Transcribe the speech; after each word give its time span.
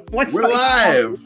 What's 0.10 0.34
We're 0.34 0.42
like- 0.42 0.52
live. 0.52 1.20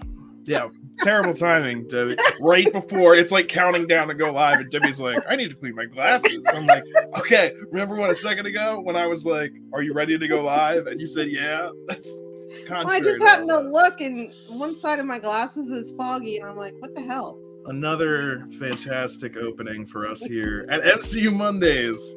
Yeah, 0.45 0.69
terrible 1.01 1.35
timing, 1.35 1.87
Debbie. 1.89 2.17
Right 2.43 2.73
before 2.73 3.15
it's 3.15 3.31
like 3.31 3.49
counting 3.49 3.87
down 3.87 4.09
to 4.09 4.15
go 4.15 4.33
live, 4.33 4.59
and 4.61 4.71
Debbie's 4.71 4.99
like, 4.99 5.19
"I 5.29 5.37
need 5.37 5.51
to 5.51 5.57
clean 5.57 5.75
my 5.75 5.85
glasses." 5.85 6.41
I'm 6.55 6.67
like, 6.67 6.83
"Okay." 7.19 7.53
Remember 7.71 7.97
when 7.97 8.09
a 8.09 8.15
second 8.15 8.47
ago 8.47 8.81
when 8.81 8.97
I 8.97 9.07
was 9.07 9.27
like, 9.27 9.53
"Are 9.75 9.83
you 9.83 9.93
ready 9.93 10.17
to 10.19 10.27
go 10.27 10.43
live?" 10.43 10.87
and 10.87 10.99
you 11.03 11.07
said, 11.07 11.29
"Yeah." 11.29 11.69
That's 11.87 12.23
Well, 12.71 12.89
I 12.89 12.99
just 12.99 13.19
to 13.21 13.27
happened 13.27 13.51
to 13.51 13.57
that. 13.57 13.69
look, 13.71 14.01
and 14.01 14.33
one 14.49 14.75
side 14.75 14.99
of 14.99 15.05
my 15.05 15.19
glasses 15.19 15.71
is 15.71 15.93
foggy, 15.99 16.39
and 16.39 16.49
I'm 16.49 16.57
like, 16.57 16.73
"What 16.79 16.95
the 16.95 17.03
hell?" 17.03 17.39
Another 17.67 18.47
fantastic 18.59 19.37
opening 19.37 19.85
for 19.87 20.07
us 20.09 20.23
here 20.23 20.65
at 20.71 20.81
MCU 20.83 21.31
Mondays. 21.31 22.17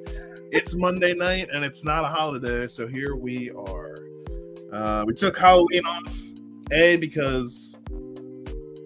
It's 0.53 0.73
Monday 0.73 1.13
night 1.13 1.49
and 1.53 1.65
it's 1.65 1.83
not 1.83 2.05
a 2.05 2.07
holiday, 2.07 2.65
so 2.67 2.87
here 2.87 3.17
we 3.17 3.51
are. 3.51 3.97
Uh, 4.71 5.03
we 5.05 5.13
took 5.13 5.37
Halloween 5.37 5.85
off, 5.85 6.17
A, 6.71 6.97
because 6.97 7.75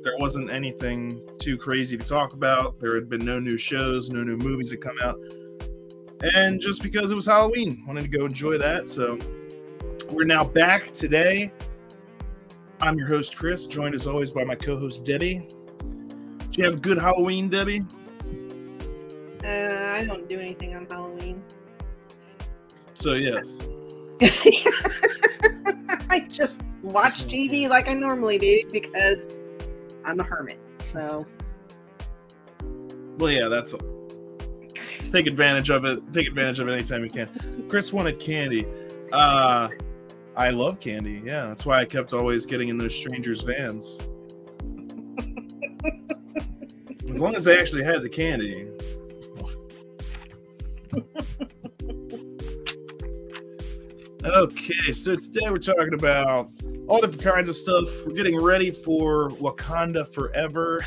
there 0.03 0.17
wasn't 0.17 0.49
anything 0.51 1.21
too 1.39 1.57
crazy 1.57 1.97
to 1.97 2.05
talk 2.05 2.33
about. 2.33 2.79
There 2.79 2.95
had 2.95 3.09
been 3.09 3.25
no 3.25 3.39
new 3.39 3.57
shows, 3.57 4.09
no 4.09 4.23
new 4.23 4.37
movies 4.37 4.69
that 4.71 4.81
come 4.81 4.97
out. 5.03 5.19
And 6.33 6.59
just 6.59 6.81
because 6.81 7.11
it 7.11 7.15
was 7.15 7.25
Halloween, 7.25 7.83
wanted 7.87 8.01
to 8.01 8.07
go 8.07 8.25
enjoy 8.25 8.57
that. 8.57 8.89
So 8.89 9.19
we're 10.11 10.25
now 10.25 10.43
back 10.43 10.91
today. 10.91 11.51
I'm 12.81 12.97
your 12.97 13.07
host, 13.07 13.37
Chris, 13.37 13.67
joined 13.67 13.95
as 13.95 14.07
always 14.07 14.31
by 14.31 14.43
my 14.43 14.55
co 14.55 14.77
host, 14.77 15.05
Debbie. 15.05 15.47
Did 16.39 16.57
you 16.57 16.63
have 16.65 16.73
a 16.75 16.77
good 16.77 16.97
Halloween, 16.97 17.49
Debbie? 17.49 17.81
Uh, 19.43 19.97
I 19.97 20.05
don't 20.05 20.27
do 20.27 20.39
anything 20.39 20.75
on 20.75 20.85
Halloween. 20.85 21.43
So, 22.93 23.13
yes. 23.13 23.67
I 26.09 26.25
just 26.29 26.63
watch 26.85 27.25
TV 27.25 27.67
like 27.67 27.89
I 27.89 27.93
normally 27.93 28.37
do 28.37 28.61
because 28.71 29.35
I'm 30.03 30.19
a 30.19 30.23
hermit. 30.23 30.59
So 30.85 31.25
Well, 33.17 33.31
yeah, 33.31 33.47
that's 33.47 33.73
take 35.11 35.27
advantage 35.27 35.69
of 35.69 35.85
it. 35.85 36.01
Take 36.13 36.27
advantage 36.27 36.59
of 36.59 36.67
it 36.67 36.73
anytime 36.73 37.03
you 37.03 37.09
can. 37.09 37.65
Chris 37.67 37.91
wanted 37.91 38.19
candy. 38.19 38.65
Uh, 39.11 39.69
I 40.35 40.51
love 40.51 40.79
candy. 40.79 41.21
Yeah, 41.23 41.47
that's 41.47 41.65
why 41.65 41.79
I 41.79 41.85
kept 41.85 42.13
always 42.13 42.45
getting 42.45 42.69
in 42.69 42.77
those 42.77 42.95
strangers' 42.95 43.41
vans. 43.41 43.99
As 47.09 47.21
long 47.21 47.35
as 47.35 47.45
they 47.45 47.57
actually 47.57 47.83
had 47.83 48.01
the 48.01 48.09
candy. 48.09 48.69
Okay, 54.25 54.91
so 54.91 55.15
today 55.15 55.49
we're 55.51 55.59
talking 55.59 55.93
about 55.93 56.49
all 56.87 57.01
different 57.01 57.21
kinds 57.23 57.49
of 57.49 57.55
stuff. 57.55 57.87
We're 58.05 58.13
getting 58.13 58.39
ready 58.41 58.71
for 58.71 59.29
Wakanda 59.31 60.07
Forever. 60.13 60.85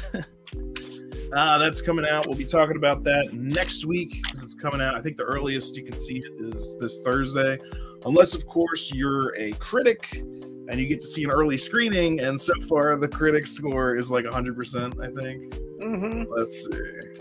uh, 1.33 1.59
that's 1.59 1.81
coming 1.81 2.07
out. 2.07 2.27
We'll 2.27 2.37
be 2.39 2.45
talking 2.45 2.77
about 2.77 3.03
that 3.05 3.31
next 3.33 3.85
week 3.85 4.23
because 4.23 4.43
it's 4.43 4.55
coming 4.55 4.81
out. 4.81 4.95
I 4.95 5.01
think 5.01 5.17
the 5.17 5.25
earliest 5.25 5.77
you 5.77 5.85
can 5.85 5.97
see 5.97 6.19
it 6.19 6.33
is 6.41 6.77
this 6.79 7.01
Thursday, 7.05 7.59
unless, 8.07 8.35
of 8.35 8.47
course, 8.47 8.93
you're 8.95 9.35
a 9.37 9.53
critic 9.55 10.19
and 10.19 10.75
you 10.75 10.87
get 10.87 11.01
to 11.01 11.07
see 11.07 11.25
an 11.25 11.31
early 11.31 11.57
screening. 11.57 12.21
And 12.21 12.41
so 12.41 12.53
far, 12.69 12.95
the 12.97 13.09
critic 13.09 13.47
score 13.47 13.97
is 13.97 14.11
like 14.11 14.25
100%, 14.25 15.01
I 15.03 15.21
think. 15.21 15.55
mhm. 15.83 16.27
Let's 16.31 16.67
see. 16.67 17.15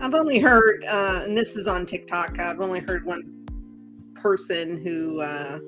I've 0.00 0.14
only 0.14 0.38
heard, 0.38 0.84
uh, 0.90 1.22
and 1.24 1.36
this 1.38 1.56
is 1.56 1.66
on 1.66 1.86
TikTok. 1.86 2.38
I've 2.38 2.60
only 2.60 2.80
heard 2.80 3.04
one 3.06 3.46
person 4.14 4.76
who 4.82 5.20
uh, 5.20 5.58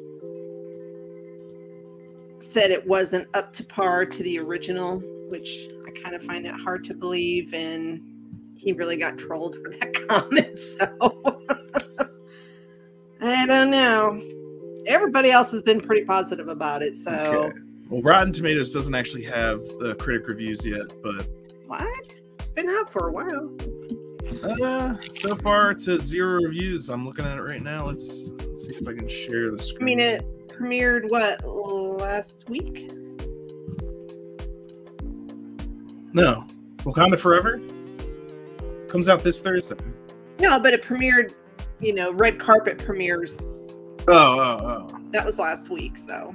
said 2.39 2.71
it 2.71 2.87
wasn't 2.87 3.29
up 3.35 3.53
to 3.55 3.65
par 3.65 4.07
to 4.07 4.23
the 4.23 4.39
original, 4.39 5.01
which 5.29 5.69
I 5.87 5.91
kind 6.03 6.15
of 6.15 6.23
find 6.23 6.45
that 6.45 6.59
hard 6.61 6.85
to 6.85 6.95
believe. 6.95 7.53
And 7.55 8.01
he 8.57 8.73
really 8.73 8.97
got 8.97 9.19
trolled 9.19 9.57
for 9.57 9.71
that 9.81 10.09
comment. 10.09 10.59
So 10.59 10.87
I 13.21 13.47
don't 13.47 13.71
know. 13.71 14.23
Everybody 14.87 15.31
else 15.31 15.51
has 15.51 15.63
been 15.63 15.81
pretty 15.81 16.05
positive 16.05 16.49
about 16.49 16.83
it. 16.83 16.97
So 16.97 17.13
Okay. 17.13 17.59
Well, 17.89 18.03
Rotten 18.03 18.33
Tomatoes 18.33 18.73
doesn't 18.73 18.95
actually 18.95 19.23
have 19.25 19.61
the 19.79 19.95
critic 20.01 20.27
reviews 20.27 20.67
yet, 20.67 20.93
but 21.05 21.29
what? 21.67 22.15
It's 22.39 22.49
been 22.49 22.69
out 22.69 22.93
for 22.93 23.09
a 23.09 23.13
while. 23.13 23.57
uh, 24.63 24.97
so 25.11 25.37
far 25.37 25.71
it's 25.71 25.87
at 25.87 26.01
zero 26.01 26.43
reviews. 26.43 26.89
I'm 26.89 27.07
looking 27.07 27.25
at 27.25 27.39
it 27.39 27.43
right 27.43 27.63
now. 27.63 27.87
Let's, 27.87 28.31
let's 28.39 28.67
see 28.67 28.75
if 28.75 28.89
I 28.89 28.93
can 28.93 29.07
share 29.09 29.53
the 29.53 29.59
screen. 29.61 29.83
I 29.83 29.85
mean, 29.85 30.01
it 30.01 30.36
premiered 30.59 31.11
what 31.11 31.45
last 31.45 32.45
week? 32.49 32.91
No, 36.13 36.47
Wakanda 36.79 37.19
Forever 37.19 37.61
comes 38.89 39.09
out 39.09 39.23
this 39.23 39.41
Thursday. 39.41 39.77
No, 40.39 40.59
but 40.59 40.73
it 40.73 40.83
premiered. 40.83 41.35
You 41.81 41.93
know, 41.95 42.13
red 42.13 42.39
carpet 42.39 42.79
premieres. 42.79 43.45
Oh, 44.09 44.39
oh, 44.39 44.89
oh. 44.93 44.99
That 45.11 45.27
was 45.27 45.39
last 45.39 45.69
week. 45.69 45.97
So, 45.97 46.35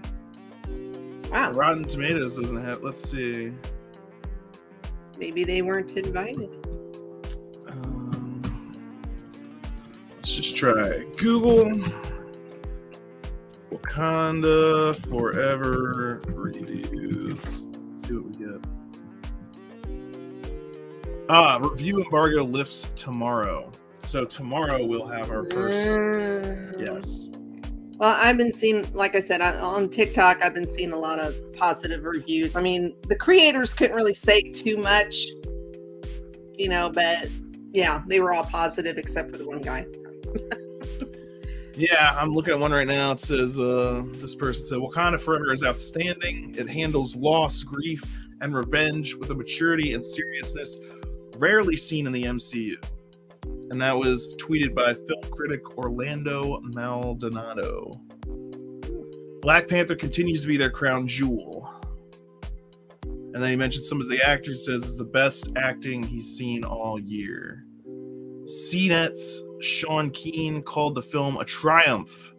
wow, 1.31 1.51
Rotten 1.53 1.85
Tomatoes 1.85 2.37
doesn't 2.37 2.63
have. 2.63 2.83
Let's 2.83 3.01
see. 3.01 3.51
maybe 5.17 5.43
they 5.43 5.61
weren't 5.61 5.91
invited. 5.97 6.49
Um, 7.67 8.77
let's 10.15 10.35
just 10.35 10.55
try 10.55 11.05
Google 11.17 11.71
Wakanda 13.71 14.95
Forever 15.07 16.21
reviews. 16.27 17.67
Let's 17.67 18.07
see 18.07 18.13
what 18.15 18.25
we 18.25 18.45
get. 18.45 18.65
Ah, 21.29 21.59
review 21.61 22.03
embargo 22.03 22.43
lifts 22.43 22.91
tomorrow. 22.95 23.71
So 24.01 24.25
tomorrow 24.25 24.85
we'll 24.85 25.07
have 25.07 25.31
our 25.31 25.43
first. 25.45 26.77
Yes. 26.79 27.31
Well, 27.97 28.17
I've 28.19 28.35
been 28.35 28.51
seeing, 28.51 28.91
like 28.93 29.15
I 29.15 29.19
said, 29.19 29.41
I- 29.41 29.59
on 29.59 29.87
TikTok, 29.87 30.43
I've 30.43 30.55
been 30.55 30.67
seeing 30.67 30.91
a 30.91 30.97
lot 30.97 31.19
of 31.19 31.35
positive 31.53 32.03
reviews. 32.03 32.55
I 32.55 32.61
mean, 32.61 32.95
the 33.07 33.15
creators 33.15 33.73
couldn't 33.73 33.95
really 33.95 34.15
say 34.15 34.41
too 34.41 34.75
much, 34.77 35.27
you 36.57 36.67
know, 36.67 36.89
but 36.89 37.27
yeah, 37.71 38.01
they 38.07 38.19
were 38.19 38.33
all 38.33 38.43
positive 38.43 38.97
except 38.97 39.31
for 39.31 39.37
the 39.37 39.47
one 39.47 39.61
guy. 39.61 39.85
So. 39.95 40.10
Yeah, 41.81 42.15
I'm 42.15 42.29
looking 42.29 42.53
at 42.53 42.59
one 42.59 42.71
right 42.71 42.85
now. 42.85 43.11
It 43.11 43.19
says 43.19 43.59
uh, 43.59 44.03
this 44.05 44.35
person 44.35 44.63
said 44.63 44.77
Wakanda 44.77 45.19
Forever 45.19 45.51
is 45.51 45.63
outstanding. 45.63 46.53
It 46.55 46.69
handles 46.69 47.15
loss, 47.15 47.63
grief, 47.63 48.03
and 48.39 48.53
revenge 48.53 49.15
with 49.15 49.31
a 49.31 49.33
maturity 49.33 49.95
and 49.95 50.05
seriousness 50.05 50.77
rarely 51.37 51.75
seen 51.75 52.05
in 52.05 52.13
the 52.13 52.25
MCU. 52.25 52.75
And 53.71 53.81
that 53.81 53.97
was 53.97 54.37
tweeted 54.39 54.75
by 54.75 54.93
film 54.93 55.23
critic 55.31 55.75
Orlando 55.75 56.59
Maldonado. 56.61 57.99
Black 59.41 59.67
Panther 59.67 59.95
continues 59.95 60.41
to 60.41 60.47
be 60.47 60.57
their 60.57 60.69
crown 60.69 61.07
jewel. 61.07 61.67
And 63.01 63.41
then 63.41 63.49
he 63.49 63.55
mentioned 63.55 63.85
some 63.85 63.99
of 63.99 64.07
the 64.07 64.21
actors 64.23 64.65
says 64.65 64.83
is 64.83 64.97
the 64.97 65.03
best 65.03 65.49
acting 65.55 66.03
he's 66.03 66.37
seen 66.37 66.63
all 66.63 66.99
year. 66.99 67.65
CNET's 68.45 69.41
Sean 69.63 70.09
Keane 70.11 70.61
called 70.63 70.95
the 70.95 71.01
film 71.01 71.37
a 71.37 71.45
triumph. 71.45 72.33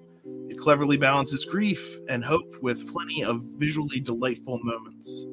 It 0.48 0.58
cleverly 0.58 0.96
balances 0.96 1.44
grief 1.44 1.98
and 2.08 2.24
hope 2.24 2.54
with 2.62 2.90
plenty 2.92 3.24
of 3.24 3.42
visually 3.58 4.00
delightful 4.00 4.60
moments. 4.62 5.26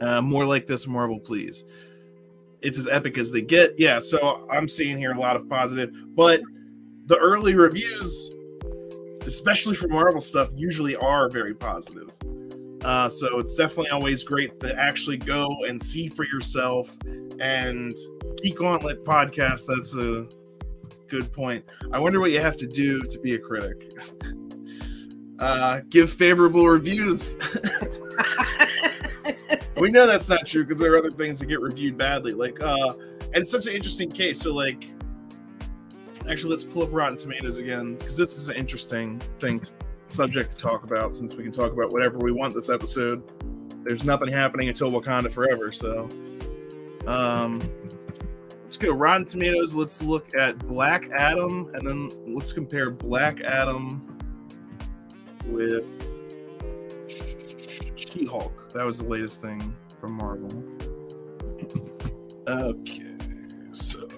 Uh, 0.00 0.22
more 0.22 0.44
like 0.44 0.66
this, 0.66 0.86
Marvel, 0.86 1.18
please. 1.18 1.64
It's 2.62 2.78
as 2.78 2.88
epic 2.88 3.18
as 3.18 3.32
they 3.32 3.42
get. 3.42 3.78
Yeah, 3.78 4.00
so 4.00 4.46
I'm 4.50 4.68
seeing 4.68 4.98
here 4.98 5.12
a 5.12 5.18
lot 5.18 5.36
of 5.36 5.48
positive, 5.48 5.94
but 6.14 6.42
the 7.06 7.16
early 7.18 7.54
reviews, 7.54 8.30
especially 9.26 9.74
for 9.74 9.88
Marvel 9.88 10.20
stuff, 10.20 10.48
usually 10.54 10.96
are 10.96 11.28
very 11.28 11.54
positive. 11.54 12.10
Uh, 12.84 13.08
so 13.08 13.38
it's 13.38 13.54
definitely 13.56 13.90
always 13.90 14.24
great 14.24 14.58
to 14.60 14.74
actually 14.78 15.18
go 15.18 15.54
and 15.68 15.80
see 15.80 16.08
for 16.08 16.24
yourself. 16.24 16.96
And 17.40 17.94
Geek 18.42 18.56
Gauntlet 18.56 19.04
podcast, 19.04 19.66
that's 19.66 19.94
a 19.94 20.26
good 21.08 21.32
point. 21.32 21.64
I 21.92 21.98
wonder 21.98 22.20
what 22.20 22.30
you 22.30 22.40
have 22.40 22.56
to 22.58 22.66
do 22.66 23.02
to 23.02 23.18
be 23.20 23.34
a 23.34 23.38
critic. 23.38 23.92
Uh, 25.40 25.80
give 25.88 26.12
favorable 26.12 26.68
reviews. 26.68 27.38
we 29.80 29.90
know 29.90 30.06
that's 30.06 30.28
not 30.28 30.46
true 30.46 30.64
because 30.64 30.78
there 30.78 30.92
are 30.92 30.98
other 30.98 31.10
things 31.10 31.38
that 31.38 31.46
get 31.46 31.62
reviewed 31.62 31.96
badly. 31.96 32.32
Like, 32.32 32.62
uh, 32.62 32.92
and 33.32 33.36
it's 33.36 33.50
such 33.50 33.66
an 33.66 33.72
interesting 33.72 34.10
case. 34.10 34.38
So, 34.38 34.52
like, 34.52 34.90
actually, 36.28 36.50
let's 36.50 36.64
pull 36.64 36.82
up 36.82 36.90
Rotten 36.92 37.16
Tomatoes 37.16 37.56
again 37.56 37.94
because 37.94 38.18
this 38.18 38.36
is 38.36 38.50
an 38.50 38.56
interesting 38.56 39.18
thing, 39.38 39.62
subject 40.02 40.50
to 40.50 40.58
talk 40.58 40.84
about. 40.84 41.14
Since 41.14 41.34
we 41.34 41.42
can 41.42 41.52
talk 41.52 41.72
about 41.72 41.90
whatever 41.90 42.18
we 42.18 42.32
want 42.32 42.52
this 42.52 42.68
episode, 42.68 43.22
there's 43.82 44.04
nothing 44.04 44.30
happening 44.30 44.68
until 44.68 44.90
Wakanda 44.90 45.32
Forever. 45.32 45.72
So, 45.72 46.10
um, 47.06 47.62
let's 48.70 48.76
go 48.76 48.92
Rotten 48.92 49.24
Tomatoes. 49.24 49.74
Let's 49.74 50.00
look 50.00 50.32
at 50.36 50.56
Black 50.68 51.10
Adam, 51.10 51.72
and 51.74 51.84
then 51.84 52.12
let's 52.24 52.52
compare 52.52 52.88
Black 52.88 53.40
Adam 53.40 54.16
with 55.46 56.16
She 57.96 58.24
Hulk. 58.24 58.72
That 58.72 58.86
was 58.86 58.98
the 58.98 59.08
latest 59.08 59.42
thing 59.42 59.74
from 60.00 60.12
Marvel. 60.12 60.64
Okay, 62.46 63.16
so. 63.72 64.08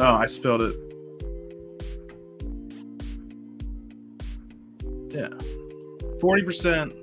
Oh, 0.00 0.14
I 0.16 0.26
spelled 0.26 0.62
it. 0.62 0.74
Yeah. 5.10 5.28
40%. 6.18 6.99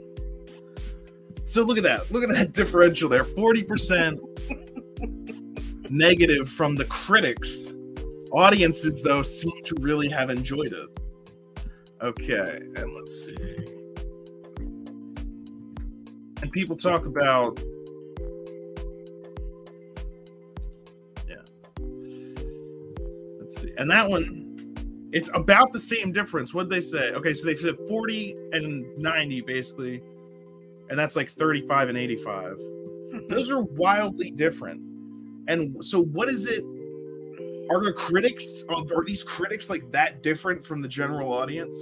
So 1.48 1.64
look 1.64 1.78
at 1.78 1.84
that. 1.86 2.12
Look 2.12 2.24
at 2.24 2.30
that 2.32 2.52
differential 2.54 3.08
there. 3.08 3.24
40% 3.24 4.20
negative 5.90 6.50
from 6.50 6.76
the 6.76 6.84
critics. 6.86 7.74
Audiences, 8.34 9.02
though, 9.02 9.22
seem 9.22 9.64
to 9.64 9.74
really 9.80 10.10
have 10.10 10.30
enjoyed 10.30 10.74
it. 10.74 10.90
Okay, 12.02 12.60
and 12.76 12.94
let's 12.94 13.24
see. 13.24 13.38
And 16.42 16.52
people 16.52 16.76
talk 16.76 17.06
about. 17.06 17.58
Yeah. 21.30 21.38
Let's 23.40 23.62
see. 23.62 23.72
And 23.78 23.90
that 23.90 24.10
one, 24.10 24.76
it's 25.14 25.30
about 25.34 25.72
the 25.72 25.80
same 25.80 26.12
difference. 26.12 26.54
What'd 26.54 26.70
they 26.70 26.82
say? 26.82 27.12
Okay, 27.14 27.32
so 27.32 27.48
they 27.48 27.56
said 27.56 27.78
40 27.88 28.36
and 28.52 28.98
90, 28.98 29.40
basically. 29.42 30.04
And 30.90 30.98
that's 30.98 31.16
like 31.16 31.30
35 31.30 31.90
and 31.90 31.98
85. 31.98 32.58
Those 33.30 33.52
are 33.52 33.62
wildly 33.62 34.32
different. 34.32 34.82
And 35.48 35.84
so, 35.84 36.04
what 36.04 36.30
is 36.30 36.46
it? 36.46 36.64
Are 37.70 37.84
the 37.84 37.94
critics 37.94 38.64
are 38.70 39.04
these 39.04 39.24
critics 39.24 39.70
like 39.70 39.92
that 39.92 40.24
different 40.24 40.66
from 40.66 40.82
the 40.82 40.88
general 40.88 41.34
audience? 41.34 41.78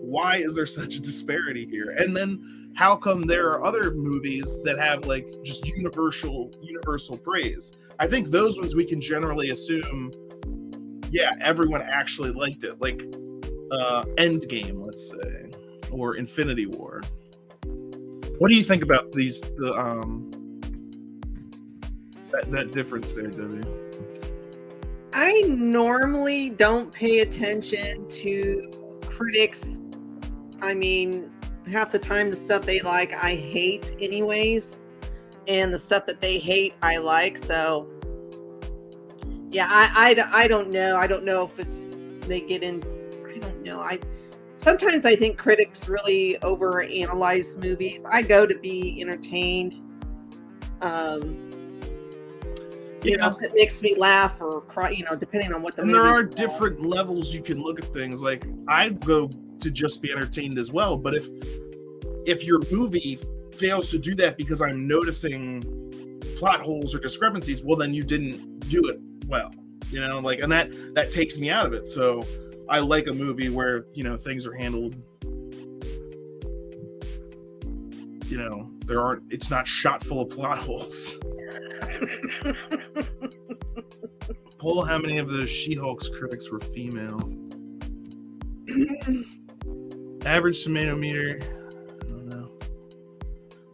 Why 0.00 0.36
is 0.36 0.54
there 0.54 0.66
such 0.66 0.96
a 0.96 1.00
disparity 1.00 1.66
here? 1.66 1.90
And 1.90 2.16
then 2.16 2.72
how 2.74 2.96
come 2.96 3.22
there 3.22 3.48
are 3.50 3.64
other 3.64 3.92
movies 3.92 4.60
that 4.64 4.78
have 4.78 5.06
like 5.06 5.26
just 5.44 5.66
universal 5.68 6.50
universal 6.62 7.16
praise? 7.16 7.72
I 8.00 8.08
think 8.08 8.28
those 8.28 8.58
ones 8.58 8.74
we 8.74 8.84
can 8.84 9.00
generally 9.00 9.50
assume, 9.50 10.10
yeah, 11.10 11.30
everyone 11.40 11.82
actually 11.82 12.30
liked 12.30 12.64
it. 12.64 12.80
Like 12.80 13.02
uh 13.70 14.04
Endgame, 14.18 14.84
let's 14.84 15.10
say, 15.10 15.50
or 15.90 16.16
Infinity 16.16 16.66
War. 16.66 17.02
What 18.38 18.48
do 18.48 18.54
you 18.54 18.62
think 18.62 18.82
about 18.82 19.12
these 19.12 19.40
the 19.40 19.72
um 19.78 20.30
that, 22.32 22.50
that 22.50 22.72
difference 22.72 23.12
there, 23.12 23.28
Debbie? 23.28 23.66
I 25.12 25.42
normally 25.46 26.50
don't 26.50 26.90
pay 26.92 27.20
attention 27.20 28.08
to 28.08 28.98
critics. 29.06 29.78
I 30.60 30.74
mean, 30.74 31.30
half 31.70 31.92
the 31.92 31.98
time 32.00 32.30
the 32.30 32.36
stuff 32.36 32.62
they 32.62 32.80
like 32.80 33.12
I 33.12 33.36
hate 33.36 33.94
anyways, 34.00 34.82
and 35.46 35.72
the 35.72 35.78
stuff 35.78 36.06
that 36.06 36.20
they 36.20 36.38
hate 36.38 36.74
I 36.82 36.98
like. 36.98 37.38
So 37.38 37.88
yeah, 39.50 39.66
I, 39.68 40.16
I, 40.18 40.42
I 40.42 40.48
don't 40.48 40.70
know. 40.70 40.96
I 40.96 41.06
don't 41.06 41.24
know 41.24 41.44
if 41.44 41.58
it's 41.60 41.92
they 42.26 42.40
get 42.40 42.64
in. 42.64 42.82
I 43.24 43.38
don't 43.38 43.62
know. 43.62 43.80
I 43.80 44.00
sometimes 44.64 45.04
I 45.04 45.14
think 45.14 45.36
critics 45.36 45.88
really 45.88 46.40
over 46.42 46.82
analyze 46.82 47.56
movies. 47.56 48.02
I 48.10 48.22
go 48.22 48.46
to 48.46 48.58
be 48.58 48.98
entertained. 49.00 49.74
Um, 50.80 51.36
you 53.02 53.10
Yeah. 53.16 53.28
know, 53.28 53.38
it 53.42 53.52
makes 53.54 53.82
me 53.82 53.94
laugh 53.94 54.40
or 54.40 54.62
cry, 54.62 54.88
you 54.88 55.04
know, 55.04 55.14
depending 55.14 55.52
on 55.52 55.62
what 55.62 55.76
the 55.76 55.82
and 55.82 55.92
there 55.92 56.06
are 56.06 56.20
about. 56.20 56.36
different 56.36 56.80
levels 56.80 57.34
you 57.34 57.42
can 57.42 57.60
look 57.62 57.78
at 57.78 57.92
things 57.92 58.22
like 58.22 58.46
i 58.66 58.88
go 58.88 59.28
to 59.60 59.70
just 59.70 60.00
be 60.00 60.10
entertained 60.10 60.58
as 60.58 60.72
well 60.72 60.96
but 60.96 61.14
if 61.14 61.28
if 62.26 62.44
your 62.44 62.60
movie 62.70 63.18
fails 63.54 63.90
to 63.90 63.98
do 63.98 64.14
that 64.14 64.38
because 64.38 64.62
i'm 64.62 64.88
noticing 64.88 65.62
plot 66.38 66.60
holes 66.62 66.94
or 66.94 66.98
discrepancies 66.98 67.62
well 67.62 67.76
then 67.76 67.92
you 67.92 68.02
didn't 68.02 68.58
do 68.70 68.88
it 68.88 68.98
well 69.26 69.52
you 69.90 70.00
know 70.00 70.18
like 70.18 70.40
and 70.40 70.50
that 70.50 70.70
that 70.94 71.10
takes 71.12 71.38
me 71.38 71.50
out 71.50 71.66
of 71.66 71.74
it 71.74 71.86
so 71.86 72.22
i 72.68 72.78
like 72.78 73.06
a 73.06 73.12
movie 73.12 73.48
where 73.48 73.86
you 73.92 74.02
know 74.04 74.16
things 74.16 74.46
are 74.46 74.54
handled 74.54 74.94
you 78.26 78.38
know 78.38 78.70
there 78.86 79.00
aren't 79.00 79.22
it's 79.32 79.50
not 79.50 79.66
shot 79.66 80.02
full 80.02 80.20
of 80.20 80.30
plot 80.30 80.58
holes 80.58 81.18
Poll 84.64 84.82
how 84.82 84.96
many 84.96 85.18
of 85.18 85.28
the 85.28 85.46
She-Hulk's 85.46 86.08
critics 86.08 86.50
were 86.50 86.58
female. 86.58 87.20
Average 90.24 90.64
tomato 90.64 90.96
meter. 90.96 91.38
I 91.42 92.04
don't 92.06 92.26
know. 92.26 92.50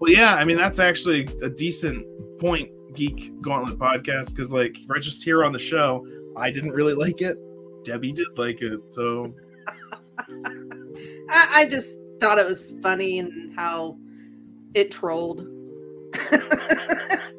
Well, 0.00 0.10
yeah, 0.10 0.34
I 0.34 0.44
mean 0.44 0.56
that's 0.56 0.80
actually 0.80 1.28
a 1.42 1.48
decent 1.48 2.04
point, 2.40 2.72
Geek 2.92 3.40
Gauntlet 3.40 3.78
podcast, 3.78 4.30
because 4.30 4.52
like 4.52 4.76
right 4.88 5.00
just 5.00 5.22
here 5.22 5.44
on 5.44 5.52
the 5.52 5.60
show, 5.60 6.04
I 6.36 6.50
didn't 6.50 6.72
really 6.72 6.94
like 6.94 7.22
it. 7.22 7.38
Debbie 7.84 8.12
did 8.12 8.26
like 8.36 8.62
it, 8.62 8.92
so 8.92 9.34
I, 10.18 11.48
I 11.54 11.66
just 11.68 11.98
thought 12.20 12.38
it 12.38 12.46
was 12.46 12.72
funny 12.82 13.18
and 13.18 13.54
how 13.56 13.96
it 14.74 14.90
trolled. 14.90 15.40
it, 16.14 17.32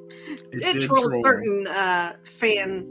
it 0.52 0.88
trolled 0.88 1.14
troll. 1.14 1.24
certain 1.24 1.68
uh, 1.68 2.14
fan 2.24 2.88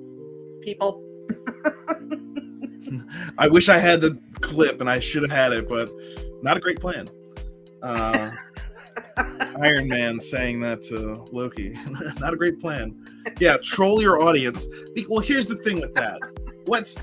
people. 0.62 1.04
I 3.38 3.48
wish 3.48 3.68
I 3.68 3.78
had 3.78 4.00
the 4.00 4.18
clip, 4.40 4.80
and 4.80 4.90
I 4.90 5.00
should 5.00 5.22
have 5.22 5.30
had 5.30 5.52
it, 5.52 5.68
but 5.68 5.90
not 6.42 6.56
a 6.56 6.60
great 6.60 6.80
plan. 6.80 7.08
Uh, 7.82 8.30
Iron 9.62 9.88
Man 9.88 10.20
saying 10.20 10.60
that 10.60 10.82
to 10.82 11.24
Loki, 11.32 11.76
not 12.18 12.32
a 12.32 12.36
great 12.36 12.60
plan. 12.60 12.96
Yeah, 13.38 13.56
troll 13.62 14.00
your 14.00 14.22
audience. 14.22 14.66
Well, 15.08 15.20
here's 15.20 15.46
the 15.46 15.56
thing 15.56 15.80
with 15.80 15.94
that. 15.94 16.18
What's 16.66 17.02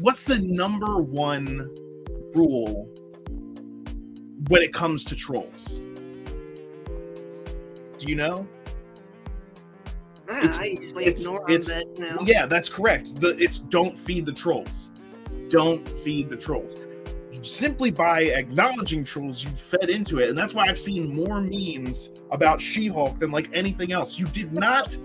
what's 0.00 0.24
the 0.24 0.38
number 0.38 0.98
one 0.98 1.70
rule 2.34 2.88
when 4.48 4.62
it 4.62 4.72
comes 4.72 5.04
to 5.04 5.16
trolls? 5.16 5.80
Do 7.98 8.08
you 8.08 8.16
know? 8.16 8.46
Ah, 10.30 10.60
I 10.60 10.64
usually 10.80 11.04
it's- 11.04 11.22
ignore 11.24 11.40
them, 11.46 11.50
it's- 11.50 11.84
but 11.96 11.98
you. 11.98 12.18
Yeah, 12.24 12.46
that's 12.46 12.68
correct. 12.68 13.20
The, 13.20 13.36
it's 13.38 13.58
don't 13.58 13.96
feed 13.96 14.26
the 14.26 14.32
trolls. 14.32 14.90
Don't 15.48 15.86
feed 15.88 16.30
the 16.30 16.36
trolls. 16.36 16.76
Simply 17.42 17.90
by 17.90 18.22
acknowledging 18.22 19.02
trolls, 19.02 19.42
you 19.42 19.50
fed 19.50 19.88
into 19.88 20.18
it, 20.18 20.28
and 20.28 20.36
that's 20.36 20.52
why 20.52 20.66
I've 20.66 20.78
seen 20.78 21.14
more 21.14 21.40
memes 21.40 22.10
about 22.30 22.60
She-Hulk 22.60 23.18
than 23.18 23.30
like 23.30 23.48
anything 23.54 23.92
else. 23.92 24.18
You 24.18 24.26
did 24.26 24.52
not 24.52 24.96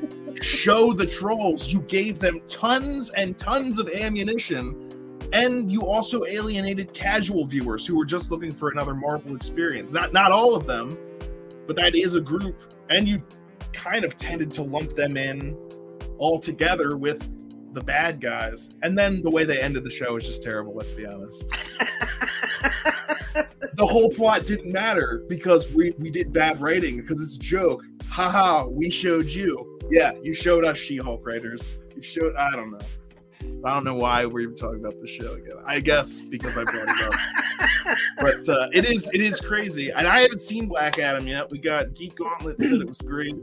show 0.41 0.91
the 0.91 1.05
trolls. 1.05 1.71
You 1.71 1.79
gave 1.81 2.19
them 2.19 2.41
tons 2.49 3.09
and 3.11 3.37
tons 3.37 3.79
of 3.79 3.87
ammunition, 3.89 4.84
and 5.33 5.71
you 5.71 5.85
also 5.85 6.25
alienated 6.25 6.93
casual 6.93 7.45
viewers 7.45 7.85
who 7.85 7.97
were 7.97 8.05
just 8.05 8.31
looking 8.31 8.51
for 8.51 8.69
another 8.69 8.93
Marvel 8.93 9.35
experience. 9.35 9.91
Not 9.91 10.13
not 10.13 10.31
all 10.31 10.55
of 10.55 10.65
them, 10.65 10.97
but 11.67 11.75
that 11.77 11.95
is 11.95 12.15
a 12.15 12.21
group, 12.21 12.73
and 12.89 13.07
you 13.07 13.23
kind 13.73 14.05
of 14.05 14.17
tended 14.17 14.51
to 14.53 14.63
lump 14.63 14.95
them 14.95 15.17
in 15.17 15.57
all 16.17 16.39
together 16.39 16.97
with 16.97 17.29
the 17.73 17.81
bad 17.81 18.21
guys. 18.21 18.69
And 18.81 18.97
then 18.97 19.21
the 19.21 19.29
way 19.29 19.43
they 19.43 19.59
ended 19.59 19.83
the 19.83 19.91
show 19.91 20.15
is 20.15 20.25
just 20.25 20.41
terrible, 20.41 20.73
let's 20.73 20.91
be 20.91 21.05
honest. 21.05 21.49
the 23.75 23.85
whole 23.85 24.09
plot 24.09 24.45
didn't 24.45 24.71
matter 24.71 25.23
because 25.27 25.71
we, 25.73 25.91
we 25.99 26.09
did 26.09 26.31
bad 26.31 26.59
writing 26.61 27.01
because 27.01 27.19
it's 27.21 27.35
a 27.35 27.39
joke. 27.39 27.83
Haha, 28.07 28.65
we 28.65 28.89
showed 28.89 29.25
you. 29.25 29.79
Yeah, 29.89 30.13
you 30.23 30.33
showed 30.33 30.63
us 30.63 30.77
She-Hulk 30.77 31.25
writers. 31.25 31.77
You 31.95 32.01
showed 32.01 32.35
I 32.35 32.51
don't 32.51 32.71
know. 32.71 32.79
I 33.63 33.73
don't 33.73 33.83
know 33.83 33.95
why 33.95 34.25
we're 34.25 34.41
even 34.41 34.55
talking 34.55 34.79
about 34.79 34.99
the 34.99 35.07
show 35.07 35.33
again. 35.33 35.57
I 35.65 35.79
guess 35.79 36.21
because 36.21 36.57
I 36.57 36.63
brought 36.63 36.87
it 36.87 37.03
up. 37.03 37.97
but 38.19 38.49
uh, 38.49 38.67
it 38.73 38.85
is 38.85 39.09
it 39.13 39.21
is 39.21 39.39
crazy. 39.41 39.91
And 39.91 40.07
I 40.07 40.21
haven't 40.21 40.41
seen 40.41 40.67
Black 40.67 40.99
Adam 40.99 41.27
yet. 41.27 41.49
We 41.49 41.59
got 41.59 41.93
Geek 41.93 42.15
Gauntlet 42.15 42.59
said 42.59 42.73
it 42.73 42.87
was 42.87 42.99
great. 42.99 43.35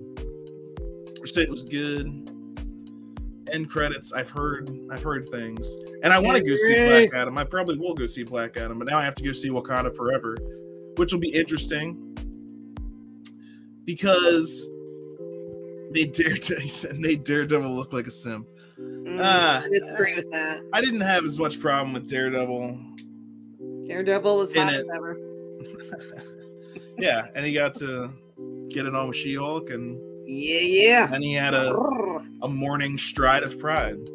Or 1.20 1.26
said 1.26 1.44
it 1.44 1.50
was 1.50 1.62
good. 1.62 2.06
End 3.52 3.68
credits. 3.68 4.12
I've 4.12 4.30
heard 4.30 4.70
I've 4.90 5.02
heard 5.02 5.28
things. 5.28 5.76
And 6.02 6.12
I 6.12 6.18
want 6.18 6.38
to 6.38 6.48
go 6.48 6.56
see 6.56 6.74
Black 6.74 7.14
Adam. 7.14 7.36
I 7.38 7.44
probably 7.44 7.78
will 7.78 7.94
go 7.94 8.06
see 8.06 8.22
Black 8.22 8.56
Adam, 8.56 8.78
but 8.78 8.88
now 8.88 8.98
I 8.98 9.04
have 9.04 9.14
to 9.16 9.24
go 9.24 9.32
see 9.32 9.50
Wakanda 9.50 9.94
Forever, 9.94 10.36
which 10.96 11.12
will 11.12 11.20
be 11.20 11.34
interesting 11.34 12.08
because 13.84 14.68
they 15.92 16.04
dare 16.06 16.34
to 16.34 16.94
made 16.98 17.24
Daredevil 17.24 17.70
look 17.70 17.92
like 17.92 18.06
a 18.06 18.10
simp. 18.10 18.46
Mm, 19.04 19.18
Ah. 19.20 19.62
I 19.64 19.68
disagree 19.68 20.14
with 20.14 20.30
that. 20.30 20.60
I 20.72 20.80
didn't 20.80 21.00
have 21.00 21.24
as 21.24 21.38
much 21.38 21.58
problem 21.60 21.92
with 21.92 22.08
Daredevil. 22.08 22.78
Daredevil 23.88 24.36
was 24.36 24.54
hot 24.54 24.72
as 24.72 24.86
ever. 24.94 25.18
yeah, 26.98 27.26
and 27.34 27.44
he 27.44 27.52
got 27.52 27.74
to 27.76 28.10
get 28.68 28.86
it 28.86 28.94
on 28.94 29.08
with 29.08 29.16
She-Hulk, 29.16 29.70
and 29.70 29.98
Yeah, 30.26 30.60
yeah. 30.60 31.12
And 31.12 31.22
he 31.22 31.32
had 31.34 31.54
a, 31.54 31.74
a 32.42 32.48
morning 32.48 32.96
stride 32.98 33.42
of 33.42 33.58
pride. 33.58 33.96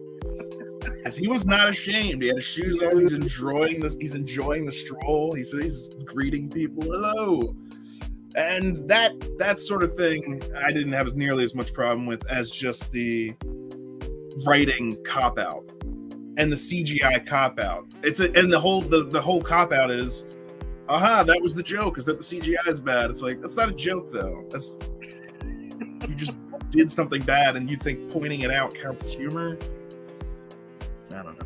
Yes. 1.03 1.17
He 1.17 1.27
was 1.27 1.45
not 1.45 1.67
ashamed. 1.69 2.21
He 2.21 2.27
had 2.27 2.37
his 2.37 2.45
shoes 2.45 2.81
on. 2.81 2.99
He's 2.99 3.13
enjoying 3.13 3.79
this. 3.81 3.95
He's 3.95 4.15
enjoying 4.15 4.65
the 4.65 4.71
stroll. 4.71 5.33
He's, 5.33 5.51
he's 5.51 5.89
greeting 6.05 6.49
people. 6.49 6.83
Hello. 6.83 7.55
And 8.35 8.87
that 8.89 9.11
that 9.37 9.59
sort 9.59 9.83
of 9.83 9.95
thing, 9.95 10.41
I 10.63 10.71
didn't 10.71 10.93
have 10.93 11.05
as 11.07 11.15
nearly 11.15 11.43
as 11.43 11.55
much 11.55 11.73
problem 11.73 12.05
with 12.07 12.25
as 12.29 12.51
just 12.51 12.91
the 12.91 13.33
writing 14.45 14.97
cop 15.03 15.39
out 15.39 15.63
and 16.37 16.51
the 16.51 16.55
CGI 16.55 17.25
cop 17.25 17.59
out. 17.59 17.87
It's 18.03 18.19
a, 18.19 18.31
and 18.33 18.51
the 18.51 18.59
whole 18.59 18.81
the, 18.81 19.05
the 19.05 19.21
whole 19.21 19.41
cop 19.41 19.73
out 19.73 19.91
is, 19.91 20.25
aha, 20.87 21.23
that 21.23 21.41
was 21.41 21.53
the 21.53 21.63
joke. 21.63 21.97
Is 21.97 22.05
that 22.05 22.19
the 22.19 22.23
CGI 22.23 22.67
is 22.67 22.79
bad? 22.79 23.09
It's 23.09 23.21
like 23.21 23.41
that's 23.41 23.57
not 23.57 23.69
a 23.69 23.73
joke 23.73 24.11
though. 24.11 24.45
That's 24.49 24.79
you 25.43 26.15
just 26.15 26.37
did 26.69 26.91
something 26.91 27.21
bad 27.23 27.55
and 27.55 27.69
you 27.69 27.75
think 27.77 28.09
pointing 28.11 28.41
it 28.41 28.51
out 28.51 28.73
counts 28.75 29.03
as 29.03 29.13
humor. 29.13 29.57
I 31.11 31.23
don't 31.23 31.39
know. 31.39 31.45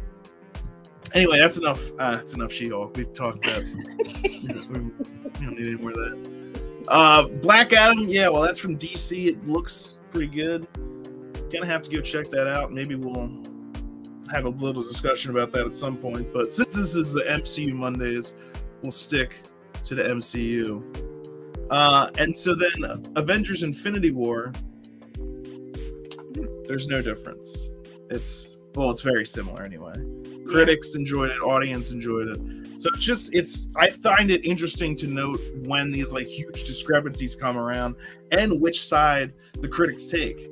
Anyway, 1.14 1.40
that's 1.40 1.58
enough. 1.58 1.92
Uh, 2.00 2.18
that's 2.18 2.34
enough 2.34 2.52
She-Hulk. 2.52 2.96
We've 2.96 3.12
talked 3.14 3.44
that. 3.44 3.64
we, 4.70 5.46
don't 5.46 5.58
need 5.58 5.68
any 5.68 5.76
more 5.76 5.92
of 5.92 5.98
that. 5.98 6.62
Uh, 6.88 7.28
Black 7.28 7.74
Adam. 7.74 8.08
Yeah, 8.08 8.30
well, 8.30 8.42
that's 8.42 8.60
from 8.60 8.78
DC. 8.78 9.28
It 9.28 9.48
looks 9.48 10.00
pretty 10.10 10.28
good. 10.28 10.68
Gonna 11.52 11.66
have 11.66 11.82
to 11.84 11.90
go 11.90 12.02
check 12.02 12.30
that 12.30 12.48
out. 12.48 12.72
Maybe 12.72 12.96
we'll 12.96 13.30
have 14.32 14.46
a 14.46 14.50
little 14.50 14.82
discussion 14.82 15.32
about 15.32 15.52
that 15.52 15.66
at 15.66 15.76
some 15.76 15.98
point. 15.98 16.32
But 16.34 16.54
since 16.54 16.76
this 16.76 16.96
is 16.96 17.14
the 17.14 17.24
MCU 17.24 17.74
Mondays, 17.74 18.36
we'll 18.82 18.92
stick 18.92 19.36
to 19.84 19.96
the 19.96 20.04
MCU. 20.04 21.10
Uh, 21.70 22.10
and 22.18 22.36
so 22.36 22.56
then 22.56 23.06
Avengers 23.16 23.64
Infinity 23.64 24.12
War, 24.12 24.54
there's 26.68 26.88
no 26.88 27.02
difference. 27.02 27.72
It's, 28.10 28.58
well, 28.76 28.90
it's 28.92 29.02
very 29.02 29.26
similar 29.26 29.64
anyway. 29.64 29.94
Critics 30.48 30.96
enjoyed 30.96 31.32
it, 31.32 31.42
audience 31.42 31.92
enjoyed 31.92 32.28
it. 32.28 32.82
So 32.82 32.90
it's 32.94 33.04
just, 33.04 33.34
it's, 33.34 33.68
I 33.76 33.90
find 33.90 34.32
it 34.32 34.44
interesting 34.46 34.96
to 34.98 35.08
note 35.08 35.40
when 35.66 35.92
these 35.92 36.14
like 36.14 36.28
huge 36.28 36.64
discrepancies 36.64 37.36
come 37.36 37.58
around 37.58 37.96
and 38.32 38.60
which 38.60 38.84
side 38.84 39.34
the 39.60 39.68
critics 39.68 40.08
take 40.08 40.51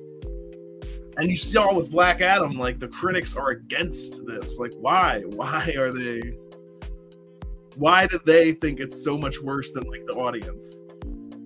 and 1.20 1.30
you 1.30 1.36
see 1.36 1.58
all 1.58 1.76
with 1.76 1.92
Black 1.92 2.22
Adam, 2.22 2.58
like 2.58 2.80
the 2.80 2.88
critics 2.88 3.36
are 3.36 3.50
against 3.50 4.26
this. 4.26 4.58
Like, 4.58 4.72
why? 4.80 5.22
Why 5.36 5.74
are 5.78 5.92
they? 5.92 6.38
Why 7.76 8.08
do 8.08 8.20
they 8.26 8.54
think 8.54 8.80
it's 8.80 9.04
so 9.04 9.18
much 9.18 9.42
worse 9.42 9.74
than 9.74 9.84
like 9.84 10.06
the 10.06 10.14
audience? 10.14 10.82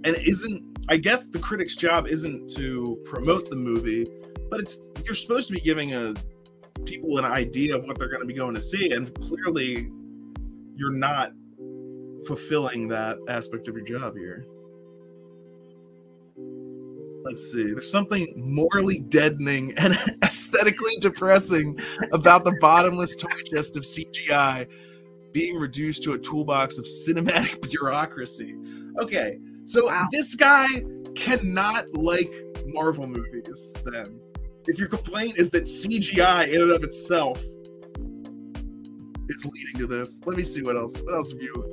And 0.03 0.15
isn't 0.15 0.77
I 0.89 0.97
guess 0.97 1.25
the 1.25 1.39
critic's 1.39 1.75
job 1.75 2.07
isn't 2.07 2.49
to 2.51 3.01
promote 3.05 3.49
the 3.49 3.55
movie, 3.55 4.05
but 4.49 4.59
it's 4.59 4.89
you're 5.05 5.15
supposed 5.15 5.47
to 5.47 5.53
be 5.53 5.61
giving 5.61 5.93
a 5.95 6.13
people 6.85 7.17
an 7.17 7.25
idea 7.25 7.75
of 7.75 7.85
what 7.85 7.97
they're 7.97 8.09
going 8.09 8.21
to 8.21 8.27
be 8.27 8.33
going 8.33 8.53
to 8.53 8.61
see, 8.61 8.91
and 8.91 9.13
clearly 9.21 9.89
you're 10.75 10.91
not 10.91 11.31
fulfilling 12.27 12.87
that 12.89 13.17
aspect 13.27 13.67
of 13.67 13.75
your 13.75 13.85
job 13.85 14.15
here 14.15 14.45
let's 17.23 17.51
see 17.51 17.73
there's 17.73 17.91
something 17.91 18.33
morally 18.35 18.99
deadening 18.99 19.73
and 19.77 19.95
aesthetically 20.23 20.95
depressing 20.99 21.77
about 22.11 22.43
the 22.43 22.55
bottomless 22.59 23.15
toy 23.15 23.29
chest 23.45 23.77
of 23.77 23.83
cgi 23.83 24.67
being 25.31 25.55
reduced 25.55 26.03
to 26.03 26.13
a 26.13 26.19
toolbox 26.19 26.77
of 26.77 26.85
cinematic 26.85 27.61
bureaucracy 27.69 28.55
okay 29.01 29.39
so 29.65 29.87
wow. 29.87 30.07
this 30.11 30.35
guy 30.35 30.67
cannot 31.15 31.91
like 31.93 32.29
marvel 32.67 33.07
movies 33.07 33.73
then 33.85 34.19
if 34.67 34.79
your 34.79 34.87
complaint 34.87 35.37
is 35.37 35.49
that 35.49 35.63
cgi 35.63 36.47
in 36.47 36.61
and 36.61 36.71
of 36.71 36.83
itself 36.83 37.39
is 39.29 39.45
leading 39.45 39.77
to 39.77 39.87
this 39.87 40.19
let 40.25 40.37
me 40.37 40.43
see 40.43 40.61
what 40.61 40.75
else 40.75 40.99
what 41.01 41.13
else 41.13 41.31
have 41.31 41.41
you 41.41 41.72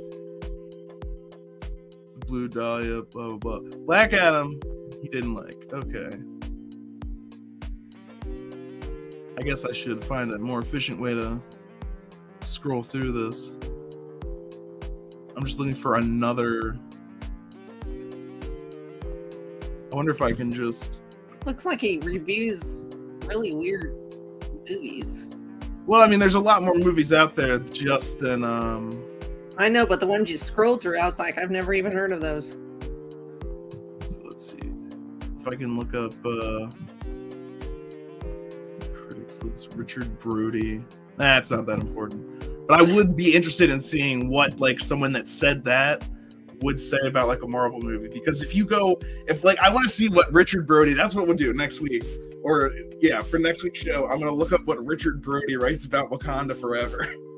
blue 2.30 2.46
dahlia 2.46 3.02
blah 3.02 3.36
blah 3.36 3.58
blah 3.58 3.76
black 3.84 4.12
adam 4.12 4.58
he 5.02 5.08
didn't 5.08 5.34
like. 5.34 5.66
Okay. 5.72 6.16
I 9.38 9.42
guess 9.42 9.64
I 9.64 9.72
should 9.72 10.04
find 10.04 10.30
a 10.32 10.38
more 10.38 10.60
efficient 10.60 11.00
way 11.00 11.14
to 11.14 11.42
scroll 12.40 12.82
through 12.82 13.12
this. 13.12 13.54
I'm 15.36 15.44
just 15.44 15.58
looking 15.58 15.74
for 15.74 15.96
another. 15.96 16.76
I 19.92 19.96
wonder 19.96 20.12
if 20.12 20.22
I 20.22 20.32
can 20.32 20.52
just. 20.52 21.02
Looks 21.46 21.64
like 21.64 21.80
he 21.80 21.98
reviews 21.98 22.82
really 23.26 23.54
weird 23.54 23.96
movies. 24.68 25.26
Well, 25.86 26.02
I 26.02 26.06
mean, 26.06 26.20
there's 26.20 26.34
a 26.34 26.40
lot 26.40 26.62
more 26.62 26.74
movies 26.74 27.12
out 27.12 27.34
there 27.34 27.58
just 27.58 28.20
than. 28.20 28.44
um 28.44 29.09
I 29.60 29.68
know, 29.68 29.84
but 29.84 30.00
the 30.00 30.06
ones 30.06 30.30
you 30.30 30.38
scrolled 30.38 30.80
through, 30.80 30.98
I 30.98 31.04
was 31.04 31.18
like, 31.18 31.36
I've 31.36 31.50
never 31.50 31.74
even 31.74 31.92
heard 31.92 32.12
of 32.12 32.22
those. 32.22 32.52
So 34.06 34.20
let's 34.24 34.52
see 34.52 34.72
if 35.38 35.46
I 35.46 35.54
can 35.54 35.76
look 35.76 35.94
up 35.94 36.14
uh, 36.24 36.70
critics 38.94 39.42
list, 39.42 39.74
Richard 39.74 40.18
Brody. 40.18 40.82
That's 41.18 41.50
not 41.50 41.66
that 41.66 41.78
important. 41.78 42.66
But 42.66 42.80
I 42.80 42.94
would 42.94 43.14
be 43.14 43.34
interested 43.34 43.68
in 43.68 43.82
seeing 43.82 44.30
what 44.30 44.58
like 44.58 44.80
someone 44.80 45.12
that 45.12 45.28
said 45.28 45.62
that 45.64 46.08
would 46.62 46.80
say 46.80 47.00
about 47.04 47.28
like 47.28 47.42
a 47.42 47.46
Marvel 47.46 47.82
movie. 47.82 48.08
Because 48.08 48.40
if 48.40 48.54
you 48.54 48.64
go, 48.64 48.98
if 49.28 49.44
like 49.44 49.58
I 49.58 49.70
want 49.70 49.84
to 49.84 49.92
see 49.92 50.08
what 50.08 50.32
Richard 50.32 50.66
Brody, 50.66 50.94
that's 50.94 51.14
what 51.14 51.26
we'll 51.26 51.36
do 51.36 51.52
next 51.52 51.82
week. 51.82 52.02
Or 52.42 52.72
yeah, 53.00 53.20
for 53.20 53.38
next 53.38 53.62
week's 53.62 53.80
show, 53.80 54.08
I'm 54.08 54.20
gonna 54.20 54.32
look 54.32 54.54
up 54.54 54.64
what 54.64 54.82
Richard 54.86 55.20
Brody 55.20 55.58
writes 55.58 55.84
about 55.84 56.10
Wakanda 56.10 56.56
Forever. 56.56 57.06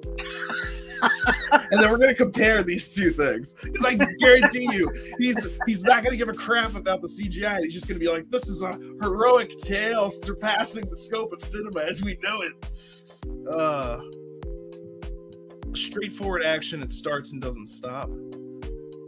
and 1.03 1.81
then 1.81 1.91
we're 1.91 1.99
gonna 1.99 2.15
compare 2.15 2.63
these 2.63 2.95
two 2.95 3.11
things 3.11 3.55
because 3.63 3.85
I 3.85 3.95
guarantee 4.19 4.69
you, 4.73 4.91
he's 5.19 5.47
he's 5.67 5.85
not 5.85 6.05
gonna 6.05 6.17
give 6.17 6.29
a 6.29 6.35
crap 6.35 6.75
about 6.75 7.03
the 7.03 7.09
CGI. 7.09 7.61
He's 7.61 7.75
just 7.75 7.89
gonna 7.89 8.01
be 8.01 8.09
like, 8.09 8.31
"This 8.31 8.49
is 8.49 8.63
a 8.63 8.73
heroic 9.01 9.51
tale 9.57 10.11
surpassing 10.11 10.89
the 10.89 10.97
scope 10.97 11.33
of 11.33 11.43
cinema 11.43 11.81
as 11.81 12.03
we 12.03 12.19
know 12.23 12.43
it." 12.43 13.49
Uh, 13.49 14.01
straightforward 15.75 16.43
action. 16.43 16.83
It 16.83 16.93
starts 16.93 17.33
and 17.33 17.41
doesn't 17.41 17.67
stop. 17.67 18.11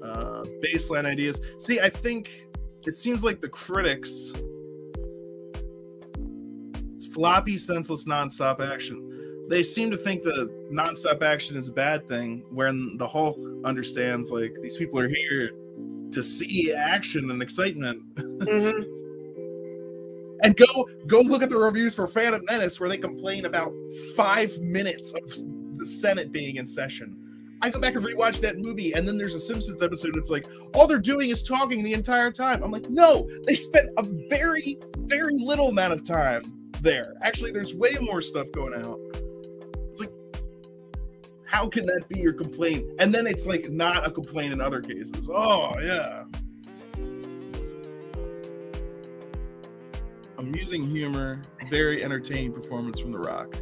Uh, 0.02 0.44
baseline 0.62 1.06
ideas. 1.06 1.40
See, 1.58 1.80
I 1.80 1.88
think 1.88 2.46
it 2.86 2.96
seems 2.96 3.24
like 3.24 3.40
the 3.40 3.48
critics 3.48 4.32
sloppy, 6.98 7.56
senseless, 7.56 8.06
nonstop 8.06 8.60
action 8.60 9.03
they 9.48 9.62
seem 9.62 9.90
to 9.90 9.96
think 9.96 10.22
that 10.22 10.50
nonstop 10.72 11.22
action 11.22 11.56
is 11.56 11.68
a 11.68 11.72
bad 11.72 12.08
thing 12.08 12.44
when 12.50 12.96
the 12.96 13.06
hulk 13.06 13.38
understands 13.64 14.30
like 14.30 14.54
these 14.62 14.76
people 14.76 14.98
are 14.98 15.08
here 15.08 15.50
to 16.10 16.22
see 16.22 16.72
action 16.72 17.30
and 17.30 17.42
excitement 17.42 18.02
mm-hmm. 18.14 18.82
and 20.44 20.56
go 20.56 20.88
go 21.06 21.20
look 21.20 21.42
at 21.42 21.50
the 21.50 21.56
reviews 21.56 21.94
for 21.94 22.06
phantom 22.06 22.42
menace 22.46 22.80
where 22.80 22.88
they 22.88 22.96
complain 22.96 23.46
about 23.46 23.72
five 24.16 24.52
minutes 24.60 25.12
of 25.12 25.22
the 25.78 25.86
senate 25.86 26.32
being 26.32 26.56
in 26.56 26.66
session 26.66 27.20
I 27.62 27.70
go 27.70 27.80
back 27.80 27.94
and 27.94 28.04
rewatch 28.04 28.40
that 28.42 28.58
movie, 28.58 28.92
and 28.92 29.08
then 29.08 29.16
there's 29.16 29.34
a 29.34 29.40
Simpsons 29.40 29.80
episode. 29.82 30.16
It's 30.18 30.28
like 30.28 30.46
all 30.74 30.86
they're 30.86 30.98
doing 30.98 31.30
is 31.30 31.42
talking 31.42 31.82
the 31.82 31.94
entire 31.94 32.30
time. 32.30 32.62
I'm 32.62 32.70
like, 32.70 32.90
no, 32.90 33.26
they 33.46 33.54
spent 33.54 33.88
a 33.96 34.02
very, 34.28 34.78
very 34.98 35.34
little 35.38 35.68
amount 35.68 35.94
of 35.94 36.04
time 36.04 36.42
there. 36.82 37.14
Actually, 37.22 37.52
there's 37.52 37.74
way 37.74 37.96
more 38.02 38.20
stuff 38.20 38.52
going 38.52 38.74
out 38.84 38.98
how 41.54 41.68
can 41.68 41.87
that 41.87 42.08
be 42.08 42.18
your 42.18 42.32
complaint? 42.32 42.84
And 42.99 43.14
then 43.14 43.28
it's 43.28 43.46
like 43.46 43.70
not 43.70 44.04
a 44.04 44.11
complaint 44.11 44.52
in 44.52 44.61
other 44.61 44.80
cases. 44.80 45.30
Oh, 45.32 45.73
yeah. 45.80 46.25
Amusing 50.37 50.84
humor, 50.84 51.40
very 51.68 52.02
entertaining 52.02 52.52
performance 52.52 52.99
from 52.99 53.12
The 53.12 53.20
Rock. 53.20 53.56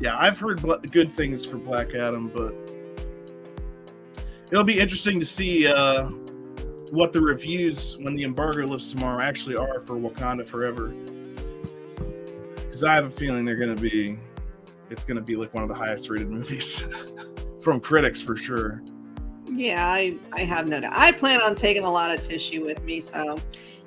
Yeah, 0.00 0.18
I've 0.18 0.40
heard 0.40 0.60
good 0.90 1.12
things 1.12 1.46
for 1.46 1.56
Black 1.56 1.94
Adam, 1.94 2.28
but 2.34 2.52
it'll 4.50 4.64
be 4.64 4.80
interesting 4.80 5.20
to 5.20 5.26
see 5.26 5.68
uh, 5.68 6.06
what 6.90 7.12
the 7.12 7.20
reviews 7.20 7.96
when 7.98 8.16
the 8.16 8.24
embargo 8.24 8.66
lifts 8.66 8.90
tomorrow 8.90 9.22
actually 9.22 9.54
are 9.54 9.78
for 9.82 9.94
Wakanda 9.94 10.44
Forever. 10.44 10.88
Because 12.56 12.82
I 12.82 12.94
have 12.96 13.04
a 13.04 13.10
feeling 13.10 13.44
they're 13.44 13.54
going 13.54 13.76
to 13.76 13.80
be 13.80 14.18
it's 14.90 15.04
going 15.04 15.16
to 15.16 15.22
be 15.22 15.36
like 15.36 15.54
one 15.54 15.62
of 15.62 15.68
the 15.68 15.74
highest 15.74 16.10
rated 16.10 16.30
movies 16.30 16.86
from 17.60 17.80
critics 17.80 18.20
for 18.20 18.36
sure. 18.36 18.82
Yeah, 19.46 19.78
I 19.80 20.18
I 20.34 20.40
have 20.40 20.68
no 20.68 20.80
doubt. 20.80 20.92
I 20.94 21.12
plan 21.12 21.40
on 21.40 21.54
taking 21.54 21.84
a 21.84 21.90
lot 21.90 22.14
of 22.14 22.22
tissue 22.22 22.64
with 22.64 22.84
me, 22.84 23.00
so 23.00 23.38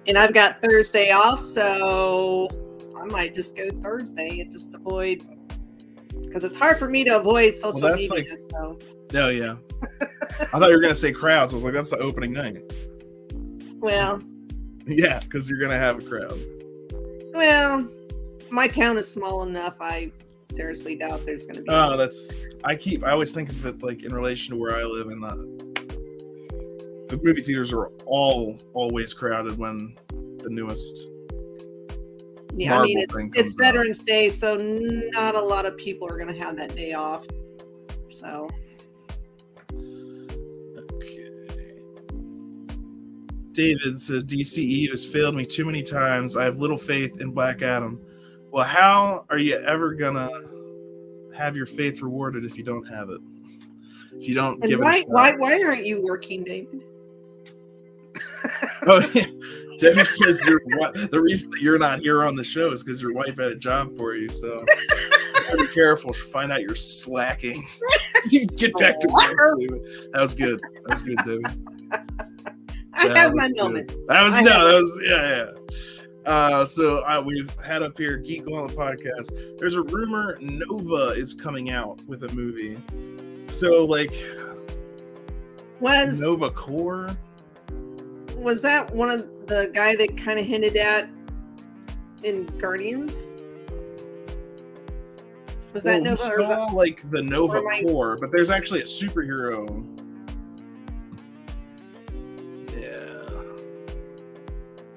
and 0.08 0.17
I've 0.17 0.34
got 0.34 0.62
Thursday 0.62 1.12
off, 1.12 1.41
so 1.41 2.50
I 2.98 3.05
might 3.05 3.36
just 3.36 3.55
go 3.55 3.70
Thursday 3.81 4.41
and 4.41 4.51
just 4.51 4.74
avoid 4.74 5.24
because 6.24 6.43
it's 6.43 6.58
hard 6.58 6.77
for 6.77 6.88
me 6.88 7.03
to 7.03 7.17
avoid 7.17 7.55
social 7.55 7.81
well, 7.81 7.96
media. 7.96 8.10
Like, 8.12 8.27
so. 8.27 8.79
Oh 9.15 9.29
yeah. 9.29 9.55
I 10.53 10.60
thought 10.60 10.70
you 10.70 10.75
were 10.75 10.81
gonna 10.81 10.96
say 10.96 11.12
crowds. 11.12 11.53
I 11.53 11.55
was 11.55 11.63
like, 11.63 11.74
that's 11.74 11.89
the 11.89 11.98
opening 11.98 12.34
night. 12.34 12.62
Well. 13.77 14.22
Yeah, 14.88 15.20
because 15.20 15.48
you're 15.48 15.60
gonna 15.60 15.77
have 15.77 16.00
a 16.00 16.10
crowd. 16.10 16.38
Well, 17.34 17.88
my 18.50 18.67
town 18.67 18.98
is 18.98 19.10
small 19.10 19.43
enough. 19.43 19.75
I 19.79 20.12
seriously 20.51 20.96
doubt 20.96 21.25
there's 21.25 21.46
going 21.46 21.58
to 21.58 21.62
be. 21.63 21.70
Oh, 21.70 21.98
that's. 21.98 22.34
I 22.63 22.75
keep. 22.75 23.03
I 23.03 23.12
always 23.12 23.31
think 23.31 23.50
of 23.50 23.65
it 23.65 23.81
like 23.81 24.03
in 24.03 24.13
relation 24.13 24.53
to 24.55 24.60
where 24.60 24.75
I 24.75 24.84
live, 24.84 25.08
and 25.08 25.24
the 25.24 25.62
the 27.10 27.20
movie 27.24 27.41
theaters 27.41 27.74
are 27.74 27.88
all 28.05 28.58
always 28.74 29.13
crowded 29.13 29.58
when 29.58 29.98
the 30.10 30.50
newest. 30.50 31.12
yeah, 32.55 32.79
I 32.79 32.84
mean, 32.84 33.00
it's, 33.00 33.13
it's 33.13 33.34
comes 33.34 33.53
out. 33.53 33.58
Veterans 33.58 34.00
Day, 34.00 34.29
so 34.29 34.55
not 35.13 35.36
a 35.36 35.41
lot 35.41 35.65
of 35.65 35.77
people 35.77 36.08
are 36.08 36.17
going 36.17 36.34
to 36.34 36.43
have 36.43 36.58
that 36.58 36.75
day 36.75 36.93
off. 36.93 37.25
So 38.10 38.50
Okay. 40.77 41.29
David 43.51 44.00
said 44.00 44.27
DCE 44.27 44.89
has 44.89 45.05
failed 45.05 45.36
me 45.36 45.46
too 45.46 45.65
many 45.65 45.81
times. 45.81 46.38
I 46.38 46.43
have 46.43 46.58
little 46.58 46.77
faith 46.77 47.20
in 47.20 47.31
Black 47.31 47.62
Adam. 47.62 48.00
Well, 48.51 48.65
how 48.65 49.25
are 49.29 49.38
you 49.38 49.55
ever 49.55 49.93
gonna 49.93 50.29
have 51.34 51.55
your 51.55 51.65
faith 51.65 52.01
rewarded 52.01 52.43
if 52.46 52.58
you 52.58 52.63
don't 52.63 52.86
have 52.86 53.10
it? 53.10 53.22
If 54.13 54.27
you 54.27 54.36
don't 54.36 54.55
and 54.62 54.70
give 54.70 54.79
why 54.79 54.98
it 54.98 55.05
why 55.08 55.34
why 55.38 55.63
aren't 55.63 55.86
you 55.86 56.01
working, 56.03 56.43
David? 56.43 56.84
Oh, 58.88 59.00
yeah. 59.13 59.27
Debbie 59.77 60.05
says 60.05 60.43
your 60.46 60.60
the 61.12 61.22
reason 61.22 61.51
that 61.51 61.62
you're 61.62 61.77
not 61.77 62.00
here 62.00 62.24
on 62.24 62.36
the 62.36 62.43
show 62.43 62.72
is 62.72 62.84
because 62.84 63.01
your 63.01 63.13
wife 63.13 63.38
had 63.38 63.51
a 63.51 63.55
job 63.55 63.96
for 63.96 64.15
you. 64.15 64.27
So 64.29 64.65
be 65.58 65.67
careful. 65.67 66.13
She'll 66.13 66.27
find 66.27 66.51
out 66.51 66.62
you're 66.62 66.75
slacking. 66.75 67.63
get 68.29 68.74
back 68.77 69.00
to 69.00 69.08
work. 69.08 69.60
David. 69.60 69.81
That 70.13 70.22
was 70.22 70.34
good. 70.34 70.60
That 70.60 70.89
was 70.89 71.03
good, 71.03 71.17
Debbie. 71.17 71.43
I 72.93 73.08
That 73.08 73.17
have 73.17 73.34
my 73.34 73.48
good. 73.48 73.58
moments. 73.58 73.96
That 74.08 74.24
was 74.24 74.36
I 74.36 74.41
no, 74.41 74.67
that 74.67 74.81
was 74.81 75.00
yeah, 75.08 75.27
yeah. 75.29 75.51
Uh, 76.25 76.63
so 76.65 76.99
uh, 76.99 77.21
we've 77.25 77.49
had 77.59 77.81
up 77.81 77.97
here 77.97 78.17
Geek 78.17 78.45
Gauntlet 78.45 78.77
podcast. 78.77 79.57
There's 79.57 79.75
a 79.75 79.81
rumor 79.81 80.37
Nova 80.39 81.09
is 81.17 81.33
coming 81.33 81.71
out 81.71 81.99
with 82.05 82.23
a 82.23 82.33
movie. 82.33 82.77
So 83.47 83.83
like 83.83 84.13
Was 85.79 86.19
Nova 86.19 86.51
Corps. 86.51 87.09
was 88.35 88.61
that 88.61 88.93
one 88.93 89.09
of 89.09 89.27
the 89.47 89.71
guy 89.73 89.95
that 89.95 90.15
kind 90.17 90.39
of 90.39 90.45
hinted 90.45 90.77
at 90.77 91.09
in 92.23 92.45
Guardians? 92.57 93.29
Was 95.73 95.83
that 95.83 96.01
Well, 96.03 96.15
Nova? 96.15 96.33
Or 96.33 96.37
was 96.39 96.47
saw 96.47 96.65
that, 96.67 96.73
like 96.75 97.09
the 97.09 97.21
Nova 97.23 97.59
or 97.59 97.73
Core, 97.81 98.17
but 98.19 98.31
there's 98.31 98.51
actually 98.51 98.81
a 98.81 98.85
superhero. 98.85 99.83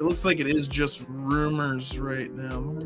Looks 0.05 0.25
like 0.25 0.39
it 0.41 0.47
is 0.47 0.69
just 0.69 1.05
rumors 1.09 1.99
right 1.99 2.31
now. 2.33 2.79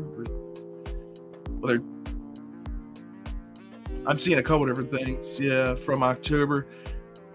I'm 4.05 4.17
seeing 4.17 4.39
a 4.39 4.43
couple 4.43 4.65
different 4.65 4.91
things. 4.91 5.39
Yeah, 5.39 5.75
from 5.75 6.01
October. 6.01 6.67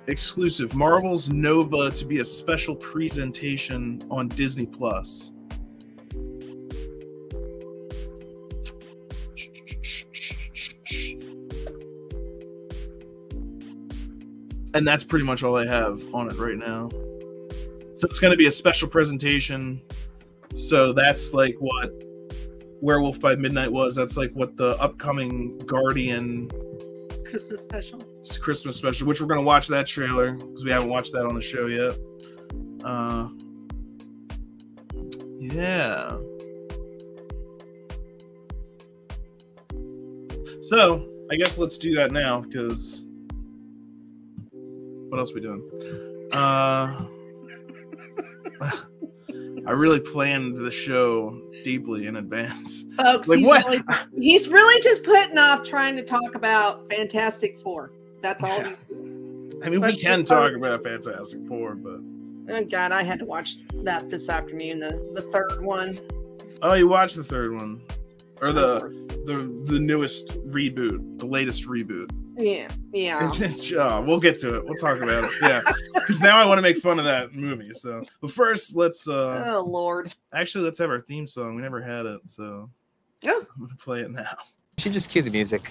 Exclusive 0.07 0.75
Marvel's 0.75 1.31
Nova 1.31 1.91
to 1.91 2.05
be 2.05 2.19
a 2.19 2.25
special 2.25 2.75
presentation 2.77 4.03
on 4.11 4.29
Disney 4.29 4.67
Plus. 4.67 5.33
And 14.75 14.87
that's 14.87 15.05
pretty 15.05 15.25
much 15.25 15.43
all 15.43 15.57
I 15.57 15.67
have 15.67 16.03
on 16.15 16.29
it 16.29 16.37
right 16.37 16.59
now. 16.59 16.89
So 18.05 18.11
it's 18.11 18.21
going 18.21 18.33
to 18.33 18.37
be 18.37 18.49
a 18.49 18.51
special 18.51 18.87
presentation. 18.87 19.81
So 20.55 20.93
that's 20.93 21.33
like 21.33 21.57
what 21.59 21.91
Werewolf 22.83 23.19
by 23.19 23.35
Midnight 23.35 23.73
was. 23.73 23.95
That's 23.95 24.19
like 24.19 24.31
what 24.33 24.59
the 24.59 24.79
upcoming 24.79 25.57
Guardian 25.61 26.51
Christmas 27.25 27.63
special? 27.63 28.05
Christmas 28.43 28.77
special, 28.77 29.07
which 29.07 29.23
we're 29.23 29.27
going 29.27 29.41
to 29.41 29.47
watch 29.47 29.69
that 29.69 29.87
trailer 29.87 30.35
because 30.35 30.67
we 30.67 30.71
haven't 30.71 30.91
watched 30.91 31.15
that 31.15 31.25
on 31.25 31.35
the 31.35 31.41
show 31.41 31.67
yet. 31.67 31.97
Uh, 32.85 33.31
yeah. 35.39 36.19
So 40.61 41.09
I 41.31 41.37
guess 41.37 41.57
let's 41.57 41.79
do 41.79 41.95
that 41.95 42.13
now 42.13 42.43
because 42.43 43.03
what 44.53 45.19
else 45.19 45.33
we 45.33 45.41
doing? 45.41 46.29
Uh, 46.35 47.07
I 49.67 49.71
really 49.73 50.01
planned 50.01 50.59
the 50.59 50.71
show 50.71 51.41
deeply 51.65 52.07
in 52.07 52.17
advance. 52.17 52.85
Folks, 52.97 53.29
Like 53.29 53.39
he's, 53.39 53.47
what? 53.49 53.65
Really, 53.67 53.81
he's 54.19 54.49
really 54.49 54.83
just 54.83 55.03
putting 55.03 55.39
off 55.39 55.63
trying 55.65 55.97
to 55.97 56.03
talk 56.03 56.35
about 56.35 56.89
Fantastic 56.91 57.59
Four. 57.61 57.93
That's 58.21 58.43
all 58.43 58.59
Yeah. 58.59 58.69
he's 58.69 58.79
doing. 58.89 59.61
I 59.65 59.69
mean, 59.71 59.81
we 59.81 59.97
can 59.97 60.25
talk 60.25 60.53
about 60.53 60.83
Fantastic 60.83 61.45
Four, 61.45 61.75
but 61.75 62.01
Oh 62.51 62.63
God, 62.67 62.93
I 62.93 63.03
had 63.03 63.19
to 63.21 63.25
watch 63.25 63.57
that 63.85 64.11
this 64.11 64.29
afternoon. 64.29 64.81
The 64.81 65.11
the 65.15 65.23
third 65.33 65.65
one. 65.65 65.99
oh, 66.63 66.75
you 66.75 66.87
watched 66.89 67.17
the 67.17 67.25
third 67.25 67.55
one 67.55 67.81
or 68.43 68.53
the 68.53 68.81
the 69.25 69.37
the 69.73 69.81
newest 69.81 70.39
reboot, 70.49 71.19
the 71.19 71.27
latest 71.27 71.67
reboot. 71.67 72.11
Yeah 72.37 72.69
yeah. 72.93 73.17
It's- 73.17 73.41
it's- 73.41 73.73
uh, 73.73 74.03
we'll 74.05 74.21
get 74.21 74.39
to 74.39 74.57
it. 74.57 74.65
We'll 74.65 74.75
talk 74.77 74.99
about 75.03 75.25
it. 75.25 75.31
Yeah, 75.43 75.63
because 75.95 76.21
now 76.21 76.37
I 76.37 76.45
want 76.45 76.59
to 76.59 76.63
make 76.63 76.79
fun 76.79 76.99
of 76.99 77.05
that 77.05 77.35
movie. 77.35 77.73
So, 77.75 78.05
but 78.21 78.31
first, 78.31 78.77
let's 78.77 79.09
uh 79.09 79.43
oh 79.47 79.65
Lord. 79.67 80.15
actually 80.33 80.65
let's 80.65 80.79
have 80.79 80.91
our 80.91 81.01
theme 81.01 81.27
song. 81.27 81.57
We 81.57 81.63
never 81.63 81.81
had 81.81 82.07
it, 82.07 82.21
so 82.27 82.71
Oh. 83.27 83.47
I'm 83.57 83.63
gonna 83.67 83.77
play 83.77 84.01
it 84.01 84.11
now. 84.11 84.37
You 84.77 84.83
should 84.83 84.93
just 84.93 85.11
cue 85.11 85.23
the 85.23 85.31
music. 85.31 85.71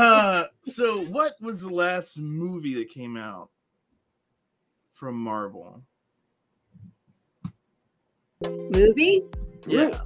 Uh, 0.00 0.46
so 0.62 1.02
what 1.04 1.34
was 1.40 1.62
the 1.62 1.68
last 1.68 2.18
movie 2.18 2.74
that 2.74 2.88
came 2.88 3.16
out 3.16 3.50
from 4.92 5.14
Marvel? 5.16 5.82
Movie. 8.42 9.24
Yeah. 9.66 10.00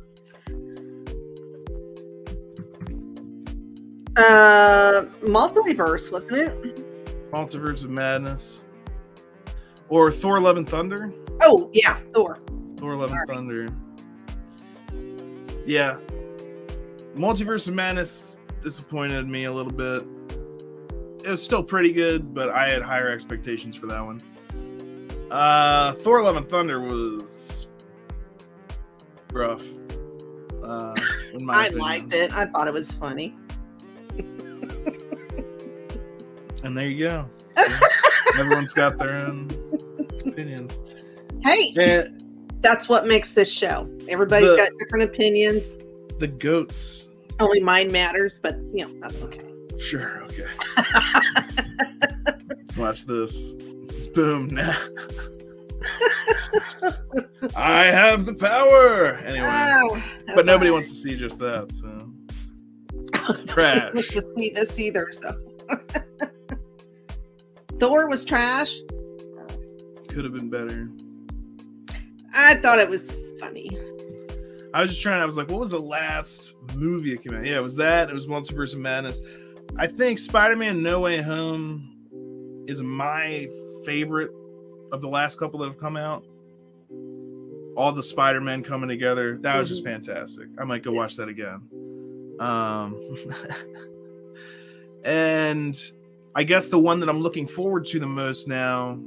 Uh, 4.17 5.03
multiverse 5.23 6.11
wasn't 6.11 6.41
it? 6.41 7.31
Multiverse 7.33 7.85
of 7.85 7.91
Madness. 7.91 8.63
Or 9.89 10.11
Thor 10.11 10.41
Love 10.41 10.57
and 10.57 10.69
Thunder? 10.69 11.13
Oh 11.43 11.71
yeah, 11.73 11.99
Thor. 12.13 12.41
Thor 12.77 12.97
Love 12.97 13.11
and 13.13 13.21
Sorry. 13.29 13.37
Thunder. 13.37 13.69
Yeah. 15.67 15.99
Multiverse 17.17 17.69
of 17.69 17.75
Madness 17.75 18.39
disappointed 18.65 19.29
me 19.29 19.45
a 19.45 19.53
little 19.53 19.71
bit. 19.73 20.03
It 21.25 21.31
was 21.31 21.43
still 21.43 21.63
pretty 21.63 21.93
good, 21.93 22.35
but 22.35 22.49
I 22.51 22.69
had 22.69 22.83
higher 22.83 23.11
expectations 23.11 23.77
for 23.77 23.87
that 23.87 24.01
one. 24.05 24.21
Uh 25.31 25.93
Thor 25.93 26.23
Love 26.23 26.37
and 26.37 26.49
Thunder 26.49 26.81
was 26.81 27.69
rough. 29.33 29.65
Uh, 30.63 30.95
I 31.49 31.67
opinion. 31.67 31.79
liked 31.79 32.13
it. 32.15 32.33
I 32.33 32.47
thought 32.47 32.67
it 32.69 32.75
was 32.75 32.91
funny. 32.93 33.37
And 36.63 36.77
there 36.77 36.89
you 36.89 36.99
go. 37.07 37.27
Everyone's 38.39 38.73
got 38.73 38.97
their 38.99 39.27
own 39.27 39.51
opinions. 40.27 40.81
Hey, 41.43 41.73
And 41.79 42.23
that's 42.63 42.89
what 42.89 43.07
makes 43.07 43.35
this 43.35 43.53
show. 43.53 43.89
Everybody's 44.09 44.51
The- 44.53 44.57
got 44.57 44.71
different 44.79 45.05
opinions. 45.05 45.77
the 46.19 46.29
goats. 46.29 47.09
Only 47.41 47.61
mine 47.61 47.91
matters, 47.91 48.39
but 48.43 48.57
you 48.73 48.87
know 48.87 48.93
that's 49.01 49.23
okay. 49.23 49.41
Sure, 49.79 50.23
okay. 50.25 50.47
Watch 52.79 53.05
this. 53.07 53.55
Boom. 54.15 54.49
Now. 54.49 54.77
I 57.57 57.85
have 57.85 58.27
the 58.27 58.35
power. 58.35 59.15
Anyway, 59.25 59.47
Oh, 59.49 60.03
but 60.35 60.47
nobody 60.47 60.71
all 60.71 60.75
wants 60.77 60.89
to 60.89 60.95
see 60.95 61.17
just 61.17 61.39
that. 61.41 61.73
So 61.73 62.11
trash. 63.47 63.93
wants 63.95 64.13
to 64.15 64.23
see 64.23 64.51
this 64.51 64.79
either. 64.79 65.09
So 65.13 65.33
Thor 67.79 68.09
was 68.09 68.25
trash. 68.25 68.73
could 70.09 70.25
have 70.25 70.33
been 70.33 70.51
better. 70.51 70.89
I 72.35 72.55
thought 72.57 72.79
it 72.79 72.89
was 72.89 73.15
funny. 73.41 73.71
I 74.75 74.81
was 74.81 74.91
just 74.91 75.03
trying. 75.03 75.23
I 75.23 75.25
was 75.25 75.37
like, 75.37 75.49
what 75.49 75.61
was 75.61 75.71
the 75.71 75.79
last 75.79 76.55
movie 76.75 77.15
that 77.15 77.23
came 77.23 77.33
out? 77.33 77.47
Yeah, 77.47 77.59
it 77.59 77.63
was 77.63 77.77
that. 77.77 78.11
It 78.11 78.13
was 78.13 78.27
Multiverse 78.27 78.75
of 78.75 78.81
Madness. 78.81 79.21
I 79.77 79.87
think 79.87 80.19
Spider-Man: 80.19 80.83
No 80.83 80.99
Way 80.99 81.23
Home 81.23 82.65
is 82.67 82.83
my 82.83 83.49
favorite 83.85 84.33
of 84.91 85.01
the 85.01 85.09
last 85.09 85.39
couple 85.39 85.61
that 85.61 85.69
have 85.69 85.79
come 85.79 85.97
out. 85.97 86.25
All 87.77 87.93
the 87.93 88.03
Spider-Men 88.03 88.65
coming 88.65 88.89
together. 88.89 89.37
That 89.39 89.57
was 89.57 89.69
just 89.69 89.85
fantastic. 89.85 90.49
I 90.59 90.65
might 90.65 90.83
go 90.83 90.91
watch 90.91 91.15
that 91.17 91.29
again. 91.29 91.69
Um, 92.41 93.01
and 95.05 95.81
I 96.35 96.43
guess 96.43 96.67
the 96.67 96.81
one 96.81 96.99
that 96.99 97.09
I'm 97.09 97.21
looking 97.21 97.47
forward 97.47 97.87
to 97.87 98.01
the 98.01 98.09
most 98.09 98.49
now 98.49 98.99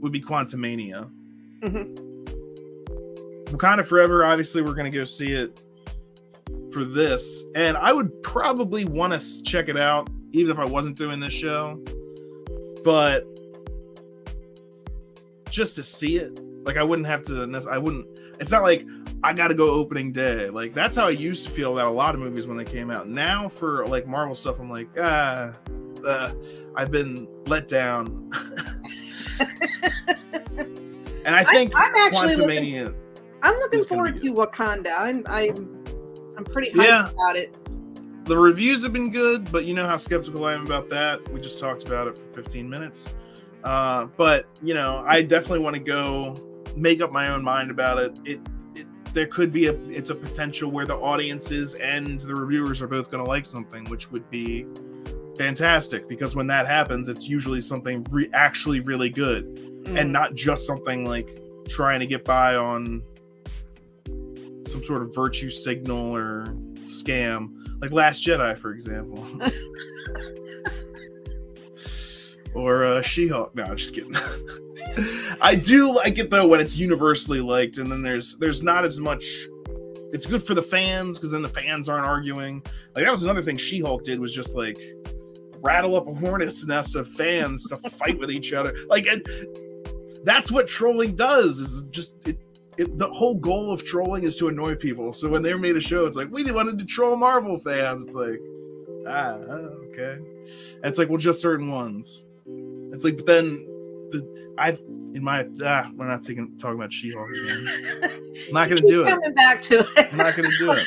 would 0.00 0.12
be 0.12 0.22
Quantumania. 0.22 1.10
Mhm. 3.52 3.58
Wakanda 3.58 3.84
Forever, 3.84 4.24
obviously, 4.24 4.62
we're 4.62 4.74
going 4.74 4.90
to 4.90 4.96
go 4.96 5.04
see 5.04 5.32
it 5.32 5.62
for 6.72 6.84
this. 6.84 7.44
And 7.54 7.76
I 7.76 7.92
would 7.92 8.22
probably 8.22 8.84
want 8.84 9.12
to 9.12 9.42
check 9.42 9.68
it 9.68 9.76
out, 9.76 10.08
even 10.32 10.50
if 10.52 10.58
I 10.58 10.64
wasn't 10.64 10.96
doing 10.96 11.20
this 11.20 11.32
show. 11.32 11.82
But 12.84 13.26
just 15.50 15.76
to 15.76 15.84
see 15.84 16.16
it, 16.16 16.40
like, 16.64 16.76
I 16.76 16.82
wouldn't 16.82 17.06
have 17.06 17.22
to, 17.24 17.66
I 17.70 17.78
wouldn't, 17.78 18.06
it's 18.40 18.50
not 18.50 18.62
like 18.62 18.86
I 19.22 19.32
got 19.32 19.48
to 19.48 19.54
go 19.54 19.70
opening 19.70 20.12
day. 20.12 20.48
Like, 20.48 20.74
that's 20.74 20.96
how 20.96 21.06
I 21.06 21.10
used 21.10 21.44
to 21.46 21.50
feel 21.50 21.72
about 21.72 21.86
a 21.86 21.90
lot 21.90 22.14
of 22.14 22.20
movies 22.20 22.46
when 22.46 22.56
they 22.56 22.64
came 22.64 22.90
out. 22.90 23.08
Now, 23.08 23.48
for 23.48 23.86
like 23.86 24.06
Marvel 24.06 24.34
stuff, 24.34 24.58
I'm 24.58 24.70
like, 24.70 24.88
ah, 24.98 25.54
uh, 26.06 26.32
I've 26.74 26.90
been 26.90 27.28
let 27.46 27.68
down. 27.68 28.32
and 31.24 31.34
I 31.34 31.44
think 31.44 31.72
I'm 31.76 31.94
actually 31.96 32.36
looking. 32.36 33.01
I'm 33.42 33.54
looking 33.56 33.84
forward 33.84 34.16
to 34.18 34.32
Wakanda. 34.34 34.92
I'm 34.98 35.24
I'm 35.26 35.84
I'm 36.36 36.44
pretty 36.44 36.70
hyped 36.70 36.84
Yeah. 36.84 37.10
about 37.10 37.36
it. 37.36 37.54
the 38.24 38.38
reviews 38.38 38.82
have 38.84 38.92
been 38.92 39.10
good, 39.10 39.50
but 39.50 39.64
you 39.64 39.74
know 39.74 39.86
how 39.86 39.96
skeptical 39.96 40.44
I 40.44 40.54
am 40.54 40.64
about 40.64 40.88
that. 40.90 41.28
We 41.32 41.40
just 41.40 41.58
talked 41.58 41.84
about 41.86 42.06
it 42.06 42.16
for 42.16 42.24
15 42.42 42.68
minutes. 42.70 43.14
Uh, 43.64 44.06
but 44.16 44.46
you 44.62 44.74
know, 44.74 45.04
I 45.06 45.22
definitely 45.22 45.60
want 45.60 45.74
to 45.76 45.82
go 45.82 46.36
make 46.76 47.00
up 47.00 47.10
my 47.12 47.28
own 47.28 47.42
mind 47.44 47.70
about 47.70 47.98
it. 47.98 48.18
It, 48.24 48.40
it 48.76 48.86
there 49.14 49.26
could 49.26 49.52
be 49.52 49.66
a 49.66 49.74
it's 49.90 50.10
a 50.10 50.14
potential 50.14 50.70
where 50.70 50.86
the 50.86 50.96
audiences 50.96 51.74
and 51.76 52.20
the 52.20 52.34
reviewers 52.34 52.80
are 52.80 52.86
both 52.88 53.10
going 53.10 53.22
to 53.22 53.28
like 53.28 53.44
something, 53.44 53.84
which 53.90 54.10
would 54.10 54.28
be 54.30 54.66
fantastic 55.36 56.08
because 56.08 56.36
when 56.36 56.46
that 56.46 56.66
happens, 56.66 57.08
it's 57.08 57.28
usually 57.28 57.60
something 57.60 58.06
re- 58.10 58.30
actually 58.34 58.80
really 58.80 59.10
good 59.10 59.44
Mm. 59.82 59.98
and 60.00 60.12
not 60.12 60.34
just 60.36 60.64
something 60.66 61.04
like 61.04 61.40
trying 61.68 61.98
to 61.98 62.06
get 62.06 62.24
by 62.24 62.54
on 62.54 63.02
some 64.72 64.82
sort 64.82 65.02
of 65.02 65.14
virtue 65.14 65.50
signal 65.50 66.16
or 66.16 66.46
scam, 66.78 67.50
like 67.80 67.92
Last 67.92 68.26
Jedi, 68.26 68.56
for 68.56 68.72
example, 68.72 69.24
or 72.54 72.84
uh, 72.84 73.02
She-Hulk. 73.02 73.54
No, 73.54 73.64
I'm 73.64 73.76
just 73.76 73.94
kidding. 73.94 74.14
I 75.40 75.54
do 75.54 75.94
like 75.94 76.18
it 76.18 76.30
though 76.30 76.46
when 76.46 76.60
it's 76.60 76.76
universally 76.76 77.40
liked, 77.40 77.78
and 77.78 77.90
then 77.90 78.02
there's 78.02 78.36
there's 78.38 78.62
not 78.62 78.84
as 78.84 78.98
much. 78.98 79.24
It's 80.12 80.26
good 80.26 80.42
for 80.42 80.54
the 80.54 80.62
fans 80.62 81.18
because 81.18 81.30
then 81.30 81.42
the 81.42 81.48
fans 81.48 81.88
aren't 81.88 82.04
arguing. 82.04 82.62
Like 82.94 83.04
that 83.04 83.10
was 83.10 83.22
another 83.22 83.42
thing 83.42 83.56
She-Hulk 83.56 84.04
did 84.04 84.18
was 84.18 84.34
just 84.34 84.54
like 84.54 84.78
rattle 85.60 85.96
up 85.96 86.08
a 86.08 86.14
hornet's 86.14 86.66
nest 86.66 86.96
of 86.96 87.08
fans 87.08 87.66
to 87.68 87.76
fight 87.76 88.18
with 88.18 88.30
each 88.30 88.52
other. 88.52 88.74
Like 88.88 89.06
it, 89.06 90.24
that's 90.24 90.50
what 90.50 90.66
trolling 90.66 91.14
does. 91.14 91.58
Is 91.58 91.84
just 91.90 92.28
it, 92.28 92.38
it. 92.76 92.98
The 92.98 93.08
whole 93.08 93.36
goal 93.36 93.72
of 93.72 93.84
trolling 93.84 94.24
is 94.24 94.36
to 94.38 94.48
annoy 94.48 94.74
people. 94.74 95.12
So 95.12 95.28
when 95.28 95.42
they 95.42 95.54
made 95.54 95.76
a 95.76 95.80
show, 95.80 96.04
it's 96.04 96.16
like 96.16 96.30
we 96.30 96.50
wanted 96.50 96.78
to 96.78 96.84
troll 96.84 97.16
Marvel 97.16 97.58
fans. 97.58 98.02
It's 98.02 98.14
like 98.14 98.40
ah 99.06 99.34
okay. 99.90 100.14
And 100.14 100.84
it's 100.84 100.98
like 100.98 101.08
well 101.08 101.18
just 101.18 101.40
certain 101.40 101.70
ones. 101.70 102.24
It's 102.92 103.04
like 103.04 103.16
but 103.16 103.26
then 103.26 103.44
the 104.10 104.54
I 104.58 104.70
in 105.14 105.22
my 105.22 105.46
ah 105.64 105.90
we're 105.94 106.08
not 106.08 106.22
taking 106.22 106.56
talking 106.58 106.76
about 106.76 106.92
She-Hulk 106.92 107.28
again. 107.30 107.68
I'm 108.48 108.54
not 108.54 108.68
gonna 108.68 108.80
do 108.80 109.02
it. 109.02 109.08
Coming 109.08 109.34
back 109.34 109.62
to 109.62 109.80
it. 109.96 110.08
I'm 110.12 110.18
not 110.18 110.36
gonna 110.36 110.48
do 110.58 110.72
it. 110.72 110.86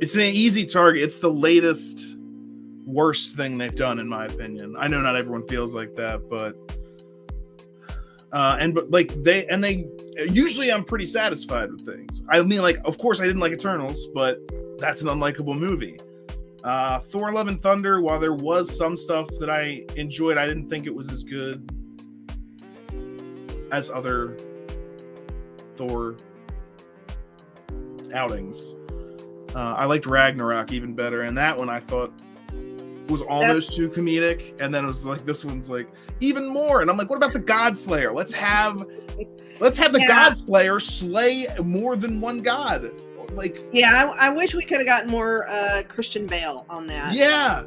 It's 0.00 0.14
an 0.14 0.22
easy 0.22 0.66
target. 0.66 1.02
It's 1.02 1.18
the 1.18 1.30
latest 1.30 2.16
worst 2.84 3.34
thing 3.36 3.58
they've 3.58 3.74
done, 3.74 3.98
in 3.98 4.08
my 4.08 4.26
opinion. 4.26 4.76
I 4.78 4.88
know 4.88 5.00
not 5.00 5.16
everyone 5.16 5.46
feels 5.46 5.74
like 5.74 5.96
that, 5.96 6.28
but 6.28 6.54
uh, 8.32 8.56
and 8.58 8.74
but 8.74 8.90
like 8.90 9.08
they 9.22 9.46
and 9.46 9.62
they 9.62 9.86
usually 10.28 10.72
I'm 10.72 10.84
pretty 10.84 11.06
satisfied 11.06 11.70
with 11.70 11.86
things. 11.86 12.22
I 12.28 12.42
mean, 12.42 12.62
like 12.62 12.78
of 12.84 12.98
course 12.98 13.20
I 13.20 13.24
didn't 13.24 13.40
like 13.40 13.52
Eternals, 13.52 14.06
but 14.14 14.40
that's 14.78 15.02
an 15.02 15.08
unlikable 15.08 15.58
movie. 15.58 15.98
Uh, 16.64 16.98
Thor: 16.98 17.32
Love 17.32 17.48
and 17.48 17.62
Thunder. 17.62 18.00
While 18.00 18.18
there 18.18 18.34
was 18.34 18.76
some 18.76 18.96
stuff 18.96 19.28
that 19.38 19.48
I 19.50 19.84
enjoyed, 19.96 20.36
I 20.36 20.46
didn't 20.46 20.68
think 20.68 20.86
it 20.86 20.94
was 20.94 21.10
as 21.12 21.22
good 21.22 21.70
as 23.72 23.90
other 23.90 24.36
Thor 25.76 26.16
outings. 28.12 28.76
Uh, 29.54 29.74
I 29.78 29.84
liked 29.84 30.06
Ragnarok 30.06 30.72
even 30.72 30.94
better, 30.94 31.22
and 31.22 31.38
that 31.38 31.56
one 31.56 31.68
I 31.70 31.80
thought 31.80 32.12
was 33.08 33.22
almost 33.22 33.74
too 33.74 33.88
comedic. 33.88 34.60
And 34.60 34.74
then 34.74 34.84
it 34.84 34.88
was 34.88 35.06
like 35.06 35.24
this 35.24 35.44
one's 35.44 35.70
like 35.70 35.88
even 36.20 36.46
more, 36.46 36.80
and 36.80 36.90
I'm 36.90 36.96
like, 36.96 37.10
what 37.10 37.16
about 37.16 37.32
the 37.32 37.40
God 37.40 37.76
Slayer? 37.76 38.12
Let's 38.12 38.32
have 38.32 38.84
let's 39.60 39.76
have 39.78 39.92
the 39.92 40.00
Yeah. 40.00 40.08
God 40.08 40.38
Slayer 40.38 40.80
slay 40.80 41.46
more 41.62 41.96
than 41.96 42.20
one 42.20 42.38
god. 42.38 42.90
Like 43.32 43.64
Yeah, 43.72 44.12
I, 44.18 44.28
I 44.28 44.30
wish 44.30 44.54
we 44.54 44.62
could 44.64 44.78
have 44.78 44.86
gotten 44.86 45.10
more 45.10 45.46
uh, 45.48 45.82
Christian 45.88 46.26
Bale 46.26 46.64
on 46.70 46.86
that. 46.86 47.14
yeah, 47.14 47.64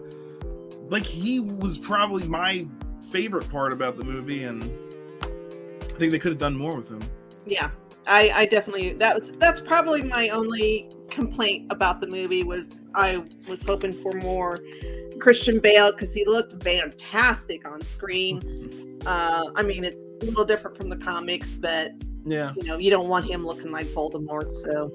like 0.90 1.04
he 1.04 1.40
was 1.40 1.78
probably 1.78 2.28
my 2.28 2.66
favorite 3.12 3.50
part 3.50 3.74
about 3.74 3.98
the 3.98 4.04
movie, 4.04 4.44
and 4.44 4.64
I 5.22 5.98
think 6.00 6.12
they 6.12 6.20
could 6.20 6.32
have 6.32 6.40
done 6.40 6.56
more 6.56 6.76
with 6.76 6.90
him. 6.90 7.02
Yeah, 7.46 7.70
I, 8.08 8.32
I 8.34 8.46
definitely 8.46 8.94
that 8.94 9.16
was 9.20 9.32
that's 9.34 9.60
probably 9.62 10.02
my 10.02 10.30
only 10.30 10.90
complaint 11.10 11.72
about 11.72 12.02
the 12.02 12.08
movie 12.08 12.44
was 12.44 12.88
I 12.96 13.24
was 13.48 13.62
hoping 13.62 13.94
for 13.94 14.14
more 14.14 14.60
Christian 15.20 15.60
Bale 15.60 15.92
because 15.92 16.14
he 16.14 16.26
looked 16.26 16.62
fantastic 16.64 17.68
on 17.70 17.82
screen. 17.82 19.00
Uh, 19.06 19.44
I 19.56 19.64
mean, 19.64 19.84
it's 19.84 19.98
a 20.24 20.26
little 20.26 20.46
different 20.46 20.78
from 20.78 20.90
the 20.90 20.98
comics, 20.98 21.56
but 21.56 21.92
Yeah. 22.26 22.54
you 22.58 22.64
know, 22.68 22.78
you 22.78 22.90
don't 22.90 23.08
want 23.10 23.26
him 23.26 23.46
looking 23.46 23.72
like 23.72 23.88
Voldemort. 23.88 24.56
So 24.56 24.92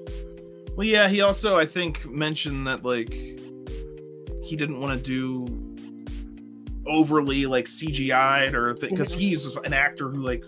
Well, 0.75 0.85
yeah, 0.87 1.07
he 1.07 1.21
also 1.21 1.57
I 1.57 1.65
think 1.65 2.05
mentioned 2.05 2.67
that 2.67 2.83
like 2.83 3.13
he 3.13 4.55
didn't 4.55 4.79
want 4.79 4.97
to 4.97 5.03
do 5.03 5.61
overly 6.87 7.45
like 7.47 7.65
CGI'd 7.65 8.53
or 8.53 8.75
because 8.75 9.13
he's 9.13 9.55
an 9.57 9.73
actor 9.73 10.07
who 10.09 10.21
like 10.21 10.43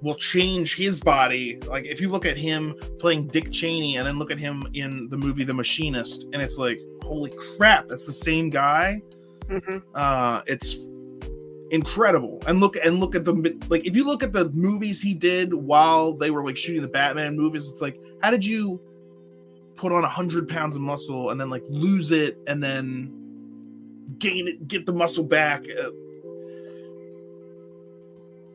will 0.00 0.14
change 0.14 0.76
his 0.76 1.00
body. 1.02 1.60
Like 1.68 1.84
if 1.84 2.00
you 2.00 2.08
look 2.08 2.24
at 2.24 2.38
him 2.38 2.74
playing 2.98 3.26
Dick 3.26 3.52
Cheney 3.52 3.96
and 3.98 4.06
then 4.06 4.18
look 4.18 4.30
at 4.30 4.38
him 4.38 4.66
in 4.72 5.08
the 5.10 5.16
movie 5.18 5.44
The 5.44 5.52
Machinist, 5.52 6.24
and 6.32 6.40
it's 6.40 6.56
like, 6.56 6.80
holy 7.10 7.32
crap, 7.56 7.88
that's 7.88 8.06
the 8.06 8.12
same 8.12 8.50
guy. 8.50 9.02
mhm. 9.48 9.82
Uh, 9.96 10.42
it's 10.46 10.76
incredible. 11.72 12.40
And 12.46 12.60
look 12.60 12.76
and 12.76 13.00
look 13.00 13.14
at 13.16 13.24
the 13.24 13.32
like 13.68 13.84
if 13.84 13.96
you 13.96 14.04
look 14.04 14.22
at 14.22 14.32
the 14.32 14.48
movies 14.50 15.02
he 15.02 15.12
did 15.14 15.52
while 15.52 16.12
they 16.14 16.30
were 16.30 16.44
like 16.44 16.56
shooting 16.56 16.82
the 16.82 16.88
Batman 16.88 17.36
movies, 17.36 17.68
it's 17.68 17.82
like 17.82 18.00
how 18.22 18.30
did 18.30 18.44
you 18.44 18.80
put 19.74 19.92
on 19.92 20.04
a 20.04 20.08
hundred 20.08 20.48
pounds 20.48 20.76
of 20.76 20.82
muscle 20.82 21.30
and 21.30 21.40
then 21.40 21.50
like 21.50 21.64
lose 21.68 22.12
it 22.12 22.38
and 22.46 22.62
then 22.62 23.12
gain 24.18 24.46
it, 24.46 24.68
get 24.68 24.86
the 24.86 24.92
muscle 24.92 25.24
back? 25.24 25.62
Uh, 25.64 25.90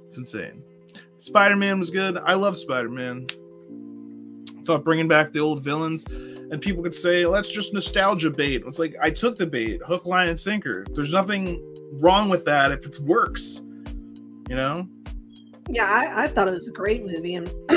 It's 0.06 0.18
insane. 0.18 0.64
Spider 1.18 1.56
Man 1.58 1.78
was 1.80 1.90
good. 1.90 2.18
I 2.18 2.36
love 2.36 2.56
Spider 2.56 2.90
Man. 2.90 3.28
Thought 4.64 4.84
bringing 4.86 5.08
back 5.10 5.34
the 5.34 5.40
old 5.40 5.62
villains 5.62 6.06
and 6.52 6.62
people 6.62 6.84
could 6.84 6.96
say, 6.96 7.26
let's 7.26 7.50
just 7.50 7.74
nostalgia 7.74 8.30
bait. 8.30 8.64
It's 8.66 8.80
like, 8.80 8.96
I 9.02 9.10
took 9.10 9.38
the 9.38 9.46
bait, 9.48 9.82
hook, 9.84 10.06
line, 10.06 10.28
and 10.28 10.38
sinker. 10.38 10.86
There's 10.92 11.12
nothing 11.14 11.62
wrong 12.02 12.30
with 12.30 12.46
that 12.46 12.72
if 12.72 12.86
it 12.86 13.00
works, 13.02 13.62
you 14.50 14.56
know? 14.56 14.88
yeah, 15.70 15.86
I, 15.86 16.26
I 16.26 16.28
thought 16.28 16.48
it 16.48 16.52
was 16.52 16.68
a 16.68 16.72
great 16.72 17.04
movie, 17.04 17.36
and 17.36 17.52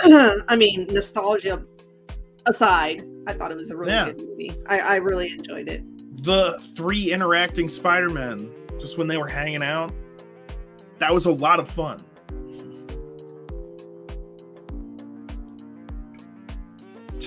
I 0.48 0.56
mean, 0.56 0.86
nostalgia 0.90 1.64
aside, 2.46 3.02
I 3.26 3.32
thought 3.32 3.50
it 3.50 3.56
was 3.56 3.70
a 3.70 3.76
really 3.76 3.92
Yeah. 3.92 4.06
good 4.06 4.20
movie. 4.20 4.52
I, 4.68 4.80
I 4.80 4.96
really 4.96 5.32
enjoyed 5.32 5.68
it. 5.68 5.82
The 6.24 6.58
three 6.76 7.12
interacting 7.12 7.68
Spider 7.68 8.10
Men, 8.10 8.50
just 8.78 8.98
when 8.98 9.06
they 9.06 9.16
were 9.16 9.28
hanging 9.28 9.62
out, 9.62 9.92
that 10.98 11.14
was 11.14 11.26
a 11.26 11.32
lot 11.32 11.60
of 11.60 11.68
fun. 11.68 12.04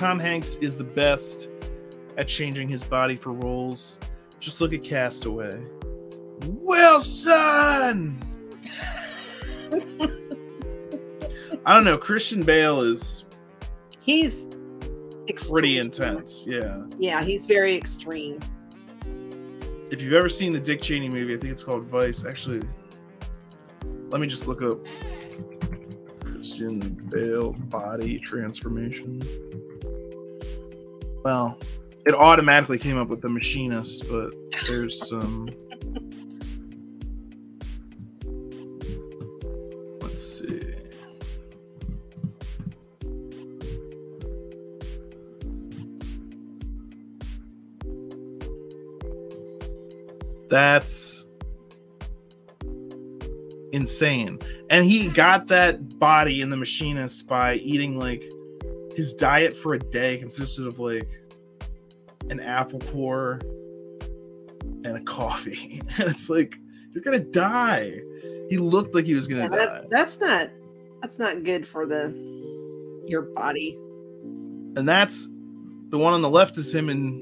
Tom 0.02 0.18
Hanks 0.18 0.56
is 0.56 0.76
the 0.76 0.84
best 0.84 1.48
at 2.18 2.28
changing 2.28 2.68
his 2.68 2.82
body 2.82 3.16
for 3.16 3.34
roles. 3.34 4.00
Just 4.40 4.60
look 4.60 4.74
at 4.74 4.84
Castaway. 4.84 5.62
Wilson! 6.48 8.20
I 11.68 11.76
don't 11.76 11.84
know. 11.84 12.00
Christian 12.00 12.42
Bale 12.42 12.82
is 12.82 13.28
He's 14.00 14.48
pretty 15.52 15.78
intense. 15.78 16.48
Yeah. 16.48 16.84
Yeah, 16.98 17.24
he's 17.24 17.46
very 17.46 17.76
extreme. 17.76 18.40
If 19.92 20.02
you've 20.02 20.14
ever 20.14 20.30
seen 20.30 20.52
the 20.52 20.60
Dick 20.60 20.82
Cheney 20.82 21.10
movie, 21.10 21.36
I 21.36 21.38
think 21.38 21.52
it's 21.52 21.62
called 21.62 21.84
Vice. 21.84 22.26
Actually, 22.26 22.68
let 24.10 24.20
me 24.20 24.26
just 24.26 24.48
look 24.48 24.64
up 24.64 24.80
Christian 26.26 26.80
Bale 27.12 27.54
body 27.54 28.18
transformation. 28.18 29.22
Well, 31.24 31.58
it 32.06 32.16
automatically 32.16 32.80
came 32.80 32.98
up 32.98 33.10
with 33.10 33.22
the 33.22 33.30
machinist, 33.30 34.10
but 34.10 34.34
there's 34.68 35.08
some. 35.08 35.48
Let's 40.02 40.40
see. 40.40 40.76
That's 50.50 51.26
insane. 53.72 54.40
And 54.70 54.84
he 54.84 55.08
got 55.08 55.48
that 55.48 55.98
body 56.00 56.42
in 56.42 56.50
the 56.50 56.58
machinist 56.58 57.28
by 57.28 57.56
eating 57.56 57.98
like 57.98 58.24
his 58.96 59.14
diet 59.14 59.54
for 59.54 59.74
a 59.74 59.80
day 59.80 60.18
consisted 60.18 60.68
of 60.68 60.80
like 60.80 61.10
an 62.30 62.40
apple 62.40 62.80
core 62.80 63.40
and 64.84 64.98
a 64.98 65.02
coffee. 65.02 65.82
And 66.00 66.10
it's 66.10 66.30
like, 66.30 66.58
you're 66.94 67.04
gonna 67.04 67.20
die. 67.20 68.00
He 68.50 68.58
looked 68.58 68.94
like 68.96 69.06
he 69.06 69.14
was 69.14 69.28
gonna 69.28 69.44
Yeah, 69.44 69.50
die. 69.50 69.58
that, 69.58 69.90
that's 69.90 70.20
not 70.20 70.48
that's 71.02 71.18
not 71.20 71.44
good 71.44 71.68
for 71.68 71.86
the 71.86 72.14
your 73.08 73.22
body. 73.24 73.78
And 74.76 74.88
that's 74.88 75.30
the 75.90 75.98
one 75.98 76.14
on 76.14 76.22
the 76.22 76.30
left 76.30 76.58
is 76.58 76.74
him 76.74 76.90
and 76.90 77.22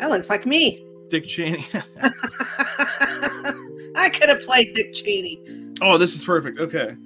That 0.00 0.10
looks 0.10 0.28
like 0.30 0.44
me. 0.46 0.82
Dick 1.08 1.24
Cheney. 1.24 1.64
I 3.96 4.10
could 4.10 4.28
have 4.28 4.42
played 4.44 4.74
Dick 4.74 4.92
Cheney. 4.94 5.40
oh, 5.80 5.96
this 5.98 6.14
is 6.14 6.24
perfect. 6.24 6.58
Okay. 6.58 6.96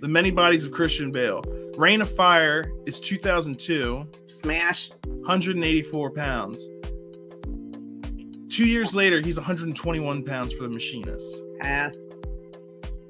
The 0.00 0.08
Many 0.08 0.30
Bodies 0.30 0.64
of 0.64 0.72
Christian 0.72 1.10
Bale. 1.12 1.42
Reign 1.76 2.00
of 2.00 2.10
Fire 2.10 2.70
is 2.86 3.00
2002. 3.00 4.06
Smash. 4.26 4.90
184 5.06 6.10
pounds. 6.10 6.68
Two 8.48 8.66
years 8.66 8.94
later, 8.94 9.20
he's 9.20 9.36
121 9.36 10.24
pounds 10.24 10.52
for 10.52 10.62
the 10.62 10.68
machinist. 10.68 11.42
Pass. 11.60 11.96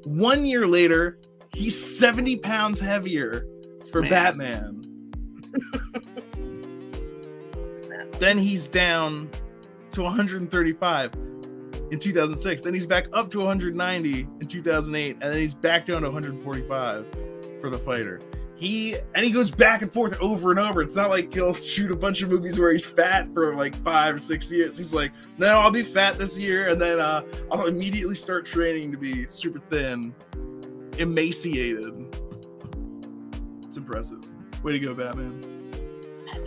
One 0.05 0.46
year 0.46 0.66
later, 0.66 1.18
he's 1.55 1.98
70 1.98 2.37
pounds 2.37 2.81
heavier 2.81 3.46
for 3.81 4.00
Smash. 4.00 4.11
Batman. 4.11 4.83
then 8.18 8.38
he's 8.38 8.66
down 8.66 9.29
to 9.90 10.03
135 10.03 11.12
in 11.90 11.98
2006. 11.98 12.62
Then 12.62 12.72
he's 12.72 12.87
back 12.87 13.07
up 13.12 13.31
to 13.33 13.40
190 13.40 14.20
in 14.20 14.46
2008, 14.46 15.18
and 15.20 15.22
then 15.22 15.38
he's 15.38 15.55
back 15.55 15.85
down 15.85 16.00
to 16.00 16.09
145 16.09 17.07
for 17.61 17.68
the 17.68 17.79
fighter. 17.79 18.20
He 18.57 18.97
and 19.14 19.25
he 19.25 19.31
goes 19.33 19.51
back 19.51 19.83
and 19.83 19.93
forth 19.93 20.19
over 20.21 20.51
and 20.51 20.61
over. 20.61 20.81
It's 20.81 20.97
not 20.97 21.11
like 21.11 21.35
he'll 21.35 21.55
shoot 21.55 21.90
a 21.90 21.97
bunch 21.97 22.23
of 22.23 22.31
movies 22.31 22.59
where 22.61 22.71
he's 22.71 22.87
fat 22.87 23.29
for 23.35 23.55
like 23.57 23.75
five 23.83 24.14
or 24.14 24.19
six 24.19 24.51
years. 24.51 24.79
He's 24.79 24.95
like, 24.95 25.12
no, 25.38 25.59
I'll 25.61 25.73
be 25.73 25.83
fat 25.83 26.19
this 26.19 26.38
year, 26.38 26.69
and 26.69 26.81
then 26.81 27.01
uh, 27.01 27.23
I'll 27.51 27.67
immediately 27.67 28.14
start 28.14 28.47
training 28.47 28.93
to 28.93 28.99
be 28.99 29.27
super 29.27 29.59
thin, 29.59 30.14
emaciated. 30.99 32.17
It's 33.64 33.77
impressive. 33.77 34.21
Way 34.62 34.73
to 34.73 34.79
go, 34.79 34.95
Batman. 34.95 35.51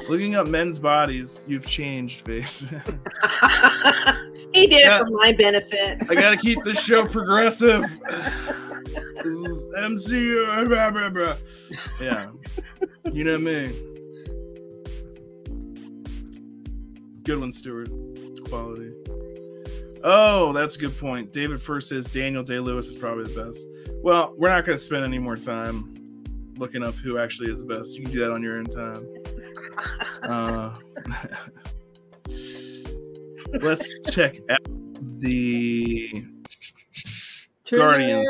Looking 0.09 0.35
up 0.35 0.47
men's 0.47 0.79
bodies, 0.79 1.43
you've 1.47 1.67
changed, 1.67 2.25
face. 2.25 2.61
he 4.53 4.67
did 4.67 4.85
it 4.85 4.97
for 4.97 5.07
my 5.09 5.33
benefit. 5.37 6.09
I 6.09 6.15
gotta 6.15 6.37
keep 6.37 6.63
this 6.63 6.83
show 6.83 7.05
progressive. 7.05 7.83
is 9.27 9.67
MCU. 9.77 10.67
blah, 10.67 10.91
blah, 10.91 11.09
blah. 11.09 11.35
Yeah, 11.99 12.29
you 13.11 13.23
know 13.23 13.37
me. 13.37 13.71
Good 17.23 17.39
one, 17.39 17.51
Stuart. 17.51 17.89
Quality. 18.47 18.93
Oh, 20.03 20.53
that's 20.53 20.77
a 20.77 20.79
good 20.79 20.97
point. 20.97 21.33
David 21.33 21.61
first 21.61 21.89
says 21.89 22.05
Daniel 22.05 22.43
Day 22.43 22.59
Lewis 22.59 22.87
is 22.87 22.95
probably 22.95 23.25
the 23.25 23.43
best. 23.43 23.65
Well, 24.01 24.33
we're 24.37 24.49
not 24.49 24.65
going 24.65 24.77
to 24.77 24.83
spend 24.83 25.03
any 25.03 25.19
more 25.19 25.35
time 25.35 25.93
looking 26.57 26.83
up 26.83 26.95
who 26.95 27.17
actually 27.17 27.51
is 27.51 27.59
the 27.59 27.75
best. 27.75 27.97
You 27.97 28.03
can 28.03 28.13
do 28.13 28.19
that 28.19 28.31
on 28.31 28.41
your 28.41 28.57
own 28.57 28.65
time. 28.65 29.05
Uh, 30.23 30.75
let's 33.61 33.99
check 34.09 34.37
out 34.49 34.59
the 35.19 36.23
Guardian. 37.69 38.25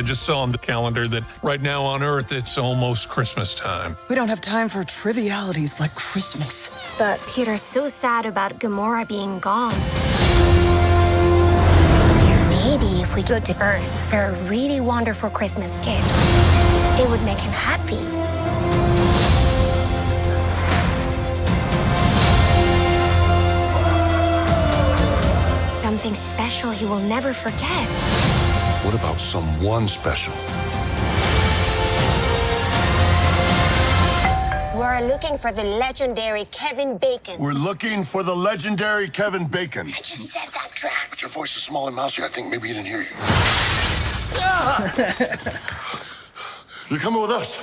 I 0.00 0.02
just 0.02 0.22
saw 0.22 0.38
on 0.40 0.50
the 0.50 0.56
calendar 0.56 1.06
that 1.08 1.24
right 1.42 1.60
now 1.60 1.84
on 1.84 2.02
Earth 2.02 2.32
it's 2.32 2.56
almost 2.56 3.10
Christmas 3.10 3.54
time. 3.54 3.98
We 4.08 4.14
don't 4.14 4.30
have 4.30 4.40
time 4.40 4.70
for 4.70 4.82
trivialities 4.82 5.78
like 5.78 5.94
Christmas. 5.94 6.96
But 6.98 7.20
Peter's 7.28 7.60
so 7.60 7.86
sad 7.86 8.24
about 8.24 8.58
Gamora 8.58 9.06
being 9.06 9.38
gone. 9.40 9.74
Maybe 12.48 13.02
if 13.02 13.14
we 13.14 13.22
go 13.22 13.38
to 13.40 13.62
Earth 13.62 14.08
for 14.08 14.16
a 14.16 14.32
really 14.48 14.80
wonderful 14.80 15.28
Christmas 15.28 15.76
gift, 15.80 16.08
it 16.98 17.06
would 17.10 17.22
make 17.24 17.38
him 17.38 17.52
happy. 17.52 18.00
Something 25.66 26.14
special 26.14 26.70
he 26.70 26.86
will 26.86 27.00
never 27.00 27.34
forget. 27.34 28.29
What 28.90 28.98
about 28.98 29.20
someone 29.20 29.86
special? 29.86 30.34
We're 34.76 35.06
looking 35.06 35.38
for 35.38 35.52
the 35.52 35.62
legendary 35.62 36.46
Kevin 36.46 36.98
Bacon. 36.98 37.38
We're 37.38 37.52
looking 37.52 38.02
for 38.02 38.24
the 38.24 38.34
legendary 38.34 39.08
Kevin 39.08 39.46
Bacon. 39.46 39.86
I 39.86 39.92
just 39.92 40.30
said 40.30 40.48
that, 40.54 40.72
Drax. 40.74 41.22
Your 41.22 41.30
voice 41.30 41.56
is 41.56 41.62
small 41.62 41.86
and 41.86 41.94
mousy. 41.94 42.24
I 42.24 42.28
think 42.30 42.50
maybe 42.50 42.66
he 42.66 42.74
didn't 42.74 42.88
hear 42.88 43.02
you. 43.02 43.06
You're 46.90 46.98
coming 46.98 47.22
with 47.22 47.30
us 47.30 47.62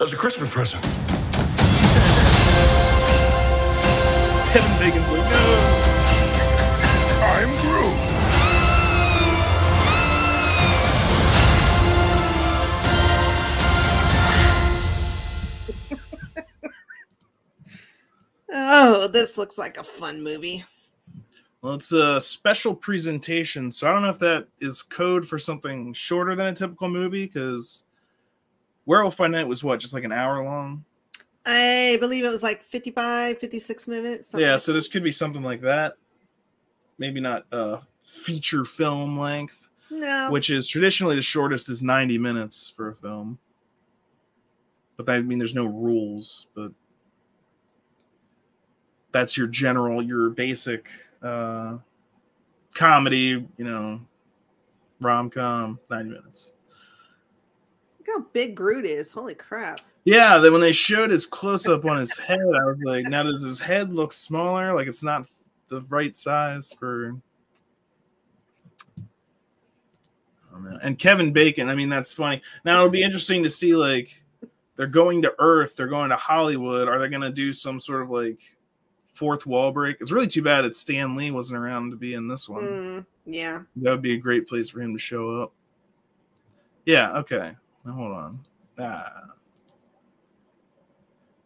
as 0.00 0.12
a 0.12 0.16
Christmas 0.16 0.52
present. 0.52 0.84
Kevin 4.52 4.78
Bacon. 4.78 5.02
Like, 5.12 5.28
no. 5.32 5.67
Oh, 18.80 19.08
this 19.08 19.36
looks 19.36 19.58
like 19.58 19.76
a 19.76 19.82
fun 19.82 20.22
movie. 20.22 20.64
Well, 21.62 21.74
it's 21.74 21.90
a 21.90 22.20
special 22.20 22.72
presentation, 22.72 23.72
so 23.72 23.88
I 23.88 23.92
don't 23.92 24.02
know 24.02 24.10
if 24.10 24.20
that 24.20 24.46
is 24.60 24.82
code 24.82 25.26
for 25.26 25.36
something 25.36 25.92
shorter 25.92 26.36
than 26.36 26.46
a 26.46 26.54
typical 26.54 26.88
movie. 26.88 27.26
Because 27.26 27.82
Werewolf 28.86 29.16
by 29.16 29.26
Night 29.26 29.48
was 29.48 29.64
what, 29.64 29.80
just 29.80 29.94
like 29.94 30.04
an 30.04 30.12
hour 30.12 30.44
long? 30.44 30.84
I 31.44 31.96
believe 32.00 32.24
it 32.24 32.28
was 32.30 32.44
like 32.44 32.62
55, 32.62 33.38
56 33.38 33.88
minutes. 33.88 34.34
yeah, 34.38 34.52
like 34.52 34.60
so 34.60 34.72
this 34.72 34.86
could 34.86 35.02
be 35.02 35.10
something 35.10 35.42
like 35.42 35.60
that. 35.62 35.94
Maybe 36.98 37.20
not 37.20 37.46
uh, 37.50 37.78
feature 38.04 38.64
film 38.64 39.18
length, 39.18 39.68
No. 39.90 40.28
which 40.30 40.50
is 40.50 40.68
traditionally 40.68 41.16
the 41.16 41.22
shortest 41.22 41.68
is 41.68 41.82
90 41.82 42.18
minutes 42.18 42.70
for 42.76 42.90
a 42.90 42.94
film. 42.94 43.38
But 44.96 45.06
that, 45.06 45.16
I 45.16 45.20
mean, 45.20 45.38
there's 45.38 45.54
no 45.54 45.66
rules, 45.66 46.46
but 46.54 46.70
that's 49.12 49.36
your 49.36 49.46
general, 49.46 50.02
your 50.02 50.30
basic 50.30 50.88
uh, 51.22 51.78
comedy, 52.74 53.46
you 53.56 53.64
know, 53.64 54.00
rom 55.00 55.30
com, 55.30 55.78
90 55.90 56.10
minutes. 56.10 56.54
Look 57.98 58.08
how 58.08 58.26
big 58.32 58.54
Groot 58.54 58.84
is. 58.84 59.10
Holy 59.10 59.34
crap. 59.34 59.80
Yeah, 60.04 60.38
then 60.38 60.52
when 60.52 60.60
they 60.60 60.72
showed 60.72 61.10
his 61.10 61.26
close 61.26 61.66
up 61.66 61.84
on 61.84 61.98
his 61.98 62.16
head, 62.18 62.38
I 62.38 62.64
was 62.64 62.82
like, 62.84 63.06
now 63.06 63.24
does 63.24 63.42
his 63.42 63.60
head 63.60 63.92
look 63.92 64.12
smaller? 64.12 64.72
Like 64.72 64.86
it's 64.86 65.04
not 65.04 65.26
the 65.68 65.82
right 65.82 66.16
size 66.16 66.72
for. 66.72 67.14
Oh. 70.54 70.78
And 70.82 70.98
Kevin 70.98 71.32
Bacon, 71.32 71.68
I 71.68 71.74
mean, 71.74 71.90
that's 71.90 72.12
funny. 72.12 72.40
Now 72.64 72.78
it'll 72.78 72.88
be 72.88 73.02
interesting 73.02 73.42
to 73.42 73.50
see 73.50 73.74
like 73.74 74.22
they're 74.76 74.86
going 74.86 75.20
to 75.22 75.34
Earth, 75.38 75.76
they're 75.76 75.88
going 75.88 76.10
to 76.10 76.16
Hollywood. 76.16 76.88
Are 76.88 76.98
they 76.98 77.08
going 77.08 77.20
to 77.20 77.30
do 77.30 77.52
some 77.52 77.78
sort 77.78 78.02
of 78.02 78.10
like 78.10 78.38
fourth 79.18 79.46
wall 79.46 79.72
break. 79.72 79.96
It's 80.00 80.12
really 80.12 80.28
too 80.28 80.42
bad 80.42 80.62
that 80.62 80.76
Stan 80.76 81.16
Lee 81.16 81.32
wasn't 81.32 81.60
around 81.60 81.90
to 81.90 81.96
be 81.96 82.14
in 82.14 82.28
this 82.28 82.48
one. 82.48 82.62
Mm, 82.62 83.06
yeah. 83.26 83.62
That 83.76 83.90
would 83.90 84.02
be 84.02 84.14
a 84.14 84.18
great 84.18 84.46
place 84.46 84.68
for 84.68 84.80
him 84.80 84.92
to 84.92 84.98
show 84.98 85.42
up. 85.42 85.52
Yeah, 86.86 87.18
okay. 87.18 87.52
Now, 87.84 87.92
hold 87.92 88.12
on. 88.12 88.40
Ah. 88.78 89.24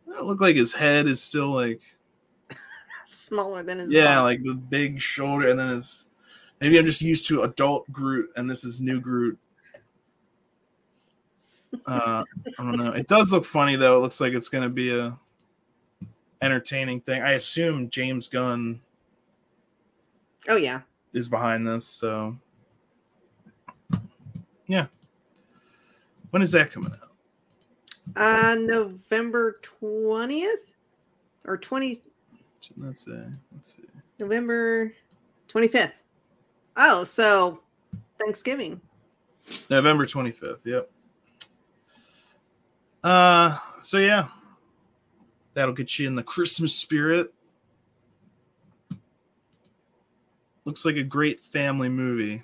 It 0.07 0.23
looked 0.23 0.43
like 0.43 0.57
his 0.57 0.75
head 0.75 1.07
is 1.07 1.23
still 1.23 1.49
like 1.49 1.81
Smaller 3.07 3.63
than 3.63 3.79
his 3.79 3.93
yeah, 3.93 4.17
body. 4.17 4.37
like 4.37 4.45
the 4.45 4.55
big 4.55 5.01
shoulder, 5.01 5.49
and 5.49 5.59
then 5.59 5.71
his 5.71 6.07
maybe 6.61 6.79
I'm 6.79 6.85
just 6.85 7.01
used 7.01 7.27
to 7.29 7.43
adult 7.43 7.91
Groot, 7.91 8.31
and 8.37 8.49
this 8.49 8.65
is 8.65 8.81
new 8.81 9.01
Groot. 9.01 9.39
Uh, 11.87 12.23
I 12.59 12.63
don't 12.63 12.77
know. 12.77 12.93
It 12.93 13.09
does 13.09 13.33
look 13.33 13.47
funny 13.47 13.77
though. 13.77 13.97
It 13.97 14.01
looks 14.01 14.21
like 14.21 14.35
it's 14.35 14.51
gonna 14.51 14.69
be 14.69 14.91
a 14.91 15.19
entertaining 16.43 17.01
thing. 17.01 17.23
I 17.23 17.33
assume 17.33 17.89
James 17.89 18.29
Gunn 18.29 18.81
Oh 20.49 20.57
yeah. 20.57 20.81
is 21.13 21.29
behind 21.29 21.67
this, 21.67 21.87
so 21.87 22.37
yeah. 24.67 24.87
When 26.31 26.43
is 26.43 26.53
that 26.53 26.71
coming 26.71 26.93
out? 26.93 27.09
Uh 28.17 28.57
November 28.59 29.57
twentieth 29.63 30.75
or 31.47 31.57
twenty 31.57 31.99
Let's 32.77 33.05
see. 33.05 33.13
Let's 33.55 33.77
see. 33.77 33.83
November 34.19 34.93
twenty 35.49 35.69
fifth. 35.69 36.03
Oh, 36.77 37.05
so 37.05 37.61
Thanksgiving. 38.21 38.81
November 39.69 40.07
25th. 40.07 40.65
Yep. 40.65 40.91
Uh 43.03 43.59
so 43.81 43.99
yeah. 43.99 44.29
That'll 45.55 45.75
get 45.75 45.99
you 45.99 46.07
in 46.07 46.15
the 46.15 46.23
Christmas 46.23 46.75
spirit. 46.75 47.33
Looks 50.65 50.85
like 50.85 50.97
a 50.97 51.03
great 51.03 51.43
family 51.43 51.89
movie. 51.89 52.43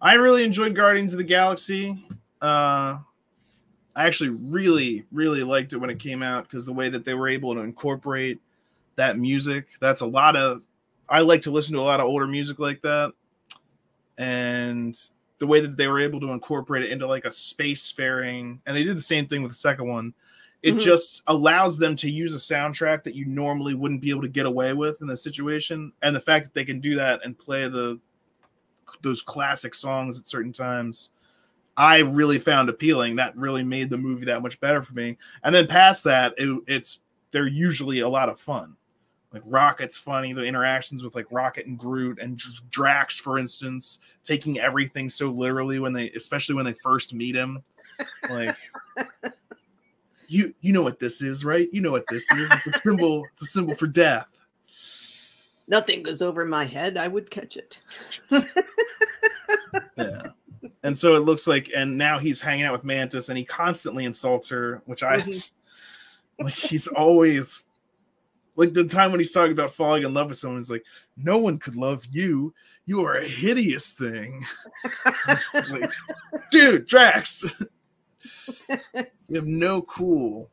I 0.00 0.14
really 0.14 0.44
enjoyed 0.44 0.74
Guardians 0.74 1.12
of 1.12 1.18
the 1.18 1.24
Galaxy. 1.24 2.04
Uh 2.40 2.98
I 3.96 4.06
actually 4.06 4.30
really 4.30 5.04
really 5.10 5.42
liked 5.42 5.72
it 5.72 5.78
when 5.78 5.90
it 5.90 5.98
came 5.98 6.22
out 6.22 6.44
because 6.44 6.64
the 6.64 6.72
way 6.72 6.88
that 6.88 7.04
they 7.04 7.14
were 7.14 7.28
able 7.28 7.54
to 7.54 7.60
incorporate 7.60 8.38
that 8.96 9.18
music, 9.18 9.68
that's 9.80 10.00
a 10.00 10.06
lot 10.06 10.36
of 10.36 10.66
I 11.08 11.20
like 11.20 11.42
to 11.42 11.50
listen 11.50 11.74
to 11.74 11.80
a 11.80 11.82
lot 11.82 11.98
of 11.98 12.06
older 12.06 12.26
music 12.26 12.60
like 12.60 12.80
that. 12.82 13.12
And 14.16 14.96
the 15.38 15.46
way 15.46 15.60
that 15.60 15.76
they 15.76 15.88
were 15.88 15.98
able 15.98 16.20
to 16.20 16.30
incorporate 16.30 16.84
it 16.84 16.92
into 16.92 17.06
like 17.06 17.24
a 17.24 17.30
spacefaring, 17.30 18.60
and 18.64 18.76
they 18.76 18.84
did 18.84 18.96
the 18.96 19.02
same 19.02 19.26
thing 19.26 19.42
with 19.42 19.50
the 19.50 19.56
second 19.56 19.88
one. 19.88 20.14
It 20.62 20.74
Mhm. 20.74 20.80
just 20.80 21.22
allows 21.26 21.78
them 21.78 21.96
to 21.96 22.10
use 22.10 22.34
a 22.34 22.38
soundtrack 22.38 23.02
that 23.04 23.14
you 23.14 23.24
normally 23.24 23.74
wouldn't 23.74 24.02
be 24.02 24.10
able 24.10 24.22
to 24.22 24.28
get 24.28 24.44
away 24.46 24.72
with 24.74 25.00
in 25.00 25.06
the 25.06 25.16
situation, 25.16 25.92
and 26.02 26.14
the 26.14 26.20
fact 26.20 26.44
that 26.44 26.52
they 26.54 26.64
can 26.64 26.80
do 26.80 26.94
that 26.96 27.20
and 27.24 27.38
play 27.38 27.68
the 27.68 27.98
those 29.02 29.22
classic 29.22 29.74
songs 29.74 30.18
at 30.18 30.28
certain 30.28 30.52
times, 30.52 31.10
I 31.76 31.98
really 31.98 32.38
found 32.38 32.68
appealing. 32.68 33.16
That 33.16 33.36
really 33.36 33.62
made 33.62 33.88
the 33.88 33.96
movie 33.96 34.24
that 34.26 34.42
much 34.42 34.58
better 34.60 34.82
for 34.82 34.94
me. 34.94 35.16
And 35.44 35.54
then 35.54 35.66
past 35.68 36.04
that, 36.04 36.34
it, 36.36 36.60
it's 36.66 37.00
they're 37.30 37.46
usually 37.46 38.00
a 38.00 38.08
lot 38.08 38.28
of 38.28 38.40
fun. 38.40 38.76
Like 39.32 39.42
Rocket's 39.46 39.96
funny, 39.96 40.32
the 40.32 40.44
interactions 40.44 41.04
with 41.04 41.14
like 41.14 41.26
Rocket 41.30 41.66
and 41.66 41.78
Groot 41.78 42.18
and 42.20 42.42
Drax, 42.70 43.18
for 43.20 43.38
instance, 43.38 44.00
taking 44.24 44.58
everything 44.58 45.08
so 45.08 45.28
literally 45.30 45.78
when 45.78 45.92
they, 45.92 46.10
especially 46.10 46.56
when 46.56 46.64
they 46.64 46.74
first 46.74 47.14
meet 47.14 47.36
him, 47.36 47.62
like. 48.28 48.54
You, 50.30 50.54
you 50.60 50.72
know 50.72 50.82
what 50.82 51.00
this 51.00 51.22
is, 51.22 51.44
right? 51.44 51.68
You 51.72 51.80
know 51.80 51.90
what 51.90 52.04
this 52.08 52.30
is. 52.32 52.50
It's 52.52 52.66
a 52.68 52.72
symbol. 52.72 53.24
It's 53.32 53.42
a 53.42 53.46
symbol 53.46 53.74
for 53.74 53.88
death. 53.88 54.28
Nothing 55.66 56.02
goes 56.04 56.22
over 56.22 56.44
my 56.44 56.64
head. 56.64 56.96
I 56.96 57.08
would 57.08 57.30
catch 57.30 57.56
it. 57.56 57.80
Yeah. 59.96 60.22
And 60.82 60.96
so 60.96 61.14
it 61.14 61.20
looks 61.20 61.46
like, 61.46 61.70
and 61.76 61.96
now 61.98 62.18
he's 62.18 62.40
hanging 62.40 62.64
out 62.64 62.72
with 62.72 62.84
Mantis, 62.84 63.28
and 63.28 63.36
he 63.36 63.44
constantly 63.44 64.04
insults 64.06 64.48
her, 64.48 64.82
which 64.86 65.02
I 65.02 65.20
Mhm. 65.20 65.50
like. 66.40 66.54
He's 66.54 66.86
always 66.88 67.66
like 68.56 68.72
the 68.72 68.84
time 68.84 69.10
when 69.10 69.20
he's 69.20 69.30
talking 69.32 69.52
about 69.52 69.72
falling 69.72 70.04
in 70.04 70.14
love 70.14 70.28
with 70.30 70.38
someone. 70.38 70.58
He's 70.60 70.70
like, 70.70 70.84
"No 71.18 71.36
one 71.38 71.58
could 71.58 71.76
love 71.76 72.02
you. 72.10 72.54
You 72.86 73.04
are 73.04 73.16
a 73.16 73.26
hideous 73.26 73.92
thing." 73.92 74.42
Like, 75.70 75.90
dude, 76.50 76.86
Drax, 76.86 77.44
you 79.30 79.36
have 79.36 79.46
no 79.46 79.80
cool. 79.82 80.50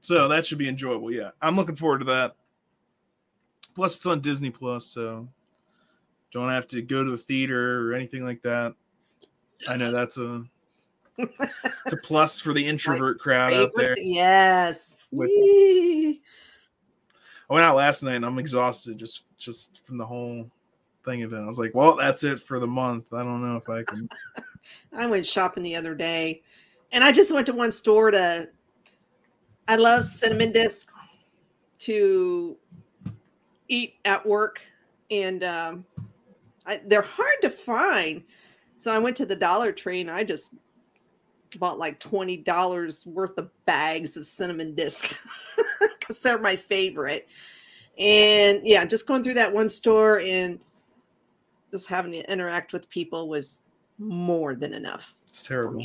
So 0.00 0.28
that 0.28 0.46
should 0.46 0.58
be 0.58 0.68
enjoyable. 0.68 1.12
Yeah, 1.12 1.30
I'm 1.42 1.56
looking 1.56 1.74
forward 1.74 1.98
to 1.98 2.04
that. 2.06 2.36
Plus, 3.74 3.96
it's 3.96 4.06
on 4.06 4.20
Disney 4.20 4.50
Plus, 4.50 4.86
so 4.86 5.28
don't 6.30 6.48
have 6.48 6.68
to 6.68 6.80
go 6.80 7.04
to 7.04 7.10
the 7.10 7.16
theater 7.18 7.90
or 7.90 7.94
anything 7.94 8.24
like 8.24 8.40
that. 8.42 8.74
I 9.68 9.76
know 9.76 9.90
that's 9.90 10.16
a 10.16 10.44
it's 11.18 11.92
a 11.92 11.96
plus 11.96 12.40
for 12.40 12.52
the 12.52 12.64
introvert 12.64 13.18
crowd 13.18 13.52
out 13.52 13.70
there. 13.74 13.94
Yes. 13.98 15.08
With- 15.10 15.30
I 17.48 17.54
went 17.54 17.64
out 17.64 17.76
last 17.76 18.02
night 18.02 18.16
and 18.16 18.26
I'm 18.26 18.38
exhausted 18.38 18.98
just 18.98 19.24
just 19.38 19.84
from 19.84 19.98
the 19.98 20.06
whole 20.06 20.48
thing 21.04 21.22
event. 21.22 21.42
I 21.42 21.46
was 21.46 21.58
like, 21.58 21.74
well, 21.74 21.96
that's 21.96 22.22
it 22.22 22.38
for 22.38 22.58
the 22.58 22.66
month. 22.66 23.12
I 23.12 23.22
don't 23.22 23.42
know 23.42 23.56
if 23.56 23.68
I 23.68 23.82
can. 23.82 24.08
I 24.92 25.06
went 25.06 25.26
shopping 25.26 25.62
the 25.62 25.76
other 25.76 25.94
day 25.94 26.42
and 26.92 27.04
I 27.04 27.12
just 27.12 27.32
went 27.32 27.46
to 27.46 27.52
one 27.52 27.72
store 27.72 28.10
to 28.10 28.48
I 29.68 29.76
love 29.76 30.06
cinnamon 30.06 30.52
disc 30.52 30.92
to 31.80 32.56
eat 33.68 33.94
at 34.04 34.24
work 34.24 34.60
and 35.10 35.44
um 35.44 35.84
I, 36.66 36.80
they're 36.86 37.02
hard 37.02 37.36
to 37.42 37.50
find. 37.50 38.24
So 38.76 38.92
I 38.92 38.98
went 38.98 39.16
to 39.18 39.26
the 39.26 39.36
Dollar 39.36 39.72
Tree 39.72 40.00
and 40.00 40.10
I 40.10 40.24
just 40.24 40.54
bought 41.58 41.78
like 41.78 42.00
$20 42.00 43.06
worth 43.06 43.38
of 43.38 43.50
bags 43.64 44.16
of 44.16 44.26
cinnamon 44.26 44.74
disc 44.74 45.16
because 45.98 46.20
they're 46.20 46.40
my 46.40 46.56
favorite. 46.56 47.28
And 47.98 48.60
yeah, 48.64 48.84
just 48.84 49.06
going 49.06 49.22
through 49.22 49.34
that 49.34 49.52
one 49.52 49.68
store 49.68 50.20
and 50.20 50.60
just 51.70 51.88
having 51.88 52.12
to 52.12 52.30
interact 52.30 52.72
with 52.72 52.88
people 52.90 53.28
was 53.28 53.68
more 53.98 54.54
than 54.54 54.74
enough 54.74 55.14
It's 55.28 55.42
terrible. 55.42 55.84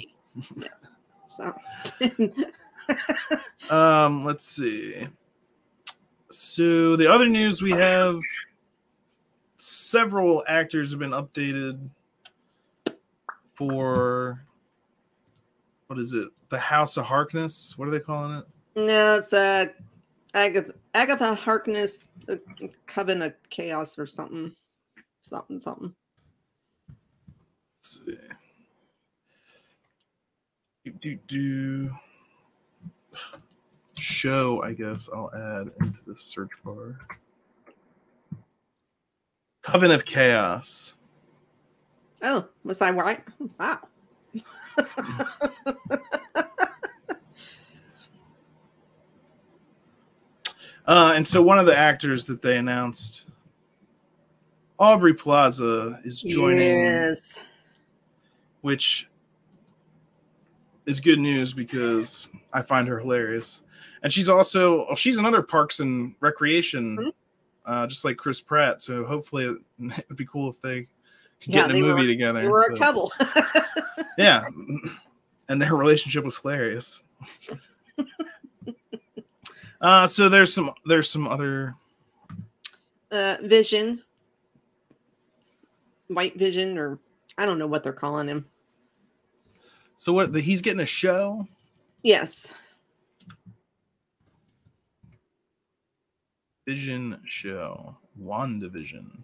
Yes. 0.56 0.88
So 1.30 1.54
Um, 3.76 4.26
let's 4.26 4.46
see. 4.46 5.08
So 6.30 6.96
the 6.96 7.10
other 7.10 7.28
news 7.28 7.62
we 7.62 7.72
have 7.72 8.20
several 9.58 10.44
actors 10.48 10.92
have 10.92 11.00
been 11.00 11.12
updated 11.12 11.80
for 13.54 14.44
what 15.88 16.00
is 16.00 16.14
it? 16.14 16.30
The 16.50 16.58
House 16.58 16.98
of 16.98 17.06
Harkness. 17.06 17.78
What 17.78 17.88
are 17.88 17.92
they 17.92 18.00
calling 18.00 18.38
it? 18.38 18.46
no, 18.76 19.18
it's 19.18 19.34
uh 19.34 19.66
Agatha 20.34 20.74
Agatha 20.94 21.36
Harkness 21.36 22.08
uh, 22.30 22.38
Coven 22.88 23.22
of 23.22 23.34
Chaos 23.50 24.00
or 24.00 24.08
something. 24.08 24.54
Something 25.22 25.60
something. 25.60 25.94
Let's 27.78 28.06
see. 28.06 28.18
Do, 30.84 30.92
do, 30.92 31.16
do. 31.28 31.90
Show, 33.98 34.64
I 34.64 34.74
guess 34.74 35.10
I'll 35.14 35.32
add 35.36 35.72
into 35.82 36.00
the 36.08 36.16
search 36.16 36.50
bar. 36.64 36.98
Coven 39.62 39.92
of 39.92 40.06
Chaos. 40.06 40.96
Oh, 42.24 42.48
was 42.64 42.82
I 42.82 42.90
right? 42.92 43.24
Wow. 43.60 43.80
Uh, 50.88 51.14
and 51.16 51.28
so 51.28 51.42
one 51.42 51.60
of 51.60 51.66
the 51.66 51.78
actors 51.78 52.26
that 52.26 52.42
they 52.42 52.58
announced, 52.58 53.26
Aubrey 54.80 55.14
Plaza, 55.14 56.00
is 56.04 56.22
joining, 56.22 56.60
Yes. 56.60 57.40
which 58.62 59.08
is 60.92 61.00
good 61.00 61.20
news 61.20 61.54
because 61.54 62.28
I 62.54 62.62
find 62.62 62.88
her 62.88 63.00
hilarious. 63.00 63.64
And 64.04 64.12
she's 64.12 64.28
also 64.30 64.86
oh, 64.90 64.96
she's 64.96 65.18
another 65.18 65.42
Parks 65.42 65.80
and 65.80 66.14
Recreation, 66.20 66.98
Mhm. 66.98 67.12
uh, 67.66 67.88
just 67.88 68.04
like 68.06 68.18
Chris 68.18 68.42
Pratt. 68.42 68.82
So 68.82 69.04
hopefully 69.06 69.46
it, 69.46 69.58
it 69.98 70.06
would 70.10 70.18
be 70.18 70.26
cool 70.26 70.50
if 70.50 70.62
they 70.62 70.88
could 71.42 71.54
Yeah, 71.54 71.68
get 71.68 71.76
in 71.78 71.84
a 71.84 71.88
were- 71.88 71.96
movie 71.96 72.08
together. 72.08 72.42
They 72.42 72.48
were 72.48 72.66
a 72.66 72.72
but- 72.72 72.80
couple. 72.80 73.12
yeah, 74.18 74.44
and 75.50 75.62
their 75.62 75.76
relationship 75.76 76.24
was 76.26 76.38
hilarious. 76.38 77.04
uh, 79.82 80.06
so 80.08 80.28
there's 80.30 80.54
some 80.54 80.72
there's 80.86 81.10
some 81.10 81.28
other 81.28 81.74
uh, 83.12 83.38
Vision, 83.44 84.02
White 86.08 86.38
Vision, 86.38 86.78
or 86.78 87.00
I 87.38 87.46
don't 87.46 87.58
know 87.58 87.68
what 87.68 87.84
they're 87.84 87.94
calling 87.94 88.28
him. 88.28 88.46
So 90.02 90.14
what? 90.14 90.34
The, 90.34 90.42
he's 90.42 90.62
getting 90.62 90.80
a 90.80 90.86
show. 90.86 91.48
Yes. 92.02 92.52
Vision 96.68 97.22
show. 97.28 97.96
WandaVision. 98.20 99.20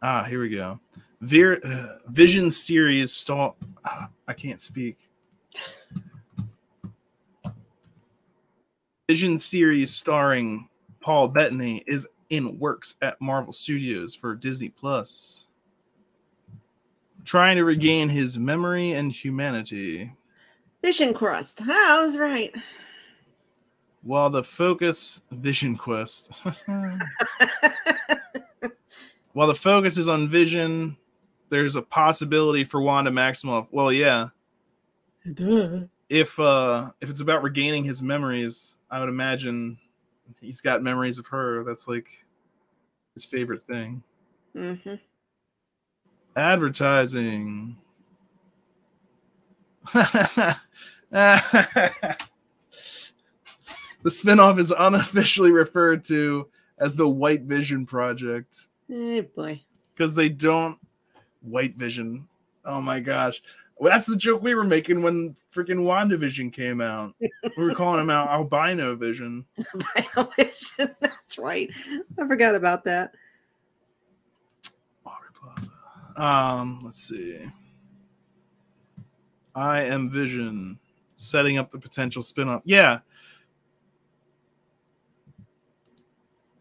Ah, 0.00 0.24
here 0.24 0.40
we 0.40 0.48
go. 0.48 0.80
Vir- 1.20 1.60
uh, 1.62 1.98
Vision 2.06 2.50
series 2.50 3.12
stall. 3.12 3.58
I 4.26 4.32
can't 4.32 4.62
speak. 4.62 4.96
Vision 9.10 9.38
series 9.38 9.92
starring 9.92 10.70
Paul 11.02 11.28
Bettany 11.28 11.84
is 11.86 12.08
in 12.30 12.58
works 12.58 12.94
at 13.02 13.20
Marvel 13.20 13.52
Studios 13.52 14.14
for 14.14 14.34
Disney 14.34 14.70
Plus. 14.70 15.48
Trying 17.30 17.58
to 17.58 17.64
regain 17.64 18.08
his 18.08 18.36
memory 18.36 18.90
and 18.90 19.12
humanity. 19.12 20.12
Vision 20.82 21.14
Quest. 21.14 21.60
Ah, 21.62 22.00
I 22.00 22.02
was 22.02 22.18
right. 22.18 22.52
While 24.02 24.30
the 24.30 24.42
focus 24.42 25.20
Vision 25.30 25.76
Quest. 25.76 26.32
While 29.32 29.46
the 29.46 29.54
focus 29.54 29.96
is 29.96 30.08
on 30.08 30.28
Vision, 30.28 30.96
there's 31.50 31.76
a 31.76 31.82
possibility 31.82 32.64
for 32.64 32.82
Wanda 32.82 33.12
Maximoff. 33.12 33.68
Well, 33.70 33.92
yeah. 33.92 34.30
Duh. 35.32 35.82
If 36.08 36.36
uh 36.40 36.90
if 37.00 37.10
it's 37.10 37.20
about 37.20 37.44
regaining 37.44 37.84
his 37.84 38.02
memories, 38.02 38.78
I 38.90 38.98
would 38.98 39.08
imagine 39.08 39.78
he's 40.40 40.60
got 40.60 40.82
memories 40.82 41.18
of 41.18 41.28
her. 41.28 41.62
That's 41.62 41.86
like 41.86 42.08
his 43.14 43.24
favorite 43.24 43.62
thing. 43.62 44.02
hmm 44.52 44.94
Advertising. 46.36 47.76
the 49.92 50.56
spinoff 54.06 54.58
is 54.58 54.72
unofficially 54.76 55.52
referred 55.52 56.04
to 56.04 56.48
as 56.78 56.96
the 56.96 57.08
White 57.08 57.42
Vision 57.42 57.84
Project 57.86 58.68
Hey 58.88 59.20
boy. 59.20 59.60
because 59.94 60.14
they 60.14 60.28
don't 60.28 60.78
White 61.42 61.76
Vision. 61.76 62.28
Oh 62.64 62.80
my 62.80 63.00
gosh. 63.00 63.42
Well, 63.78 63.90
that's 63.90 64.06
the 64.06 64.16
joke 64.16 64.42
we 64.42 64.54
were 64.54 64.64
making 64.64 65.02
when 65.02 65.34
freaking 65.54 65.84
WandaVision 65.84 66.52
came 66.52 66.82
out. 66.82 67.14
We 67.56 67.64
were 67.64 67.74
calling 67.74 68.00
him 68.00 68.10
out 68.10 68.28
albino 68.30 68.94
vision. 68.94 69.46
Violation. 70.14 70.94
That's 71.00 71.38
right. 71.38 71.70
I 72.18 72.26
forgot 72.28 72.54
about 72.54 72.84
that. 72.84 73.14
Um, 76.20 76.80
let's 76.84 77.02
see. 77.02 77.38
I 79.54 79.82
am 79.84 80.10
Vision, 80.10 80.78
setting 81.16 81.56
up 81.56 81.70
the 81.70 81.78
potential 81.78 82.20
spin-off. 82.20 82.60
Yeah. 82.64 82.98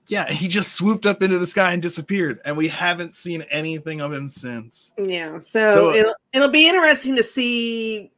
Yeah, 0.08 0.28
he 0.32 0.48
just 0.48 0.74
swooped 0.74 1.06
up 1.06 1.22
into 1.22 1.38
the 1.38 1.46
sky 1.46 1.74
and 1.74 1.82
disappeared, 1.82 2.40
and 2.46 2.58
we 2.58 2.68
haven't 2.68 3.16
seen 3.16 3.44
anything 3.52 4.02
of 4.02 4.12
him 4.12 4.28
since. 4.28 4.92
Yeah. 4.98 5.38
So, 5.40 5.92
So- 5.92 5.94
it'll 5.94 6.16
it'll 6.34 6.50
be 6.50 6.68
interesting 6.68 7.16
to 7.18 7.24
see 7.24 8.12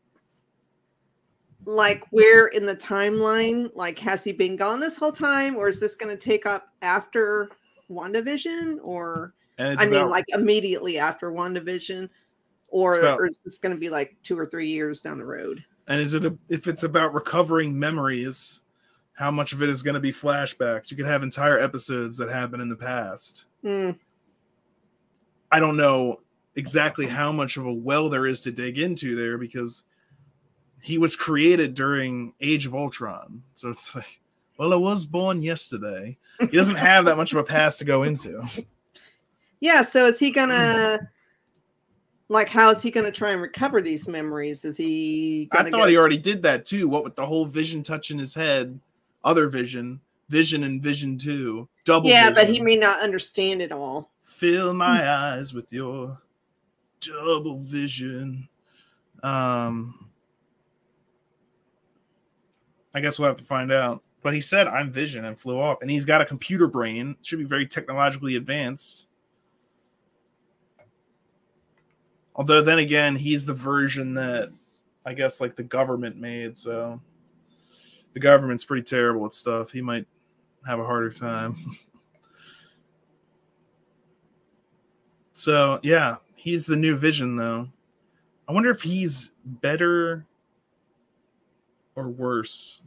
like 1.65 2.03
where 2.11 2.47
in 2.47 2.65
the 2.65 2.75
timeline, 2.75 3.69
like 3.75 3.99
has 3.99 4.23
he 4.23 4.31
been 4.31 4.55
gone 4.55 4.79
this 4.79 4.95
whole 4.95 5.11
time, 5.11 5.55
or 5.57 5.67
is 5.67 5.79
this 5.79 5.95
gonna 5.95 6.15
take 6.15 6.45
up 6.45 6.69
after 6.81 7.49
WandaVision 7.89 8.77
or 8.83 9.33
And 9.61 9.79
I 9.79 9.85
mean 9.85 10.09
like 10.09 10.25
immediately 10.29 10.97
after 10.97 11.31
WandaVision? 11.31 12.09
Or, 12.67 12.97
about- 12.99 13.19
or 13.19 13.27
is 13.27 13.41
this 13.41 13.57
going 13.57 13.75
to 13.75 13.79
be 13.79 13.89
like 13.89 14.15
two 14.23 14.37
or 14.37 14.45
three 14.45 14.67
years 14.67 15.01
down 15.01 15.17
the 15.17 15.25
road? 15.25 15.63
And 15.87 15.99
is 15.99 16.13
it 16.13 16.23
a, 16.25 16.37
if 16.49 16.67
it's 16.67 16.83
about 16.83 17.13
recovering 17.13 17.77
memories, 17.77 18.61
how 19.13 19.29
much 19.29 19.51
of 19.51 19.61
it 19.61 19.67
is 19.69 19.83
going 19.83 19.95
to 19.95 19.99
be 19.99 20.11
flashbacks? 20.11 20.89
You 20.89 20.95
could 20.95 21.05
have 21.05 21.21
entire 21.21 21.59
episodes 21.59 22.17
that 22.17 22.29
happen 22.29 22.61
in 22.61 22.69
the 22.69 22.77
past. 22.77 23.45
Hmm. 23.61 23.91
I 25.51 25.59
don't 25.59 25.75
know 25.75 26.21
exactly 26.55 27.07
how 27.07 27.31
much 27.31 27.57
of 27.57 27.65
a 27.65 27.73
well 27.73 28.09
there 28.09 28.25
is 28.25 28.41
to 28.41 28.51
dig 28.51 28.79
into 28.79 29.15
there 29.15 29.37
because 29.37 29.83
he 30.81 30.97
was 30.97 31.15
created 31.15 31.73
during 31.73 32.33
Age 32.39 32.65
of 32.65 32.73
Ultron. 32.73 33.43
So 33.53 33.69
it's 33.69 33.93
like, 33.95 34.21
well, 34.57 34.73
I 34.73 34.77
was 34.77 35.05
born 35.05 35.41
yesterday. 35.41 36.17
He 36.39 36.47
doesn't 36.47 36.75
have 36.75 37.05
that 37.05 37.17
much 37.17 37.31
of 37.33 37.37
a 37.37 37.43
past 37.43 37.79
to 37.79 37.85
go 37.85 38.03
into. 38.03 38.41
Yeah. 39.61 39.81
So 39.81 40.05
is 40.05 40.19
he 40.19 40.31
gonna 40.31 40.99
like? 42.27 42.49
How 42.49 42.69
is 42.71 42.81
he 42.81 42.91
gonna 42.91 43.11
try 43.11 43.31
and 43.31 43.41
recover 43.41 43.81
these 43.81 44.07
memories? 44.07 44.65
Is 44.65 44.75
he? 44.75 45.47
I 45.53 45.69
thought 45.69 45.89
he 45.89 45.97
already 45.97 46.17
did 46.17 46.43
that 46.43 46.65
too. 46.65 46.89
What 46.89 47.03
with 47.03 47.15
the 47.15 47.25
whole 47.25 47.45
vision 47.45 47.81
touching 47.81 48.19
his 48.19 48.33
head, 48.33 48.77
other 49.23 49.47
vision, 49.47 50.01
vision 50.29 50.63
and 50.63 50.81
vision 50.81 51.17
two, 51.17 51.69
double. 51.85 52.09
Yeah, 52.09 52.31
but 52.31 52.49
he 52.49 52.61
may 52.61 52.75
not 52.75 53.01
understand 53.01 53.61
it 53.61 53.71
all. 53.71 54.11
fill 54.21 54.73
my 54.73 55.09
eyes 55.09 55.53
with 55.53 55.71
your 55.71 56.19
double 56.99 57.57
vision. 57.59 58.47
Um, 59.23 60.09
I 62.95 63.01
guess 63.01 63.19
we'll 63.19 63.27
have 63.27 63.37
to 63.37 63.43
find 63.43 63.71
out. 63.71 64.01
But 64.23 64.33
he 64.33 64.41
said, 64.41 64.67
"I'm 64.67 64.91
Vision," 64.91 65.25
and 65.25 65.39
flew 65.39 65.59
off. 65.59 65.81
And 65.81 65.89
he's 65.89 66.05
got 66.05 66.21
a 66.21 66.25
computer 66.25 66.67
brain. 66.67 67.15
Should 67.23 67.39
be 67.39 67.45
very 67.45 67.65
technologically 67.65 68.35
advanced. 68.35 69.07
Although 72.35 72.61
then 72.61 72.79
again, 72.79 73.15
he's 73.15 73.45
the 73.45 73.53
version 73.53 74.13
that 74.15 74.49
I 75.05 75.13
guess 75.13 75.41
like 75.41 75.55
the 75.55 75.63
government 75.63 76.17
made. 76.17 76.57
So 76.57 76.99
the 78.13 78.19
government's 78.19 78.65
pretty 78.65 78.83
terrible 78.83 79.25
at 79.25 79.33
stuff. 79.33 79.71
He 79.71 79.81
might 79.81 80.05
have 80.65 80.79
a 80.79 80.85
harder 80.85 81.11
time. 81.11 81.55
So 85.33 85.79
yeah, 85.81 86.17
he's 86.35 86.65
the 86.65 86.75
new 86.75 86.95
Vision 86.95 87.35
though. 87.35 87.67
I 88.47 88.51
wonder 88.51 88.69
if 88.69 88.81
he's 88.81 89.31
better 89.43 90.25
or 91.95 92.09
worse 92.09 92.81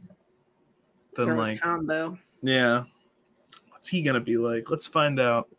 than 1.15 1.25
They're 1.25 1.35
like 1.35 1.59
combo. 1.59 2.17
yeah. 2.41 2.83
What's 3.71 3.87
he 3.87 4.01
gonna 4.01 4.21
be 4.21 4.37
like? 4.37 4.69
Let's 4.69 4.87
find 4.87 5.19
out. 5.19 5.49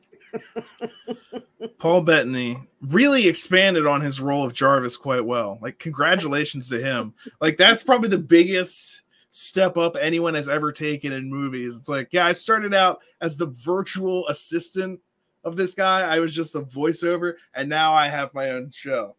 Paul 1.78 2.02
Bettany 2.02 2.56
really 2.88 3.26
expanded 3.26 3.86
on 3.86 4.00
his 4.00 4.20
role 4.20 4.44
of 4.44 4.52
Jarvis 4.52 4.96
quite 4.96 5.24
well. 5.24 5.58
Like, 5.60 5.78
congratulations 5.78 6.68
to 6.70 6.80
him. 6.80 7.14
Like, 7.40 7.56
that's 7.56 7.82
probably 7.82 8.08
the 8.08 8.18
biggest 8.18 9.02
step 9.30 9.76
up 9.76 9.96
anyone 10.00 10.34
has 10.34 10.48
ever 10.48 10.72
taken 10.72 11.12
in 11.12 11.30
movies. 11.30 11.76
It's 11.76 11.88
like, 11.88 12.08
yeah, 12.10 12.26
I 12.26 12.32
started 12.32 12.72
out 12.72 13.00
as 13.20 13.36
the 13.36 13.46
virtual 13.46 14.26
assistant 14.28 15.00
of 15.44 15.56
this 15.56 15.74
guy. 15.74 16.00
I 16.00 16.20
was 16.20 16.34
just 16.34 16.54
a 16.54 16.62
voiceover, 16.62 17.34
and 17.54 17.68
now 17.68 17.92
I 17.92 18.08
have 18.08 18.32
my 18.32 18.50
own 18.50 18.70
show. 18.70 19.16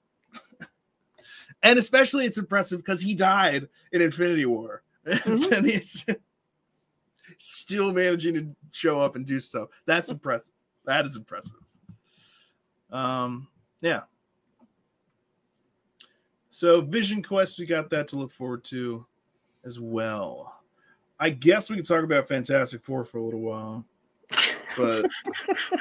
and 1.64 1.78
especially, 1.78 2.26
it's 2.26 2.40
impressive 2.40 2.80
because 2.80 3.02
he 3.02 3.14
died 3.14 3.68
in 3.92 4.02
Infinity 4.02 4.46
War, 4.46 4.82
and 5.06 5.20
mm-hmm. 5.20 5.66
he's 5.66 6.06
still 7.38 7.92
managing 7.92 8.34
to 8.34 8.56
show 8.72 9.00
up 9.00 9.16
and 9.16 9.26
do 9.26 9.40
stuff. 9.40 9.70
That's 9.86 10.10
impressive. 10.10 10.54
That 10.88 11.06
is 11.06 11.16
impressive. 11.16 11.60
Um, 12.92 13.48
yeah. 13.82 14.02
So 16.50 16.82
Vision 16.82 17.22
Quest, 17.22 17.60
we 17.60 17.68
got 17.68 17.92
that 17.92 18.08
to 18.08 18.16
look 18.16 18.32
forward 18.32 18.64
to 18.66 19.06
as 19.64 19.80
well. 19.80 20.62
I 21.20 21.30
guess 21.30 21.70
we 21.70 21.76
could 21.76 21.86
talk 21.86 22.04
about 22.04 22.28
Fantastic 22.28 22.84
Four 22.84 23.04
for 23.04 23.18
a 23.18 23.22
little 23.22 23.42
while, 23.42 23.86
but 24.78 25.06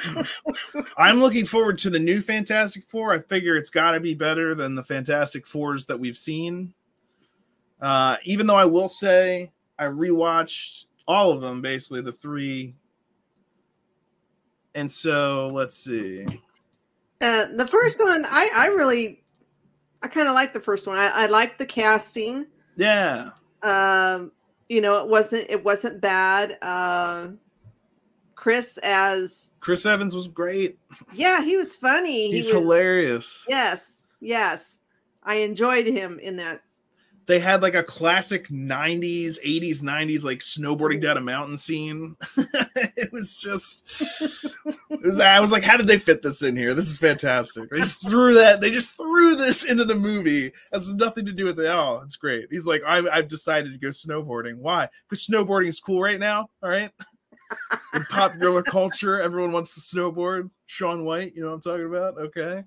I'm 0.97 1.19
looking 1.19 1.45
forward 1.45 1.77
to 1.79 1.89
the 1.89 1.99
new 1.99 2.21
Fantastic 2.21 2.83
Four. 2.89 3.13
I 3.13 3.19
figure 3.19 3.55
it's 3.55 3.69
got 3.69 3.91
to 3.91 3.99
be 3.99 4.13
better 4.13 4.55
than 4.55 4.75
the 4.75 4.83
Fantastic 4.83 5.47
Fours 5.47 5.85
that 5.85 5.99
we've 5.99 6.17
seen. 6.17 6.73
Uh, 7.79 8.17
even 8.23 8.45
though 8.45 8.55
I 8.55 8.65
will 8.65 8.89
say 8.89 9.51
I 9.79 9.85
rewatched 9.85 10.85
all 11.07 11.31
of 11.31 11.41
them, 11.41 11.61
basically 11.61 12.01
the 12.01 12.11
three. 12.11 12.75
And 14.77 14.91
so 14.91 15.49
let's 15.53 15.75
see. 15.75 16.23
Uh, 17.19 17.45
the 17.55 17.65
first 17.65 17.99
one, 17.99 18.23
I, 18.27 18.47
I 18.55 18.67
really, 18.67 19.23
I 20.03 20.07
kind 20.07 20.27
of 20.27 20.35
like 20.35 20.53
the 20.53 20.59
first 20.59 20.85
one. 20.85 20.99
I, 20.99 21.09
I 21.15 21.25
like 21.25 21.57
the 21.57 21.65
casting. 21.65 22.45
Yeah. 22.75 23.31
Um, 23.63 24.31
you 24.69 24.79
know, 24.81 25.01
it 25.03 25.09
wasn't 25.09 25.49
it 25.49 25.65
wasn't 25.65 25.99
bad. 25.99 26.59
Uh, 26.61 27.29
Chris 28.35 28.77
as 28.83 29.53
Chris 29.61 29.83
Evans 29.83 30.13
was 30.13 30.27
great. 30.27 30.77
yeah, 31.11 31.43
he 31.43 31.57
was 31.57 31.75
funny. 31.75 32.31
He's 32.31 32.47
he 32.47 32.53
was, 32.53 32.61
hilarious. 32.61 33.45
Yes, 33.49 34.13
yes, 34.21 34.81
I 35.23 35.37
enjoyed 35.37 35.87
him 35.87 36.19
in 36.19 36.35
that. 36.35 36.61
They 37.27 37.39
had 37.39 37.61
like 37.61 37.75
a 37.75 37.83
classic 37.83 38.47
90s, 38.47 39.37
80s, 39.45 39.83
90s, 39.83 40.23
like 40.23 40.39
snowboarding 40.39 41.01
down 41.01 41.17
a 41.17 41.21
mountain 41.21 41.57
scene. 41.57 42.15
it 42.37 43.11
was 43.11 43.35
just, 43.37 43.85
I 45.21 45.39
was 45.41 45.51
like, 45.51 45.63
how 45.63 45.75
did 45.75 45.87
they 45.87 45.99
fit 45.99 46.21
this 46.21 46.41
in 46.41 46.55
here? 46.55 46.73
This 46.73 46.87
is 46.87 46.99
fantastic. 46.99 47.69
They 47.69 47.81
just 47.81 48.07
threw 48.07 48.33
that, 48.35 48.61
they 48.61 48.71
just 48.71 48.95
threw 48.95 49.35
this 49.35 49.65
into 49.65 49.83
the 49.83 49.95
movie. 49.95 50.53
Has 50.71 50.93
nothing 50.95 51.25
to 51.25 51.33
do 51.33 51.43
with 51.43 51.59
it. 51.59 51.67
Oh, 51.67 52.01
it's 52.05 52.15
great. 52.15 52.47
He's 52.49 52.65
like, 52.65 52.81
I've, 52.87 53.09
I've 53.11 53.27
decided 53.27 53.73
to 53.73 53.79
go 53.79 53.89
snowboarding. 53.89 54.59
Why? 54.61 54.87
Because 55.09 55.27
snowboarding 55.27 55.67
is 55.67 55.81
cool 55.81 56.01
right 56.01 56.19
now. 56.19 56.49
All 56.63 56.69
right. 56.69 56.91
In 57.93 58.03
popular 58.05 58.61
culture, 58.63 59.19
everyone 59.19 59.51
wants 59.51 59.75
to 59.75 59.81
snowboard. 59.97 60.49
Shaun 60.65 61.03
White, 61.03 61.35
you 61.35 61.41
know 61.41 61.49
what 61.49 61.55
I'm 61.55 61.61
talking 61.61 61.87
about? 61.87 62.17
Okay. 62.17 62.63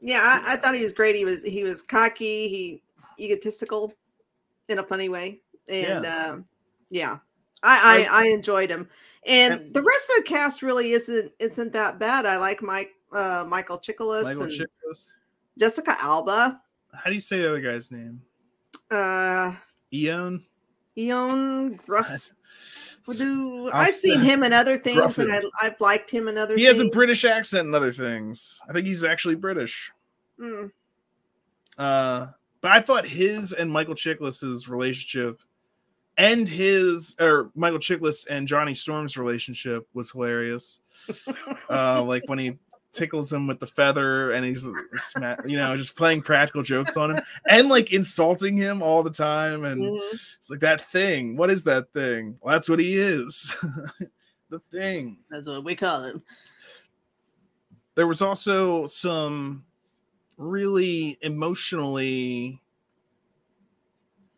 Yeah, 0.00 0.18
I, 0.20 0.54
I 0.54 0.56
thought 0.56 0.74
he 0.74 0.82
was 0.82 0.92
great. 0.92 1.14
He 1.14 1.24
was 1.24 1.44
he 1.44 1.62
was 1.62 1.80
cocky, 1.80 2.48
he 2.48 2.82
egotistical 3.22 3.92
in 4.68 4.78
a 4.78 4.82
funny 4.82 5.08
way. 5.08 5.40
And 5.68 6.04
yeah, 6.04 6.26
um, 6.30 6.46
yeah. 6.90 7.18
I, 7.62 8.06
I 8.10 8.24
I 8.24 8.26
enjoyed 8.26 8.70
him. 8.70 8.88
And, 9.26 9.54
and 9.54 9.74
the 9.74 9.82
rest 9.82 10.10
of 10.10 10.24
the 10.24 10.28
cast 10.28 10.62
really 10.62 10.92
isn't 10.92 11.32
isn't 11.38 11.72
that 11.72 11.98
bad. 11.98 12.26
I 12.26 12.36
like 12.36 12.62
Mike 12.62 12.90
uh 13.12 13.44
Michael 13.46 13.78
Chiklis 13.78 14.24
Michael 14.24 14.46
Chiklis. 14.46 15.14
Jessica 15.58 15.96
Alba. 16.00 16.60
How 16.92 17.08
do 17.08 17.14
you 17.14 17.20
say 17.20 17.38
the 17.38 17.48
other 17.48 17.60
guy's 17.60 17.90
name? 17.90 18.20
Uh 18.90 19.54
Eon. 19.92 20.44
Eon 20.98 21.74
Gruff. 21.86 22.30
Do 23.16 23.68
I've 23.72 23.94
seen 23.94 24.20
him 24.20 24.44
in 24.44 24.52
other 24.52 24.78
things, 24.78 25.18
and 25.18 25.32
I, 25.32 25.64
have 25.64 25.80
liked 25.80 26.08
him 26.08 26.28
in 26.28 26.38
other. 26.38 26.54
He 26.54 26.64
things. 26.64 26.78
has 26.78 26.86
a 26.86 26.90
British 26.90 27.24
accent 27.24 27.66
in 27.66 27.74
other 27.74 27.92
things. 27.92 28.60
I 28.68 28.72
think 28.72 28.86
he's 28.86 29.02
actually 29.02 29.34
British. 29.34 29.90
Mm. 30.40 30.70
Uh, 31.76 32.28
but 32.62 32.70
I 32.70 32.80
thought 32.80 33.06
his 33.06 33.52
and 33.52 33.70
Michael 33.70 33.94
Chiklis's 33.94 34.68
relationship, 34.68 35.40
and 36.16 36.48
his 36.48 37.14
or 37.20 37.50
Michael 37.54 37.80
Chiklis 37.80 38.26
and 38.30 38.48
Johnny 38.48 38.72
Storm's 38.72 39.18
relationship 39.18 39.86
was 39.92 40.12
hilarious. 40.12 40.80
uh, 41.70 42.02
like 42.02 42.22
when 42.28 42.38
he 42.38 42.56
tickles 42.92 43.32
him 43.32 43.46
with 43.46 43.58
the 43.58 43.66
feather 43.66 44.32
and 44.32 44.44
he's 44.44 44.66
you 45.46 45.56
know 45.56 45.74
just 45.74 45.96
playing 45.96 46.20
practical 46.20 46.62
jokes 46.62 46.96
on 46.96 47.10
him 47.10 47.18
and 47.48 47.68
like 47.70 47.92
insulting 47.92 48.54
him 48.54 48.82
all 48.82 49.02
the 49.02 49.10
time 49.10 49.64
and 49.64 49.82
mm-hmm. 49.82 50.16
it's 50.38 50.50
like 50.50 50.60
that 50.60 50.78
thing 50.78 51.34
what 51.34 51.50
is 51.50 51.64
that 51.64 51.90
thing 51.94 52.36
well, 52.42 52.52
that's 52.52 52.68
what 52.68 52.78
he 52.78 52.96
is 52.96 53.56
the 54.50 54.58
thing 54.70 55.16
that's 55.30 55.48
what 55.48 55.64
we 55.64 55.74
call 55.74 56.04
him 56.04 56.22
there 57.94 58.06
was 58.06 58.20
also 58.20 58.86
some 58.86 59.64
really 60.38 61.18
emotionally 61.22 62.60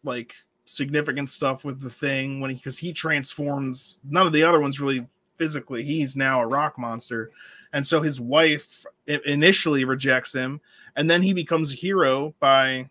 like 0.03 0.35
significant 0.67 1.31
stuff 1.31 1.65
with 1.65 1.81
the 1.81 1.91
thing 1.91 2.41
when 2.41 2.51
he 2.51 2.57
because 2.57 2.79
he 2.79 2.93
transforms 2.93 4.01
none 4.05 4.27
of 4.27 4.33
the 4.33 4.43
other 4.43 4.61
ones 4.61 4.81
really 4.81 5.07
physically 5.37 5.83
he's 5.83 6.17
now 6.17 6.41
a 6.41 6.47
rock 6.47 6.79
monster. 6.79 7.31
And 7.73 7.85
so 7.87 8.01
his 8.01 8.21
wife 8.21 8.87
initially 9.07 9.85
rejects 9.85 10.33
him 10.33 10.61
and 10.97 11.11
then 11.11 11.23
he 11.23 11.33
becomes 11.33 11.73
a 11.73 11.77
hero 11.77 12.35
by 12.39 12.89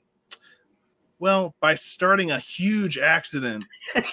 well 1.24 1.56
by 1.62 1.74
starting 1.74 2.32
a 2.32 2.40
huge 2.40 2.98
accident. 2.98 3.64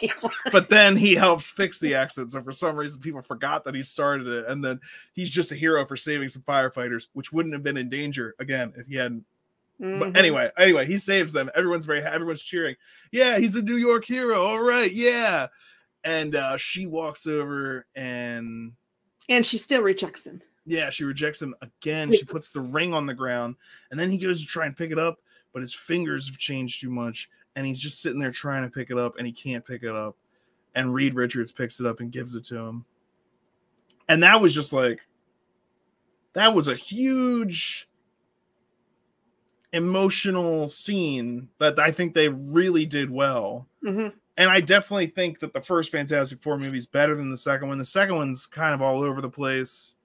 But 0.53 0.69
then 0.69 0.97
he 0.97 1.15
helps 1.15 1.51
fix 1.51 1.79
the 1.79 1.95
accident. 1.95 2.33
So 2.33 2.43
for 2.43 2.53
some 2.53 2.77
reason 2.77 3.01
people 3.01 3.23
forgot 3.23 3.65
that 3.65 3.75
he 3.75 3.83
started 3.83 4.27
it. 4.27 4.47
And 4.47 4.65
then 4.65 4.81
he's 5.13 5.31
just 5.31 5.53
a 5.53 5.55
hero 5.55 5.85
for 5.87 5.97
saving 5.97 6.29
some 6.29 6.43
firefighters 6.43 7.09
which 7.13 7.33
wouldn't 7.33 7.55
have 7.55 7.63
been 7.63 7.77
in 7.77 7.89
danger 7.89 8.35
again 8.39 8.73
if 8.77 8.87
he 8.87 8.97
hadn't. 8.97 9.25
Mm-hmm. 9.81 9.99
but 9.99 10.17
anyway 10.17 10.51
anyway 10.59 10.87
he 10.87 10.99
saves 10.99 11.33
them. 11.33 11.51
Everyone's 11.55 11.87
very 11.87 12.03
everyone's 12.03 12.43
cheering. 12.43 12.77
Yeah 13.13 13.39
he's 13.39 13.57
a 13.57 13.63
new 13.63 13.77
york 13.77 14.05
hero. 14.05 14.43
All 14.43 14.61
right. 14.61 14.93
Yeah. 14.93 15.49
And 16.05 16.35
uh 16.35 16.57
she 16.57 16.87
walks 16.87 17.27
over 17.27 17.87
and 17.95 18.73
and 19.29 19.45
she 19.45 19.59
still 19.59 19.83
rejects 19.83 20.27
him. 20.27 20.41
Yeah, 20.67 20.91
she 20.91 21.05
rejects 21.05 21.41
him 21.43 21.55
again. 21.63 22.13
She 22.13 22.25
puts 22.31 22.53
the 22.53 22.61
ring 22.61 22.95
on 22.95 23.07
the 23.07 23.15
ground, 23.15 23.57
and 23.91 23.99
then 23.99 24.11
he 24.11 24.19
goes 24.19 24.41
to 24.41 24.47
try 24.47 24.67
and 24.67 24.77
pick 24.77 24.91
it 24.91 24.99
up, 24.99 25.19
but 25.53 25.63
his 25.63 25.75
fingers 25.75 26.29
have 26.29 26.39
changed 26.39 26.81
too 26.81 26.91
much, 26.91 27.29
and 27.57 27.67
he's 27.67 27.79
just 27.79 28.01
sitting 28.01 28.21
there 28.21 28.31
trying 28.31 28.63
to 28.63 28.71
pick 28.71 28.91
it 28.91 28.99
up, 28.99 29.17
and 29.19 29.27
he 29.27 29.33
can't 29.33 29.65
pick 29.65 29.83
it 29.83 29.95
up. 29.95 30.17
And 30.75 30.95
Reed 30.95 31.15
Richards 31.15 31.53
picks 31.53 31.81
it 31.81 31.87
up 31.87 32.01
and 32.01 32.13
gives 32.13 32.35
it 32.35 32.45
to 32.45 32.57
him. 32.57 32.85
And 34.09 34.23
that 34.23 34.41
was 34.41 34.55
just 34.55 34.73
like, 34.73 35.01
that 36.35 36.55
was 36.55 36.69
a 36.69 36.75
huge 36.75 37.89
emotional 39.73 40.69
scene 40.69 41.49
that 41.59 41.79
I 41.79 41.91
think 41.91 42.15
they 42.15 42.29
really 42.29 42.87
did 42.87 43.11
well. 43.11 43.67
Mm-hmm. 43.85 44.17
And 44.37 44.51
I 44.51 44.61
definitely 44.61 45.07
think 45.07 45.41
that 45.41 45.53
the 45.53 45.61
first 45.61 45.93
Fantastic 45.93 46.41
Four 46.41 46.57
movie 46.57 46.79
is 46.79 46.87
better 46.87 47.15
than 47.15 47.31
the 47.31 47.37
second 47.37 47.69
one. 47.69 47.79
The 47.79 47.85
second 47.85 48.17
one's 48.17 48.47
kind 48.47 48.75
of 48.75 48.81
all 48.81 49.03
over 49.03 49.21
the 49.21 49.29
place 49.29 49.97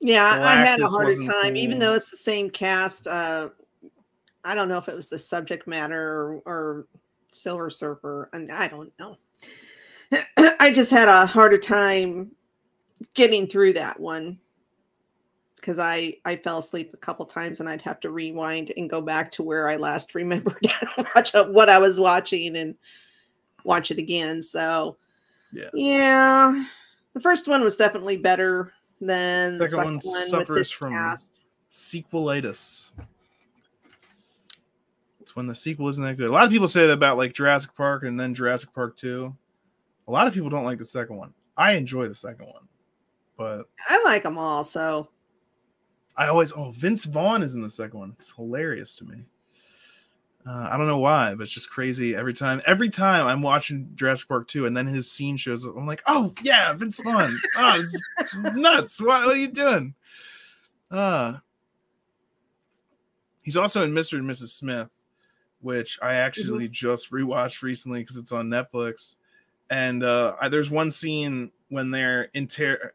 yeah, 0.00 0.40
I 0.42 0.54
had 0.54 0.80
a 0.80 0.86
harder 0.86 1.16
time, 1.16 1.26
cool. 1.26 1.56
even 1.56 1.78
though 1.78 1.94
it's 1.94 2.10
the 2.10 2.16
same 2.16 2.50
cast. 2.50 3.06
Uh, 3.06 3.48
I 4.48 4.54
don't 4.54 4.68
know 4.68 4.78
if 4.78 4.88
it 4.88 4.96
was 4.96 5.10
the 5.10 5.18
subject 5.18 5.66
matter 5.66 6.00
or, 6.00 6.42
or 6.46 6.86
Silver 7.32 7.68
Surfer, 7.68 8.30
and 8.32 8.50
I 8.50 8.66
don't 8.66 8.90
know. 8.98 9.18
I 10.58 10.72
just 10.72 10.90
had 10.90 11.06
a 11.06 11.26
harder 11.26 11.58
time 11.58 12.30
getting 13.12 13.46
through 13.46 13.74
that 13.74 14.00
one 14.00 14.38
because 15.56 15.78
I 15.78 16.14
I 16.24 16.36
fell 16.36 16.58
asleep 16.58 16.92
a 16.94 16.96
couple 16.96 17.26
times 17.26 17.60
and 17.60 17.68
I'd 17.68 17.82
have 17.82 18.00
to 18.00 18.10
rewind 18.10 18.72
and 18.78 18.88
go 18.88 19.02
back 19.02 19.30
to 19.32 19.42
where 19.42 19.68
I 19.68 19.76
last 19.76 20.14
remembered 20.14 20.66
watch 21.14 21.34
uh, 21.34 21.44
what 21.48 21.68
I 21.68 21.78
was 21.78 22.00
watching 22.00 22.56
and 22.56 22.74
watch 23.64 23.90
it 23.90 23.98
again. 23.98 24.40
So 24.40 24.96
yeah, 25.52 25.68
yeah, 25.74 26.64
the 27.12 27.20
first 27.20 27.48
one 27.48 27.62
was 27.62 27.76
definitely 27.76 28.16
better 28.16 28.72
then 29.00 29.58
the 29.58 29.66
second, 29.66 29.84
one, 29.84 30.00
one 30.02 30.26
suffers 30.26 30.70
from 30.70 30.92
cast. 30.92 31.42
sequelitis. 31.70 32.90
It's 35.28 35.36
when 35.36 35.46
the 35.46 35.54
sequel 35.54 35.88
isn't 35.88 36.02
that 36.02 36.16
good. 36.16 36.30
A 36.30 36.32
lot 36.32 36.44
of 36.44 36.50
people 36.50 36.68
say 36.68 36.86
that 36.86 36.92
about 36.94 37.18
like 37.18 37.34
Jurassic 37.34 37.74
Park 37.74 38.02
and 38.02 38.18
then 38.18 38.32
Jurassic 38.32 38.72
Park 38.72 38.96
2. 38.96 39.36
A 40.06 40.10
lot 40.10 40.26
of 40.26 40.32
people 40.32 40.48
don't 40.48 40.64
like 40.64 40.78
the 40.78 40.86
second 40.86 41.16
one. 41.16 41.34
I 41.54 41.72
enjoy 41.72 42.08
the 42.08 42.14
second 42.14 42.46
one, 42.46 42.66
but 43.36 43.68
I 43.90 44.02
like 44.06 44.22
them 44.22 44.38
all. 44.38 44.64
So 44.64 45.10
I 46.16 46.28
always 46.28 46.52
oh 46.52 46.70
Vince 46.70 47.04
Vaughn 47.04 47.42
is 47.42 47.54
in 47.54 47.60
the 47.60 47.68
second 47.68 47.98
one. 47.98 48.12
It's 48.12 48.32
hilarious 48.32 48.96
to 48.96 49.04
me. 49.04 49.26
Uh, 50.46 50.70
I 50.72 50.78
don't 50.78 50.86
know 50.86 50.98
why, 50.98 51.34
but 51.34 51.42
it's 51.42 51.52
just 51.52 51.68
crazy 51.68 52.16
every 52.16 52.32
time. 52.32 52.62
Every 52.64 52.88
time 52.88 53.26
I'm 53.26 53.42
watching 53.42 53.90
Jurassic 53.96 54.28
Park 54.28 54.48
2 54.48 54.64
and 54.64 54.74
then 54.74 54.86
his 54.86 55.10
scene 55.10 55.36
shows 55.36 55.66
up, 55.66 55.76
I'm 55.76 55.86
like, 55.86 56.02
oh 56.06 56.32
yeah, 56.40 56.72
Vince 56.72 57.00
Vaughn. 57.04 57.36
Oh, 57.58 57.78
it's, 57.78 58.02
it's 58.46 58.56
nuts. 58.56 58.98
What, 58.98 59.26
what, 59.26 59.36
are 59.36 59.38
you 59.38 59.48
doing? 59.48 59.94
Uh 60.90 61.34
he's 63.48 63.56
also 63.56 63.82
in 63.82 63.92
Mr. 63.92 64.18
and 64.18 64.28
Mrs. 64.28 64.48
Smith, 64.48 64.90
which 65.60 65.98
I 66.02 66.14
actually 66.14 66.64
mm-hmm. 66.64 66.72
just 66.72 67.10
rewatched 67.10 67.62
recently 67.62 68.00
because 68.00 68.16
it's 68.16 68.32
on 68.32 68.48
Netflix. 68.48 69.16
And 69.70 70.02
uh 70.02 70.36
I, 70.40 70.48
there's 70.48 70.70
one 70.70 70.90
scene 70.90 71.52
when 71.68 71.90
they're 71.90 72.30
in 72.34 72.46
ter- 72.46 72.92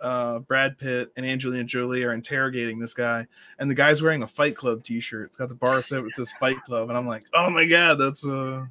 uh, 0.00 0.38
Brad 0.40 0.78
Pitt 0.78 1.12
and 1.16 1.26
Angelina 1.26 1.64
Jolie 1.64 2.04
are 2.04 2.12
interrogating 2.12 2.78
this 2.78 2.94
guy, 2.94 3.26
and 3.58 3.70
the 3.70 3.74
guy's 3.74 4.02
wearing 4.02 4.22
a 4.22 4.26
Fight 4.26 4.56
Club 4.56 4.82
T-shirt. 4.82 5.26
It's 5.26 5.36
got 5.36 5.48
the 5.48 5.54
bar 5.54 5.82
set 5.82 6.02
that 6.02 6.12
says 6.12 6.32
Fight 6.38 6.62
Club, 6.64 6.88
and 6.88 6.96
I'm 6.96 7.06
like, 7.06 7.26
oh 7.34 7.50
my 7.50 7.64
god, 7.64 7.96
that's 7.96 8.24
uh, 8.26 8.64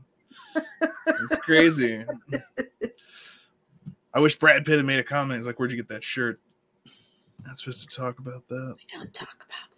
that's 0.85 1.35
crazy. 1.41 2.03
I 4.13 4.19
wish 4.19 4.37
Brad 4.39 4.65
Pitt 4.65 4.77
had 4.77 4.85
made 4.85 4.99
a 4.99 5.03
comment. 5.03 5.37
He's 5.37 5.47
like, 5.47 5.59
where'd 5.59 5.71
you 5.71 5.77
get 5.77 5.89
that 5.89 6.03
shirt? 6.03 6.39
Not 7.45 7.57
supposed 7.57 7.89
to 7.89 7.95
talk 7.95 8.19
about 8.19 8.47
that. 8.47 8.75
We 8.77 8.97
don't 8.97 9.13
talk 9.13 9.45
about 9.45 9.69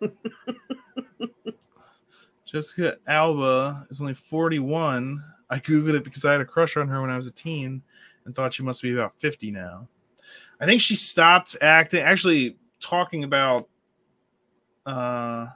Fight 0.00 0.10
Club. 1.40 1.54
Jessica 2.52 2.98
Alba 3.06 3.86
is 3.88 4.00
only 4.00 4.12
41. 4.12 5.22
I 5.48 5.58
googled 5.58 5.94
it 5.94 6.04
because 6.04 6.24
I 6.24 6.32
had 6.32 6.42
a 6.42 6.44
crush 6.44 6.76
on 6.76 6.86
her 6.88 7.00
when 7.00 7.08
I 7.08 7.16
was 7.16 7.26
a 7.26 7.32
teen 7.32 7.82
and 8.26 8.36
thought 8.36 8.52
she 8.52 8.62
must 8.62 8.82
be 8.82 8.92
about 8.92 9.18
50 9.18 9.50
now. 9.50 9.88
I 10.60 10.66
think 10.66 10.82
she 10.82 10.94
stopped 10.94 11.56
acting, 11.62 12.02
actually 12.02 12.56
talking 12.78 13.24
about 13.24 13.68
uh 14.84 15.46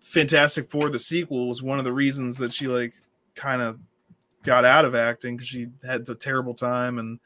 Fantastic 0.00 0.70
Four 0.70 0.88
the 0.88 0.98
sequel 0.98 1.48
was 1.48 1.62
one 1.62 1.78
of 1.78 1.84
the 1.84 1.92
reasons 1.92 2.38
that 2.38 2.52
she 2.52 2.66
like 2.66 2.94
kind 3.34 3.60
of 3.60 3.78
got 4.42 4.64
out 4.64 4.86
of 4.86 4.94
acting 4.94 5.36
because 5.36 5.48
she 5.48 5.68
had 5.84 6.08
a 6.08 6.14
terrible 6.14 6.54
time 6.54 6.98
and 6.98 7.20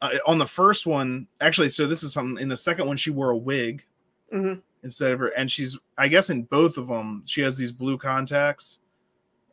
uh, 0.00 0.10
on 0.26 0.38
the 0.38 0.46
first 0.46 0.86
one 0.86 1.26
actually 1.42 1.68
so 1.68 1.86
this 1.86 2.02
is 2.02 2.14
something 2.14 2.40
in 2.42 2.48
the 2.48 2.56
second 2.56 2.86
one 2.86 2.96
she 2.96 3.10
wore 3.10 3.30
a 3.30 3.36
wig 3.36 3.84
mm-hmm. 4.32 4.58
Instead 4.82 5.12
of 5.12 5.18
her 5.18 5.28
and 5.28 5.50
she's 5.50 5.78
i 5.98 6.08
guess 6.08 6.30
in 6.30 6.42
both 6.42 6.76
of 6.76 6.88
them 6.88 7.22
she 7.26 7.40
has 7.40 7.56
these 7.56 7.72
blue 7.72 7.96
contacts 7.96 8.80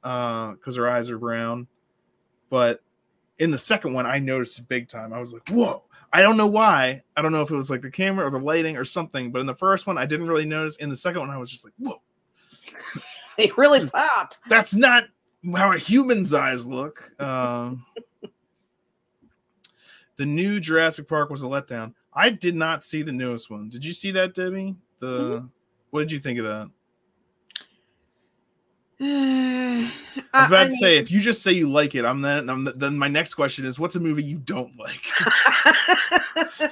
uh 0.03 0.51
because 0.53 0.75
her 0.75 0.89
eyes 0.89 1.09
are 1.09 1.19
brown 1.19 1.67
but 2.49 2.81
in 3.39 3.51
the 3.51 3.57
second 3.57 3.93
one, 3.93 4.05
I 4.05 4.19
noticed 4.19 4.59
it 4.59 4.67
big 4.67 4.87
time. 4.87 5.13
I 5.13 5.19
was 5.19 5.33
like, 5.33 5.47
whoa. 5.49 5.83
I 6.11 6.21
don't 6.21 6.37
know 6.37 6.47
why. 6.47 7.03
I 7.15 7.21
don't 7.21 7.31
know 7.31 7.41
if 7.41 7.51
it 7.51 7.55
was 7.55 7.69
like 7.69 7.81
the 7.81 7.91
camera 7.91 8.25
or 8.25 8.31
the 8.31 8.39
lighting 8.39 8.75
or 8.77 8.83
something, 8.83 9.31
but 9.31 9.39
in 9.39 9.45
the 9.45 9.55
first 9.55 9.87
one, 9.87 9.97
I 9.97 10.05
didn't 10.05 10.27
really 10.27 10.45
notice. 10.45 10.75
In 10.77 10.89
the 10.89 10.95
second 10.95 11.21
one, 11.21 11.29
I 11.29 11.37
was 11.37 11.49
just 11.49 11.63
like, 11.63 11.73
whoa. 11.77 12.01
It 13.37 13.57
really 13.57 13.87
popped. 13.87 14.39
That's 14.49 14.75
not 14.75 15.05
how 15.55 15.71
a 15.71 15.77
human's 15.77 16.33
eyes 16.33 16.67
look. 16.67 17.09
Uh, 17.17 17.75
the 20.17 20.25
new 20.25 20.59
Jurassic 20.59 21.07
Park 21.07 21.29
was 21.29 21.41
a 21.41 21.45
letdown. 21.45 21.93
I 22.13 22.31
did 22.31 22.53
not 22.53 22.83
see 22.83 23.01
the 23.01 23.13
newest 23.13 23.49
one. 23.49 23.69
Did 23.69 23.85
you 23.85 23.93
see 23.93 24.11
that, 24.11 24.33
Debbie? 24.33 24.75
The 24.99 25.07
Mm-hmm. 25.07 25.45
what 25.91 26.01
did 26.01 26.11
you 26.11 26.19
think 26.19 26.39
of 26.39 26.45
that? 26.45 26.69
I 29.01 29.91
I 30.33 30.39
was 30.39 30.47
about 30.49 30.63
to 30.65 30.71
say, 30.71 30.97
if 30.97 31.09
you 31.11 31.21
just 31.21 31.41
say 31.41 31.53
you 31.53 31.69
like 31.69 31.95
it, 31.95 32.05
I'm 32.05 32.21
then. 32.21 32.49
I'm 32.49 32.67
then 32.75 32.97
my 32.97 33.07
next 33.07 33.35
question 33.35 33.65
is, 33.65 33.79
what's 33.79 33.95
a 33.95 33.99
movie 33.99 34.23
you 34.23 34.39
don't 34.39 34.77
like? 34.77 34.91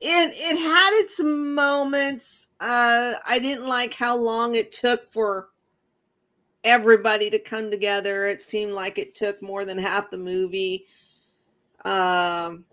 it 0.00 0.32
it 0.34 0.58
had 0.58 0.90
its 1.00 1.20
moments. 1.20 2.48
Uh, 2.60 3.14
I 3.28 3.38
didn't 3.40 3.68
like 3.68 3.94
how 3.94 4.16
long 4.16 4.54
it 4.54 4.72
took 4.72 5.12
for 5.12 5.48
everybody 6.62 7.30
to 7.30 7.38
come 7.38 7.70
together. 7.70 8.26
It 8.26 8.40
seemed 8.40 8.72
like 8.72 8.98
it 8.98 9.14
took 9.14 9.42
more 9.42 9.64
than 9.64 9.78
half 9.78 10.10
the 10.10 10.18
movie. 10.18 10.86
Um, 11.84 12.64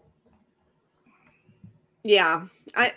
yeah, 2.04 2.46
I 2.76 2.92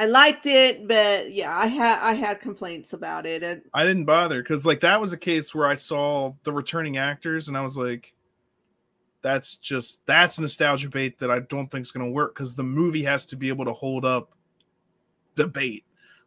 I 0.00 0.06
liked 0.06 0.46
it, 0.46 0.88
but 0.88 1.30
yeah, 1.30 1.54
I 1.54 1.66
had 1.66 1.98
I 2.00 2.14
had 2.14 2.40
complaints 2.40 2.94
about 2.94 3.26
it. 3.26 3.42
And 3.42 3.60
I 3.74 3.84
didn't 3.84 4.06
bother 4.06 4.42
because 4.42 4.64
like 4.64 4.80
that 4.80 4.98
was 4.98 5.12
a 5.12 5.18
case 5.18 5.54
where 5.54 5.66
I 5.66 5.74
saw 5.74 6.32
the 6.42 6.54
returning 6.54 6.96
actors 6.96 7.48
and 7.48 7.56
I 7.56 7.60
was 7.60 7.76
like, 7.76 8.14
that's 9.20 9.58
just 9.58 10.00
that's 10.06 10.40
nostalgia 10.40 10.88
bait 10.88 11.18
that 11.18 11.30
I 11.30 11.40
don't 11.40 11.70
think 11.70 11.82
is 11.82 11.92
going 11.92 12.06
to 12.06 12.12
work 12.12 12.34
because 12.34 12.54
the 12.54 12.62
movie 12.62 13.04
has 13.04 13.26
to 13.26 13.36
be 13.36 13.48
able 13.48 13.66
to 13.66 13.74
hold 13.74 14.06
up 14.06 14.30
the 15.34 15.46
bait. 15.46 15.84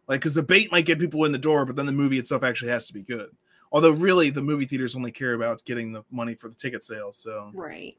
Like, 0.08 0.20
because 0.20 0.36
the 0.36 0.44
bait 0.44 0.72
might 0.72 0.86
get 0.86 1.00
people 1.00 1.26
in 1.26 1.32
the 1.32 1.40
door, 1.40 1.66
but 1.66 1.76
then 1.76 1.88
the 1.88 1.92
movie 1.92 2.20
itself 2.20 2.44
actually 2.44 2.70
has 2.70 2.86
to 2.88 2.94
be 2.94 3.02
good. 3.02 3.30
Although, 3.72 3.94
really, 3.94 4.30
the 4.30 4.44
movie 4.44 4.66
theaters 4.66 4.96
only 4.96 5.12
care 5.12 5.34
about 5.34 5.66
getting 5.66 5.92
the 5.92 6.04
money 6.12 6.36
for 6.36 6.48
the 6.48 6.56
ticket 6.56 6.84
sales. 6.84 7.18
So, 7.18 7.50
right. 7.56 7.98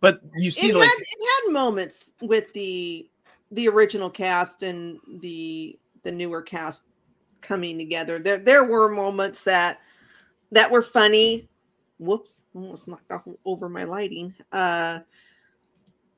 but 0.00 0.22
you 0.36 0.50
see, 0.50 0.70
it 0.70 0.74
like, 0.74 0.88
had 0.88 0.98
it 0.98 1.44
had 1.44 1.52
moments 1.52 2.14
with 2.22 2.50
the 2.54 3.10
the 3.56 3.68
original 3.68 4.10
cast 4.10 4.62
and 4.62 5.00
the 5.20 5.78
the 6.02 6.12
newer 6.12 6.42
cast 6.42 6.84
coming 7.40 7.76
together. 7.78 8.18
There 8.18 8.38
there 8.38 8.64
were 8.64 8.88
moments 8.88 9.42
that 9.44 9.80
that 10.52 10.70
were 10.70 10.82
funny. 10.82 11.48
Whoops, 11.98 12.42
almost 12.54 12.86
knocked 12.86 13.10
over 13.44 13.68
my 13.68 13.84
lighting. 13.84 14.34
Uh 14.52 15.00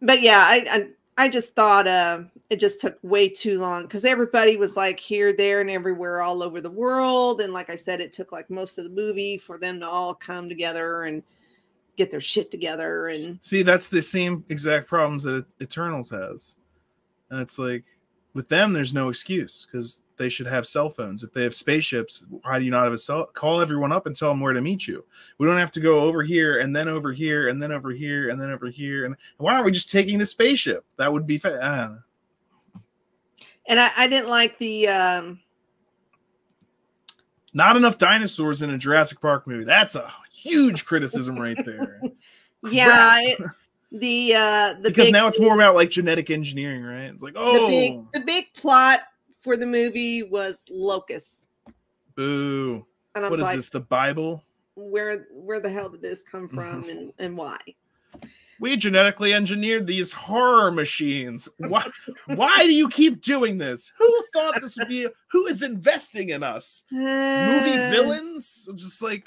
but 0.03 0.21
yeah, 0.21 0.43
I 0.45 0.67
I, 1.17 1.25
I 1.25 1.29
just 1.29 1.55
thought 1.55 1.87
uh 1.87 2.25
it 2.51 2.61
just 2.61 2.81
took 2.81 2.99
way 3.03 3.29
too 3.29 3.61
long 3.61 3.83
because 3.83 4.05
everybody 4.05 4.57
was 4.57 4.77
like 4.77 4.99
here, 4.99 5.33
there, 5.33 5.61
and 5.61 5.71
everywhere 5.71 6.23
all 6.23 6.43
over 6.43 6.61
the 6.61 6.71
world. 6.71 7.41
And 7.41 7.53
like 7.53 7.71
I 7.71 7.77
said, 7.77 8.01
it 8.01 8.13
took 8.13 8.33
like 8.33 8.51
most 8.51 8.79
of 8.79 8.85
the 8.85 8.91
movie 8.91 9.39
for 9.39 9.59
them 9.59 9.79
to 9.81 9.87
all 9.87 10.13
come 10.13 10.49
together 10.49 11.05
and 11.05 11.23
get 11.97 12.11
their 12.11 12.21
shit 12.21 12.51
together 12.51 13.09
and 13.09 13.39
see, 13.43 13.63
that's 13.63 13.89
the 13.89 14.01
same 14.01 14.45
exact 14.49 14.87
problems 14.87 15.25
that 15.25 15.45
Eternals 15.61 16.09
has. 16.09 16.57
And 17.31 17.41
it's 17.41 17.59
like, 17.59 17.85
with 18.35 18.49
them, 18.49 18.73
there's 18.73 18.95
no 18.95 19.09
excuse 19.09 19.67
because 19.67 20.05
they 20.17 20.29
should 20.29 20.47
have 20.47 20.67
cell 20.67 20.89
phones. 20.89 21.25
If 21.25 21.33
they 21.33 21.43
have 21.43 21.55
spaceships, 21.55 22.25
why 22.43 22.59
do 22.59 22.65
you 22.65 22.71
not 22.71 22.85
have 22.85 22.93
a 22.93 22.99
cell? 22.99 23.27
Call 23.27 23.61
everyone 23.61 23.91
up 23.91 24.07
and 24.07 24.15
tell 24.15 24.29
them 24.29 24.41
where 24.41 24.53
to 24.53 24.61
meet 24.61 24.87
you. 24.87 25.05
We 25.39 25.47
don't 25.47 25.57
have 25.59 25.71
to 25.73 25.81
go 25.81 26.01
over 26.01 26.23
here 26.23 26.61
and 26.61 26.75
then 26.75 26.89
over 26.89 27.13
here 27.13 27.49
and 27.49 27.61
then 27.61 27.73
over 27.73 27.91
here 27.91 28.29
and 28.29 28.41
then 28.41 28.51
over 28.51 28.69
here. 28.69 29.07
And 29.07 29.17
why 29.39 29.55
aren't 29.55 29.65
we 29.65 29.73
just 29.73 29.91
taking 29.91 30.19
the 30.19 30.27
spaceship? 30.27 30.85
That 30.99 31.13
would 31.13 31.27
be. 31.27 31.39
Fa- 31.39 31.61
I 31.63 31.97
and 33.67 33.81
I, 33.81 33.91
I 33.97 34.07
didn't 34.07 34.29
like 34.31 34.57
the 34.59 34.89
um 34.89 35.41
Not 37.55 37.77
enough 37.77 37.99
dinosaurs 37.99 38.63
in 38.63 38.71
a 38.71 38.79
Jurassic 38.79 39.21
Park 39.21 39.47
movie. 39.47 39.65
That's 39.65 39.95
a 39.95 40.13
huge 40.33 40.85
criticism 40.85 41.39
right 41.39 41.59
there. 41.65 42.01
yeah 42.71 43.17
it- 43.23 43.41
the 43.93 44.35
uh 44.35 44.75
the 44.75 44.91
because 44.91 45.07
big, 45.07 45.13
now 45.13 45.27
it's 45.29 45.41
more 45.41 45.55
about 45.55 45.75
like 45.75 45.91
genetic 45.91 46.31
engineering, 46.31 46.83
right? 46.83 47.05
It's 47.05 47.23
like, 47.23 47.35
the 47.35 47.41
oh, 47.41 47.69
big 47.69 47.99
the 48.13 48.21
big 48.21 48.53
plot 48.55 49.01
for 49.41 49.57
the 49.57 49.67
movie 49.67 50.23
was 50.23 50.67
locust. 50.71 51.47
boo. 52.15 52.87
and 53.15 53.25
i 53.25 53.31
What 53.31 53.39
was 53.39 53.49
is 53.51 53.57
this? 53.57 53.69
The 53.69 53.81
Bible? 53.81 54.43
where 54.75 55.27
where 55.33 55.59
the 55.61 55.71
hell 55.71 55.89
did 55.89 56.03
this 56.03 56.23
come 56.23 56.49
from 56.49 56.89
and 56.89 57.13
and 57.19 57.37
why 57.37 57.59
we 58.61 58.77
genetically 58.77 59.33
engineered 59.35 59.87
these 59.87 60.13
horror 60.13 60.71
machines. 60.73 61.49
Why, 61.59 61.87
why 62.35 62.65
do 62.65 62.73
you 62.73 62.89
keep 62.89 63.23
doing 63.23 63.57
this? 63.57 63.93
Who 63.97 64.25
thought 64.35 64.61
this 64.61 64.77
would 64.77 64.89
be? 64.89 65.07
Who 65.31 65.47
is 65.47 65.63
investing 65.63 66.31
in 66.31 66.43
us? 66.43 66.85
Movie 66.91 67.07
Uh, 67.07 67.91
villains? 67.91 68.69
Just 68.75 69.01
like, 69.01 69.27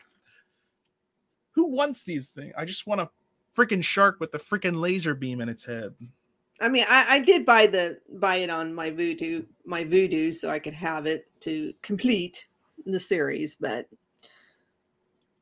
who 1.51 1.67
wants 1.67 2.03
these 2.03 2.27
things? 2.27 2.53
I 2.57 2.65
just 2.65 2.85
want 2.87 2.99
a 3.01 3.09
freaking 3.55 3.83
shark 3.83 4.19
with 4.19 4.31
the 4.31 4.37
freaking 4.37 4.79
laser 4.79 5.13
beam 5.13 5.41
in 5.41 5.49
its 5.49 5.65
head. 5.65 5.93
i 6.61 6.67
mean 6.69 6.85
I, 6.89 7.05
I 7.09 7.19
did 7.19 7.45
buy 7.45 7.67
the 7.67 7.99
buy 8.13 8.35
it 8.37 8.49
on 8.49 8.73
my 8.73 8.89
Vudu 8.89 9.45
my 9.65 9.83
Vudu 9.83 10.33
so 10.33 10.49
i 10.49 10.59
could 10.59 10.73
have 10.73 11.05
it 11.05 11.27
to 11.41 11.73
complete 11.81 12.45
the 12.85 12.99
series 12.99 13.55
but 13.55 13.87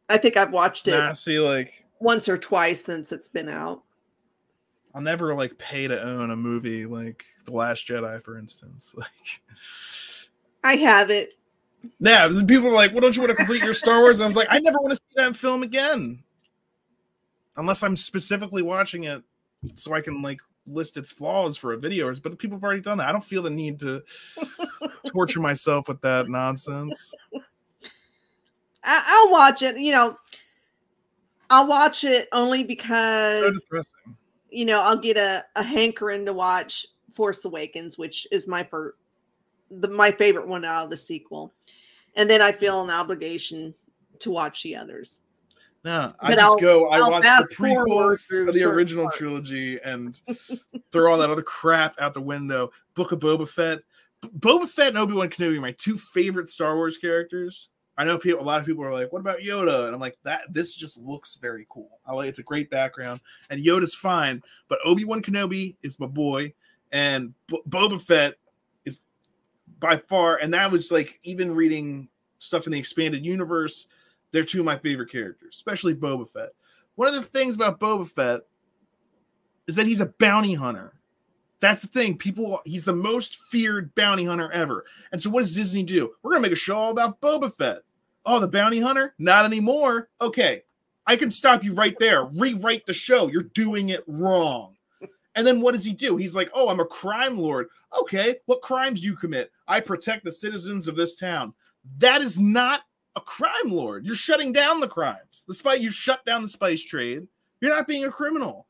i 0.09 0.17
think 0.17 0.37
i've 0.37 0.51
watched 0.51 0.87
it 0.87 0.97
Nah, 0.97 1.13
see, 1.13 1.39
like, 1.39 1.85
once 1.99 2.27
or 2.27 2.37
twice 2.37 2.83
since 2.83 3.11
it's 3.11 3.27
been 3.27 3.49
out 3.49 3.83
I'll 4.95 5.01
never 5.01 5.35
like 5.35 5.57
pay 5.59 5.87
to 5.87 6.01
own 6.01 6.31
a 6.31 6.35
movie 6.35 6.87
like 6.87 7.23
The 7.45 7.53
Last 7.53 7.87
Jedi, 7.87 8.21
for 8.23 8.37
instance. 8.37 8.95
Like, 9.05 9.41
i 10.63 10.75
have 10.75 11.09
it 11.09 11.39
yeah, 11.99 12.29
people 12.47 12.67
are 12.67 12.73
like, 12.73 12.91
"Well, 12.91 13.01
don't 13.01 13.15
you 13.15 13.21
want 13.21 13.31
to 13.31 13.37
complete 13.37 13.63
your 13.63 13.73
Star 13.73 14.01
Wars?" 14.01 14.19
And 14.19 14.25
I 14.25 14.27
was 14.27 14.35
like, 14.35 14.47
"I 14.49 14.59
never 14.59 14.79
want 14.79 14.91
to 14.91 14.97
see 14.97 15.13
that 15.15 15.35
film 15.35 15.63
again, 15.63 16.23
unless 17.59 17.83
I'm 17.83 17.95
specifically 17.95 18.61
watching 18.61 19.03
it 19.03 19.23
so 19.75 19.93
I 19.93 20.01
can 20.01 20.21
like 20.21 20.39
list 20.65 20.97
its 20.97 21.11
flaws 21.11 21.57
for 21.57 21.73
a 21.73 21.77
video." 21.77 22.13
But 22.15 22.39
people 22.39 22.57
have 22.57 22.63
already 22.63 22.81
done 22.81 22.97
that. 22.97 23.07
I 23.07 23.11
don't 23.11 23.23
feel 23.23 23.43
the 23.43 23.49
need 23.49 23.79
to 23.79 24.01
torture 25.07 25.39
myself 25.41 25.87
with 25.87 26.01
that 26.01 26.27
nonsense. 26.29 27.13
I, 28.83 29.03
i'll 29.07 29.31
watch 29.31 29.61
it 29.61 29.77
you 29.77 29.91
know 29.91 30.17
i'll 31.49 31.67
watch 31.67 32.05
it 32.05 32.29
only 32.31 32.61
So 32.61 32.67
because 32.67 33.63
depressing. 33.65 34.15
you 34.49 34.65
know, 34.65 34.81
I'll 34.81 34.97
get 34.97 35.17
a, 35.17 35.45
a 35.55 35.63
hankering 35.63 36.25
to 36.25 36.33
watch 36.33 36.87
Force 37.13 37.45
Awakens, 37.45 37.97
which 37.97 38.27
is 38.31 38.47
my 38.47 38.63
first, 38.63 38.97
the 39.69 39.87
my 39.89 40.11
favorite 40.11 40.47
one 40.47 40.65
out 40.65 40.85
of 40.85 40.89
the 40.89 40.97
sequel, 40.97 41.53
and 42.15 42.29
then 42.29 42.41
I 42.41 42.51
feel 42.51 42.83
an 42.83 42.89
obligation 42.89 43.73
to 44.19 44.31
watch 44.31 44.63
the 44.63 44.75
others. 44.75 45.19
No, 45.85 46.11
I 46.19 46.27
But 46.29 46.35
just 46.35 46.39
I'll- 46.43 46.59
go. 46.59 46.87
I 46.89 46.97
I'll 46.97 47.11
watch 47.11 47.23
the 47.23 47.55
prequels 47.55 48.47
of 48.47 48.53
the 48.53 48.63
original 48.63 49.05
parts. 49.05 49.17
trilogy 49.17 49.79
and 49.83 50.19
throw 50.91 51.11
all 51.11 51.17
that 51.19 51.29
other 51.29 51.41
crap 51.41 51.95
out 51.99 52.13
the 52.13 52.21
window. 52.21 52.71
Book 52.95 53.11
of 53.13 53.19
Boba 53.19 53.47
Fett, 53.47 53.79
Boba 54.39 54.67
Fett 54.67 54.89
and 54.89 54.97
Obi 54.97 55.13
Wan 55.13 55.29
Kenobi, 55.29 55.57
are 55.57 55.61
my 55.61 55.71
two 55.73 55.97
favorite 55.97 56.49
Star 56.49 56.75
Wars 56.75 56.97
characters. 56.97 57.69
I 57.97 58.03
know 58.05 58.17
people. 58.17 58.41
A 58.41 58.43
lot 58.43 58.59
of 58.59 58.65
people 58.65 58.83
are 58.83 58.91
like, 58.93 59.11
"What 59.13 59.19
about 59.19 59.39
Yoda?" 59.39 59.85
And 59.85 59.93
I'm 59.93 59.99
like, 60.01 60.17
"That 60.23 60.43
this 60.53 60.75
just 60.75 60.97
looks 60.97 61.35
very 61.35 61.65
cool. 61.69 61.99
I 62.05 62.13
like 62.13 62.27
it's 62.29 62.39
a 62.39 62.43
great 62.43 62.69
background, 62.69 63.19
and 63.49 63.63
Yoda's 63.63 63.93
fine, 63.95 64.41
but 64.67 64.79
Obi 64.85 65.05
Wan 65.05 65.21
Kenobi 65.21 65.75
is 65.81 65.99
my 65.99 66.07
boy, 66.07 66.53
and 66.91 67.33
B- 67.47 67.61
Boba 67.69 68.01
Fett 68.01 68.35
is 68.85 68.99
by 69.79 69.95
far. 69.97 70.37
And 70.37 70.53
that 70.53 70.71
was 70.71 70.91
like 70.91 71.19
even 71.23 71.53
reading 71.55 72.09
stuff 72.39 72.65
in 72.67 72.71
the 72.73 72.79
expanded 72.79 73.25
universe. 73.25 73.87
They're 74.31 74.43
two 74.43 74.59
of 74.59 74.65
my 74.65 74.77
favorite 74.77 75.11
characters, 75.11 75.55
especially 75.55 75.95
Boba 75.95 76.29
Fett. 76.29 76.49
One 76.95 77.07
of 77.07 77.15
the 77.15 77.21
things 77.21 77.55
about 77.55 77.79
Boba 77.79 78.07
Fett 78.07 78.41
is 79.67 79.75
that 79.75 79.87
he's 79.87 80.01
a 80.01 80.13
bounty 80.19 80.53
hunter. 80.53 80.93
That's 81.61 81.81
the 81.81 81.87
thing. 81.87 82.17
People, 82.17 82.61
he's 82.65 82.85
the 82.85 82.93
most 82.93 83.35
feared 83.35 83.93
bounty 83.95 84.25
hunter 84.25 84.51
ever. 84.51 84.85
And 85.11 85.21
so, 85.21 85.29
what 85.29 85.41
does 85.41 85.55
Disney 85.55 85.83
do? 85.83 86.13
We're 86.21 86.31
gonna 86.31 86.41
make 86.41 86.51
a 86.51 86.55
show 86.55 86.77
all 86.77 86.91
about 86.91 87.19
Boba 87.21 87.53
Fett. 87.53 87.79
Oh, 88.25 88.39
the 88.39 88.47
bounty 88.47 88.79
hunter? 88.79 89.13
Not 89.17 89.45
anymore. 89.45 90.09
Okay, 90.21 90.63
I 91.05 91.15
can 91.15 91.31
stop 91.31 91.63
you 91.63 91.73
right 91.73 91.97
there. 91.99 92.25
Rewrite 92.25 92.85
the 92.85 92.93
show. 92.93 93.27
You're 93.27 93.43
doing 93.43 93.89
it 93.89 94.03
wrong. 94.07 94.75
And 95.35 95.45
then 95.45 95.61
what 95.61 95.73
does 95.73 95.85
he 95.85 95.93
do? 95.93 96.17
He's 96.17 96.35
like, 96.35 96.49
oh, 96.53 96.69
I'm 96.69 96.79
a 96.79 96.85
crime 96.85 97.37
lord. 97.37 97.69
Okay, 97.97 98.37
what 98.45 98.61
crimes 98.61 99.01
do 99.01 99.07
you 99.07 99.15
commit? 99.15 99.51
I 99.67 99.79
protect 99.79 100.25
the 100.25 100.31
citizens 100.31 100.87
of 100.87 100.95
this 100.95 101.15
town. 101.15 101.53
That 101.97 102.21
is 102.21 102.37
not 102.37 102.81
a 103.19 103.25
crime 103.25 103.71
lord. 103.71 104.05
You're 104.05 104.15
shutting 104.15 104.51
down 104.51 104.79
the 104.79 104.87
crimes. 104.87 105.43
The 105.47 105.53
spy, 105.53 105.75
you 105.75 105.91
shut 105.91 106.25
down 106.25 106.41
the 106.41 106.47
spice 106.47 106.83
trade. 106.83 107.27
You're 107.61 107.75
not 107.75 107.87
being 107.87 108.05
a 108.05 108.11
criminal. 108.11 108.65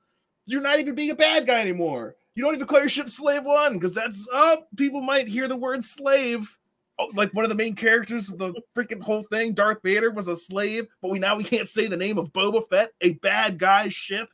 You're 0.46 0.62
not 0.62 0.80
even 0.80 0.96
being 0.96 1.12
a 1.12 1.16
bad 1.16 1.46
guy 1.46 1.60
anymore. 1.60 2.16
You 2.34 2.44
don't 2.44 2.56
even 2.56 2.68
call 2.68 2.80
your 2.80 2.90
ship 2.90 3.10
Slave 3.10 3.44
One 3.44 3.74
because 3.76 3.94
that's 3.94 4.28
oh, 4.32 4.64
people 4.76 5.02
might 5.02 5.28
hear 5.28 5.48
the 5.48 5.56
word 5.56 5.84
slave. 5.84 6.58
Oh, 6.98 7.10
like 7.14 7.34
one 7.34 7.46
of 7.46 7.50
the 7.50 7.56
main 7.56 7.76
characters 7.76 8.30
of 8.30 8.40
the 8.40 8.54
freaking 8.76 9.02
whole 9.02 9.24
thing, 9.24 9.54
Darth 9.54 9.80
Vader 9.84 10.12
was 10.12 10.28
a 10.28 10.36
slave, 10.36 10.88
but 11.02 11.12
we 11.12 11.20
now 11.20 11.36
we 11.36 11.44
can't 11.44 11.70
say 11.70 11.88
the 11.88 11.96
name 11.96 12.18
of 12.18 12.34
Boba 12.34 12.68
Fett, 12.68 12.92
a 13.02 13.14
bad 13.16 13.60
guy's 13.60 13.94
ship. 13.94 14.30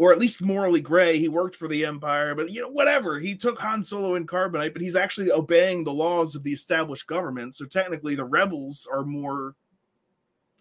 Or 0.00 0.12
at 0.12 0.18
least 0.18 0.40
morally 0.40 0.80
gray. 0.80 1.18
He 1.18 1.28
worked 1.28 1.54
for 1.54 1.68
the 1.68 1.84
Empire, 1.84 2.34
but 2.34 2.50
you 2.50 2.62
know, 2.62 2.70
whatever. 2.70 3.18
He 3.18 3.36
took 3.36 3.58
Han 3.58 3.82
Solo 3.82 4.14
and 4.14 4.26
Carbonite, 4.26 4.72
but 4.72 4.80
he's 4.80 4.96
actually 4.96 5.30
obeying 5.30 5.84
the 5.84 5.92
laws 5.92 6.34
of 6.34 6.42
the 6.42 6.52
established 6.52 7.06
government. 7.06 7.54
So 7.54 7.66
technically, 7.66 8.14
the 8.14 8.24
rebels 8.24 8.88
are 8.90 9.04
more 9.04 9.54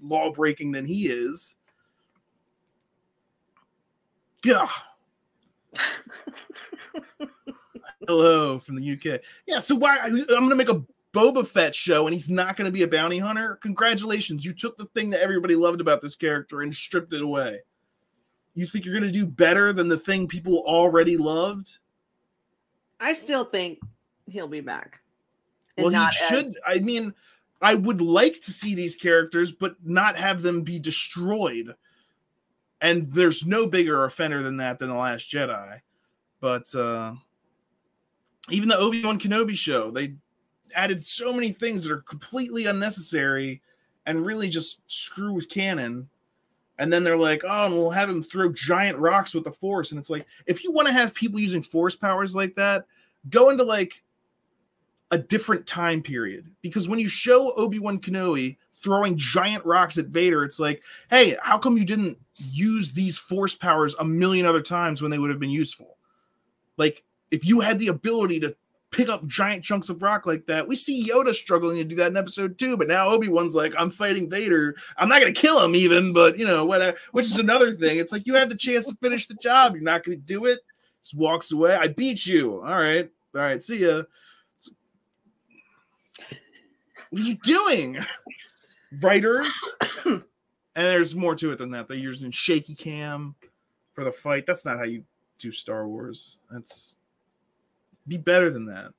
law 0.02 0.30
breaking 0.34 0.74
than 0.74 0.86
he 0.86 1.08
is. 1.08 1.56
Yeah. 4.44 4.68
Hello 8.08 8.60
from 8.60 8.76
the 8.76 8.92
UK. 8.92 9.22
Yeah, 9.46 9.60
so 9.60 9.76
why 9.76 10.00
I'm 10.00 10.26
gonna 10.26 10.56
make 10.56 10.70
a 10.70 10.84
Boba 11.14 11.48
Fett 11.48 11.76
show 11.76 12.08
and 12.08 12.14
he's 12.14 12.30
not 12.30 12.56
gonna 12.56 12.72
be 12.72 12.84
a 12.84 12.88
bounty 12.88 13.20
hunter? 13.20 13.58
Congratulations, 13.62 14.46
you 14.46 14.54
took 14.54 14.78
the 14.78 14.86
thing 14.96 15.10
that 15.12 15.22
everybody 15.22 15.56
loved 15.56 15.82
about 15.82 16.02
this 16.02 16.16
character 16.16 16.62
and 16.62 16.76
stripped 16.76 17.14
it 17.14 17.22
away. 17.22 17.60
You 18.54 18.66
think 18.66 18.86
you're 18.86 18.94
gonna 18.94 19.12
do 19.12 19.26
better 19.26 19.74
than 19.74 19.88
the 19.88 19.98
thing 19.98 20.28
people 20.28 20.64
already 20.66 21.18
loved? 21.18 21.78
I 23.00 23.14
still 23.14 23.46
think 23.46 23.80
he'll 24.28 24.48
be 24.48 24.62
back. 24.62 25.02
Well, 25.78 25.90
he 25.90 26.12
should. 26.12 26.58
I 26.68 26.80
mean, 26.80 27.14
I 27.62 27.76
would 27.76 28.02
like 28.02 28.42
to 28.42 28.52
see 28.52 28.76
these 28.76 28.96
characters, 28.96 29.52
but 29.52 29.76
not 29.84 30.18
have 30.18 30.42
them 30.42 30.64
be 30.64 30.80
destroyed. 30.80 31.76
And 32.82 33.12
there's 33.12 33.46
no 33.46 33.68
bigger 33.68 34.06
offender 34.06 34.42
than 34.42 34.58
that 34.58 34.80
than 34.80 34.90
the 34.90 34.96
Last 34.96 35.30
Jedi. 35.30 35.82
But 36.40 36.74
uh 36.76 37.14
even 38.50 38.70
the 38.70 38.78
Obi 38.78 39.04
Wan 39.04 39.20
Kenobi 39.20 39.56
show, 39.56 39.92
they 39.92 40.16
added 40.74 41.06
so 41.06 41.32
many 41.34 41.52
things 41.52 41.84
that 41.84 41.94
are 41.94 42.02
completely 42.02 42.66
unnecessary 42.66 43.62
and 44.06 44.26
really 44.26 44.50
just 44.50 44.82
screw 44.90 45.34
with 45.34 45.50
canon. 45.50 46.10
And 46.80 46.92
then 46.92 47.04
they're 47.04 47.18
like, 47.18 47.44
oh, 47.44 47.66
and 47.66 47.74
we'll 47.76 47.92
have 47.92 48.10
him 48.10 48.24
throw 48.24 48.52
giant 48.52 48.98
rocks 48.98 49.36
with 49.36 49.44
the 49.44 49.52
Force. 49.52 49.92
And 49.92 50.00
it's 50.00 50.10
like, 50.10 50.26
if 50.48 50.64
you 50.64 50.72
want 50.72 50.88
to 50.88 50.94
have 50.94 51.14
people 51.14 51.40
using 51.40 51.62
Force 51.62 51.96
powers 51.96 52.34
like 52.36 52.56
that, 52.56 52.86
go 53.30 53.50
into 53.50 53.64
like 53.64 54.02
a 55.12 55.18
different 55.18 55.66
time 55.66 56.02
period 56.02 56.50
because 56.62 56.88
when 56.88 57.00
you 57.00 57.08
show 57.08 57.52
Obi-Wan 57.54 58.00
Kenobi 58.00 58.58
throwing 58.74 59.18
giant 59.18 59.66
rocks 59.66 59.98
at 59.98 60.06
Vader 60.06 60.44
it's 60.44 60.60
like 60.60 60.84
hey 61.10 61.36
how 61.42 61.58
come 61.58 61.78
you 61.78 61.84
didn't 61.84 62.18
use 62.36 62.92
these 62.92 63.18
force 63.18 63.56
powers 63.56 63.96
a 64.00 64.06
million 64.06 64.46
other 64.46 64.62
times 64.62 65.02
when 65.02 65.10
they 65.10 65.18
would 65.18 65.32
have 65.32 65.40
been 65.40 65.50
useful 65.50 65.98
like 66.78 67.04
if 67.32 67.46
you 67.46 67.60
had 67.60 67.80
the 67.80 67.88
ability 67.88 68.40
to 68.40 68.56
pick 68.92 69.08
up 69.08 69.26
giant 69.28 69.64
chunks 69.64 69.90
of 69.90 70.02
rock 70.02 70.26
like 70.26 70.46
that 70.48 70.68
we 70.68 70.76
see 70.76 71.08
Yoda 71.08 71.34
struggling 71.34 71.78
to 71.78 71.84
do 71.84 71.96
that 71.96 72.08
in 72.08 72.18
episode 72.18 72.58
2 72.58 72.76
but 72.76 72.88
now 72.88 73.10
Obi-Wan's 73.10 73.54
like 73.54 73.74
I'm 73.78 73.92
fighting 73.92 74.30
Vader 74.30 74.76
I'm 74.98 75.10
not 75.10 75.22
going 75.22 75.34
to 75.34 75.40
kill 75.40 75.64
him 75.64 75.76
even 75.76 76.12
but 76.12 76.38
you 76.38 76.46
know 76.46 76.66
whatever 76.66 76.98
which 77.12 77.28
is 77.28 77.38
another 77.38 77.72
thing 77.72 78.00
it's 78.00 78.12
like 78.12 78.26
you 78.26 78.34
have 78.36 78.50
the 78.50 78.56
chance 78.56 78.86
to 78.88 78.96
finish 78.96 79.28
the 79.28 79.36
job 79.36 79.74
you're 79.74 79.84
not 79.84 80.04
going 80.04 80.18
to 80.18 80.24
do 80.24 80.46
it 80.46 80.60
just 81.04 81.18
walks 81.18 81.52
away 81.52 81.76
I 81.76 81.88
beat 81.88 82.26
you 82.26 82.56
all 82.64 82.76
right 82.76 83.10
all 83.36 83.42
right 83.42 83.62
see 83.62 83.86
ya 83.86 84.04
what 87.10 87.22
are 87.22 87.26
you 87.26 87.36
doing? 87.36 87.98
Writers. 89.02 89.74
and 90.06 90.24
there's 90.76 91.16
more 91.16 91.36
to 91.36 91.52
it 91.52 91.58
than 91.58 91.72
that. 91.72 91.88
They're 91.88 91.98
using 91.98 92.32
shaky 92.32 92.76
cam 92.76 93.36
for 93.94 94.04
the 94.04 94.12
fight. 94.12 94.46
That's 94.46 94.66
not 94.66 94.78
how 94.78 94.84
you 94.84 95.04
do 95.40 95.52
Star 95.52 95.88
Wars. 95.88 96.38
That's 96.52 96.96
be 98.10 98.18
better 98.18 98.50
than 98.50 98.66
that. 98.66 98.92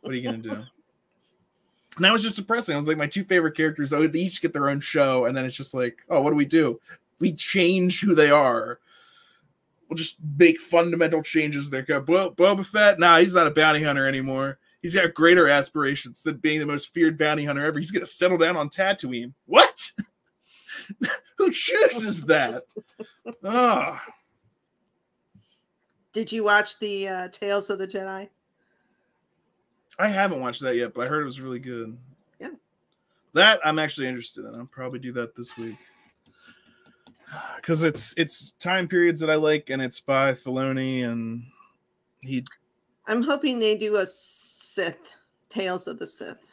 what 0.00 0.12
are 0.12 0.16
you 0.16 0.22
gonna 0.22 0.38
do? 0.38 0.50
And 1.96 2.04
that 2.04 2.12
was 2.12 2.22
just 2.22 2.36
depressing. 2.36 2.74
I 2.74 2.78
was 2.78 2.88
like, 2.88 2.96
my 2.96 3.06
two 3.06 3.24
favorite 3.24 3.56
characters, 3.56 3.92
oh, 3.92 4.06
they 4.06 4.18
each 4.18 4.42
get 4.42 4.52
their 4.52 4.68
own 4.68 4.80
show, 4.80 5.26
and 5.26 5.36
then 5.36 5.44
it's 5.44 5.54
just 5.54 5.74
like, 5.74 6.02
oh, 6.10 6.20
what 6.20 6.30
do 6.30 6.36
we 6.36 6.44
do? 6.44 6.80
We 7.20 7.32
change 7.32 8.00
who 8.00 8.14
they 8.14 8.30
are. 8.30 8.80
We'll 9.88 9.96
just 9.96 10.18
make 10.38 10.58
fundamental 10.60 11.22
changes 11.22 11.70
there. 11.70 11.84
Bo- 12.00 12.32
Boba 12.32 12.66
Fett, 12.66 12.98
nah, 12.98 13.18
he's 13.18 13.34
not 13.34 13.46
a 13.46 13.52
bounty 13.52 13.82
hunter 13.82 14.08
anymore. 14.08 14.58
He's 14.82 14.94
got 14.94 15.14
greater 15.14 15.48
aspirations 15.48 16.22
than 16.22 16.38
being 16.38 16.58
the 16.58 16.66
most 16.66 16.92
feared 16.92 17.16
bounty 17.16 17.44
hunter 17.44 17.64
ever. 17.64 17.78
He's 17.78 17.90
gonna 17.90 18.06
settle 18.06 18.38
down 18.38 18.56
on 18.56 18.68
Tatooine. 18.68 19.32
What? 19.46 19.92
Who 21.38 21.50
chooses 21.50 22.24
that? 22.24 22.64
Ah, 23.44 24.02
Did 26.14 26.32
you 26.32 26.44
watch 26.44 26.78
the 26.78 27.08
uh, 27.08 27.28
Tales 27.28 27.68
of 27.68 27.78
the 27.78 27.86
Jedi? 27.88 28.28
I 29.98 30.08
haven't 30.08 30.40
watched 30.40 30.62
that 30.62 30.76
yet, 30.76 30.94
but 30.94 31.06
I 31.06 31.10
heard 31.10 31.20
it 31.22 31.24
was 31.26 31.40
really 31.40 31.58
good. 31.58 31.98
Yeah. 32.40 32.48
That 33.34 33.60
I'm 33.64 33.78
actually 33.78 34.06
interested 34.08 34.44
in. 34.46 34.54
I'll 34.54 34.64
probably 34.66 34.98
do 35.00 35.12
that 35.12 35.36
this 35.36 35.56
week. 35.58 35.76
Because 37.56 37.82
it's 37.82 38.14
it's 38.16 38.50
time 38.60 38.86
periods 38.86 39.18
that 39.20 39.30
I 39.30 39.34
like, 39.34 39.70
and 39.70 39.80
it's 39.82 39.98
by 39.98 40.32
Filoni, 40.34 41.04
and 41.04 41.42
he 42.20 42.44
I'm 43.08 43.22
hoping 43.22 43.58
they 43.58 43.76
do 43.76 43.96
a 43.96 44.06
Sith 44.06 44.98
Tales 45.48 45.88
of 45.88 45.98
the 45.98 46.06
Sith 46.06 46.46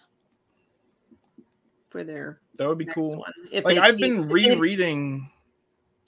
for 1.90 2.04
their 2.06 2.40
that 2.56 2.68
would 2.68 2.78
be 2.80 2.86
cool. 2.86 3.26
like 3.64 3.78
I've 3.78 3.98
keep- 3.98 4.06
been 4.08 4.24
if 4.24 4.28
they- 4.28 4.34
rereading 4.56 5.30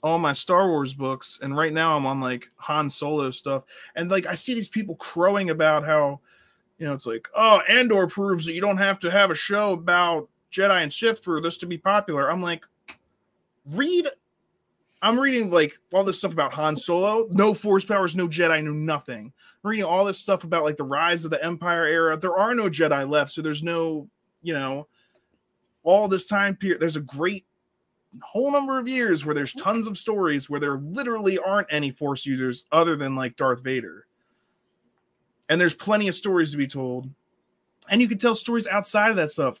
all 0.04 0.18
my 0.18 0.34
Star 0.34 0.68
Wars 0.68 0.92
books, 0.92 1.40
and 1.42 1.56
right 1.56 1.72
now 1.72 1.96
I'm 1.96 2.04
on 2.04 2.20
like 2.20 2.50
Han 2.56 2.90
Solo 2.90 3.30
stuff, 3.30 3.64
and 3.96 4.10
like 4.10 4.26
I 4.26 4.34
see 4.34 4.52
these 4.52 4.68
people 4.68 4.96
crowing 4.96 5.48
about 5.48 5.82
how, 5.82 6.20
you 6.78 6.86
know, 6.86 6.92
it's 6.92 7.06
like, 7.06 7.26
oh, 7.34 7.62
Andor 7.70 8.06
proves 8.06 8.44
that 8.44 8.52
you 8.52 8.60
don't 8.60 8.76
have 8.76 8.98
to 8.98 9.10
have 9.10 9.30
a 9.30 9.34
show 9.34 9.72
about 9.72 10.28
Jedi 10.52 10.82
and 10.82 10.92
Sith 10.92 11.24
for 11.24 11.40
this 11.40 11.56
to 11.56 11.66
be 11.66 11.78
popular. 11.78 12.30
I'm 12.30 12.42
like, 12.42 12.66
read. 13.72 14.08
I'm 15.00 15.18
reading 15.18 15.50
like 15.50 15.78
all 15.92 16.04
this 16.04 16.18
stuff 16.18 16.34
about 16.34 16.52
Han 16.52 16.76
Solo, 16.76 17.26
no 17.30 17.54
Force 17.54 17.84
powers, 17.86 18.14
no 18.14 18.28
Jedi, 18.28 18.62
no 18.62 18.72
nothing. 18.72 19.32
I'm 19.64 19.70
reading 19.70 19.86
all 19.86 20.04
this 20.04 20.18
stuff 20.18 20.44
about 20.44 20.64
like 20.64 20.76
the 20.76 20.84
rise 20.84 21.24
of 21.24 21.30
the 21.30 21.42
Empire 21.42 21.86
era. 21.86 22.16
There 22.16 22.36
are 22.36 22.54
no 22.54 22.68
Jedi 22.68 23.08
left, 23.08 23.32
so 23.32 23.40
there's 23.40 23.62
no, 23.62 24.08
you 24.42 24.52
know, 24.52 24.86
all 25.82 26.08
this 26.08 26.26
time 26.26 26.56
period. 26.56 26.80
There's 26.80 26.96
a 26.96 27.00
great 27.00 27.46
whole 28.22 28.50
number 28.50 28.78
of 28.78 28.88
years 28.88 29.24
where 29.24 29.34
there's 29.34 29.52
tons 29.52 29.86
of 29.86 29.98
stories 29.98 30.48
where 30.48 30.60
there 30.60 30.78
literally 30.78 31.38
aren't 31.38 31.68
any 31.70 31.90
force 31.90 32.24
users 32.26 32.66
other 32.72 32.96
than 32.96 33.14
like 33.14 33.36
Darth 33.36 33.62
Vader. 33.62 34.06
And 35.48 35.60
there's 35.60 35.74
plenty 35.74 36.08
of 36.08 36.14
stories 36.14 36.50
to 36.52 36.56
be 36.56 36.66
told. 36.66 37.10
And 37.88 38.00
you 38.00 38.08
can 38.08 38.18
tell 38.18 38.34
stories 38.34 38.66
outside 38.66 39.10
of 39.10 39.16
that 39.16 39.30
stuff. 39.30 39.60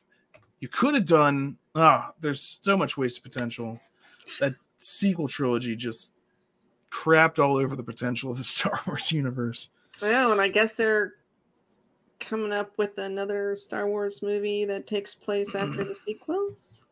You 0.60 0.68
could 0.68 0.94
have 0.94 1.04
done 1.04 1.58
ah, 1.74 2.12
there's 2.20 2.40
so 2.62 2.76
much 2.76 2.96
wasted 2.96 3.22
potential. 3.22 3.80
That 4.40 4.54
sequel 4.78 5.28
trilogy 5.28 5.76
just 5.76 6.14
crapped 6.90 7.38
all 7.38 7.56
over 7.56 7.76
the 7.76 7.82
potential 7.82 8.30
of 8.30 8.38
the 8.38 8.44
Star 8.44 8.80
Wars 8.86 9.12
universe. 9.12 9.70
Well, 10.00 10.32
and 10.32 10.40
I 10.40 10.48
guess 10.48 10.74
they're 10.76 11.14
coming 12.20 12.52
up 12.52 12.72
with 12.78 12.98
another 12.98 13.54
Star 13.56 13.86
Wars 13.86 14.22
movie 14.22 14.64
that 14.64 14.86
takes 14.86 15.14
place 15.14 15.54
after 15.54 15.84
the 15.84 15.94
sequels. 15.94 16.82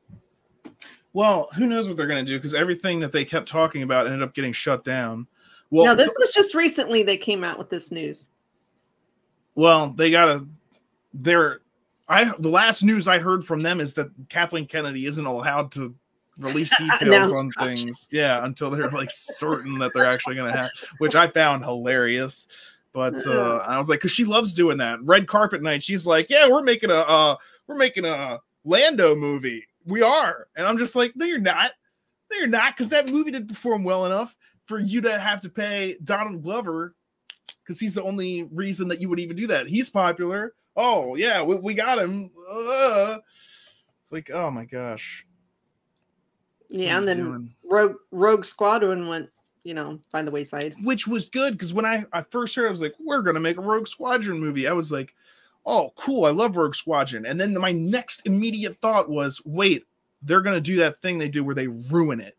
Well, 1.13 1.49
who 1.55 1.67
knows 1.67 1.89
what 1.89 1.97
they're 1.97 2.07
going 2.07 2.25
to 2.25 2.31
do 2.31 2.39
because 2.39 2.55
everything 2.55 3.01
that 3.01 3.13
they 3.13 3.25
kept 3.25 3.49
talking 3.49 3.83
about 3.83 4.07
ended 4.07 4.23
up 4.23 4.35
getting 4.35 4.53
shut 4.53 4.85
down. 4.85 5.27
Well, 5.71 5.87
now, 5.87 5.95
this 5.95 6.15
was 6.19 6.31
just 6.31 6.55
recently 6.55 7.03
they 7.03 7.17
came 7.17 7.45
out 7.45 7.59
with 7.59 7.71
this 7.71 7.91
news. 7.91 8.29
Well, 9.55 9.89
they 9.89 10.11
gotta. 10.11 10.47
They're. 11.15 11.61
I 12.09 12.33
the 12.39 12.49
last 12.49 12.83
news 12.83 13.09
I 13.09 13.19
heard 13.19 13.45
from 13.45 13.61
them 13.61 13.81
is 13.81 13.95
that 13.95 14.11
Kathleen 14.29 14.67
Kennedy 14.67 15.07
isn't 15.07 15.25
allowed 15.25 15.73
to 15.73 15.95
release 16.39 16.77
details 17.01 17.39
on 17.39 17.51
projects. 17.51 17.83
things. 17.83 18.09
Yeah, 18.13 18.45
until 18.45 18.71
they're 18.71 18.91
like 18.91 19.11
certain 19.11 19.75
that 19.79 19.93
they're 19.95 20.05
actually 20.05 20.37
gonna 20.37 20.57
have, 20.57 20.71
which 20.99 21.15
I 21.15 21.29
found 21.29 21.65
hilarious. 21.65 22.47
But 22.93 23.27
uh, 23.27 23.65
I 23.67 23.79
was 23.79 23.89
like, 23.89 24.01
because 24.01 24.13
she 24.13 24.25
loves 24.27 24.53
doing 24.53 24.77
that 24.79 25.03
red 25.03 25.27
carpet 25.27 25.63
night. 25.63 25.83
She's 25.83 26.07
like, 26.07 26.29
yeah, 26.29 26.47
we're 26.49 26.63
making 26.63 26.91
a 26.91 26.97
uh, 26.97 27.37
we're 27.67 27.77
making 27.77 28.05
a 28.05 28.41
Lando 28.65 29.15
movie. 29.15 29.67
We 29.87 30.03
are, 30.03 30.49
and 30.57 30.67
I'm 30.67 30.79
just 30.79 30.95
like, 30.95 31.15
no, 31.17 31.25
you're 31.25 31.39
not. 31.39 31.73
No, 32.31 32.39
you're 32.39 32.47
not, 32.47 32.77
because 32.77 32.91
that 32.91 33.09
movie 33.09 33.31
didn't 33.31 33.49
perform 33.49 33.85
well 33.85 34.07
enough 34.07 34.37
for 34.67 34.79
you 34.79 35.01
to 35.03 35.19
have 35.19 35.41
to 35.43 35.49
pay 35.49 35.97
Donald 36.03 36.43
Glover 36.43 36.95
because 37.63 37.81
he's 37.81 37.95
the 37.95 38.03
only 38.03 38.49
reason 38.53 38.89
that 38.89 39.01
you 39.01 39.09
would 39.09 39.21
even 39.21 39.37
do 39.37 39.47
that. 39.49 39.67
He's 39.67 39.91
popular. 39.91 40.55
Oh 40.77 41.15
yeah, 41.15 41.43
we, 41.43 41.57
we 41.57 41.75
got 41.75 41.99
him. 41.99 42.31
Uh, 42.51 43.19
it's 44.01 44.13
like, 44.13 44.31
oh 44.31 44.51
my 44.51 44.65
gosh. 44.65 45.27
Yeah, 46.71 46.99
and 46.99 47.07
then 47.07 47.19
doing? 47.19 47.51
Rogue 47.65 47.97
Rogue 48.11 48.45
Squadron 48.45 49.09
went, 49.09 49.29
you 49.65 49.75
know, 49.75 50.01
by 50.13 50.23
the 50.23 50.31
wayside. 50.31 50.75
which 50.83 51.07
was 51.07 51.29
good 51.29 51.53
because 51.53 51.75
when 51.75 51.85
I, 51.85 52.05
I 52.13 52.23
first 52.23 52.55
heard, 52.55 52.67
I 52.67 52.71
was 52.71 52.81
like, 52.81 52.95
we're 52.99 53.23
gonna 53.23 53.41
make 53.41 53.59
a 53.59 53.63
Rogue 53.63 53.87
Squadron 53.87 54.41
movie. 54.41 54.67
I 54.67 54.73
was 54.73 54.91
like, 54.91 55.15
oh, 55.65 55.93
cool, 55.97 56.25
I 56.25 56.31
love 56.31 56.57
Rogue 56.57 56.75
Squadron. 56.75 57.27
And 57.27 57.41
then 57.41 57.59
my 57.59 57.73
next 57.73 58.27
immediate 58.27 58.77
thought 58.77 59.09
was, 59.09 59.41
wait, 59.45 59.85
they're 60.23 60.41
gonna 60.41 60.61
do 60.61 60.77
that 60.77 61.01
thing 61.01 61.19
they 61.19 61.29
do 61.29 61.45
where 61.45 61.55
they 61.55 61.69
ruin 61.69 62.21
it. 62.21 62.37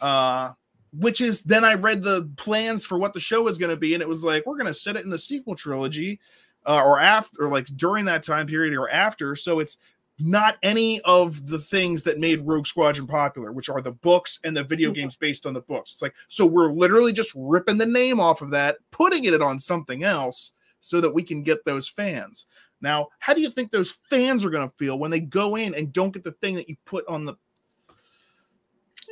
Uh, 0.00 0.52
which 0.92 1.20
is 1.20 1.42
then 1.42 1.64
I 1.64 1.74
read 1.74 2.02
the 2.02 2.28
plans 2.36 2.84
for 2.84 2.98
what 2.98 3.12
the 3.12 3.20
show 3.20 3.42
was 3.42 3.58
gonna 3.58 3.76
be, 3.76 3.94
and 3.94 4.02
it 4.02 4.08
was 4.08 4.24
like, 4.24 4.46
we're 4.46 4.58
gonna 4.58 4.74
set 4.74 4.96
it 4.96 5.04
in 5.04 5.10
the 5.10 5.18
sequel 5.18 5.54
trilogy, 5.54 6.20
uh, 6.66 6.82
or 6.82 6.98
after, 6.98 7.44
or 7.44 7.48
like 7.48 7.66
during 7.76 8.04
that 8.06 8.22
time 8.22 8.46
period, 8.46 8.74
or 8.74 8.90
after. 8.90 9.36
So 9.36 9.60
it's 9.60 9.78
not 10.18 10.58
any 10.62 11.00
of 11.02 11.46
the 11.46 11.58
things 11.58 12.02
that 12.02 12.18
made 12.18 12.42
Rogue 12.42 12.66
Squadron 12.66 13.06
popular, 13.06 13.52
which 13.52 13.70
are 13.70 13.80
the 13.80 13.92
books 13.92 14.38
and 14.44 14.54
the 14.54 14.62
video 14.62 14.90
games 14.90 15.16
based 15.16 15.46
on 15.46 15.54
the 15.54 15.62
books. 15.62 15.92
It's 15.92 16.02
like, 16.02 16.14
so 16.28 16.44
we're 16.44 16.70
literally 16.70 17.12
just 17.12 17.32
ripping 17.34 17.78
the 17.78 17.86
name 17.86 18.20
off 18.20 18.42
of 18.42 18.50
that, 18.50 18.76
putting 18.90 19.24
it 19.24 19.40
on 19.40 19.58
something 19.58 20.04
else 20.04 20.52
so 20.80 21.00
that 21.00 21.14
we 21.14 21.22
can 21.22 21.42
get 21.42 21.64
those 21.64 21.88
fans. 21.88 22.46
Now, 22.80 23.08
how 23.18 23.34
do 23.34 23.40
you 23.40 23.50
think 23.50 23.70
those 23.70 23.98
fans 24.08 24.44
are 24.44 24.50
going 24.50 24.68
to 24.68 24.74
feel 24.76 24.98
when 24.98 25.10
they 25.10 25.20
go 25.20 25.56
in 25.56 25.74
and 25.74 25.92
don't 25.92 26.12
get 26.12 26.24
the 26.24 26.32
thing 26.32 26.54
that 26.54 26.68
you 26.68 26.76
put 26.84 27.06
on 27.06 27.24
the. 27.24 27.34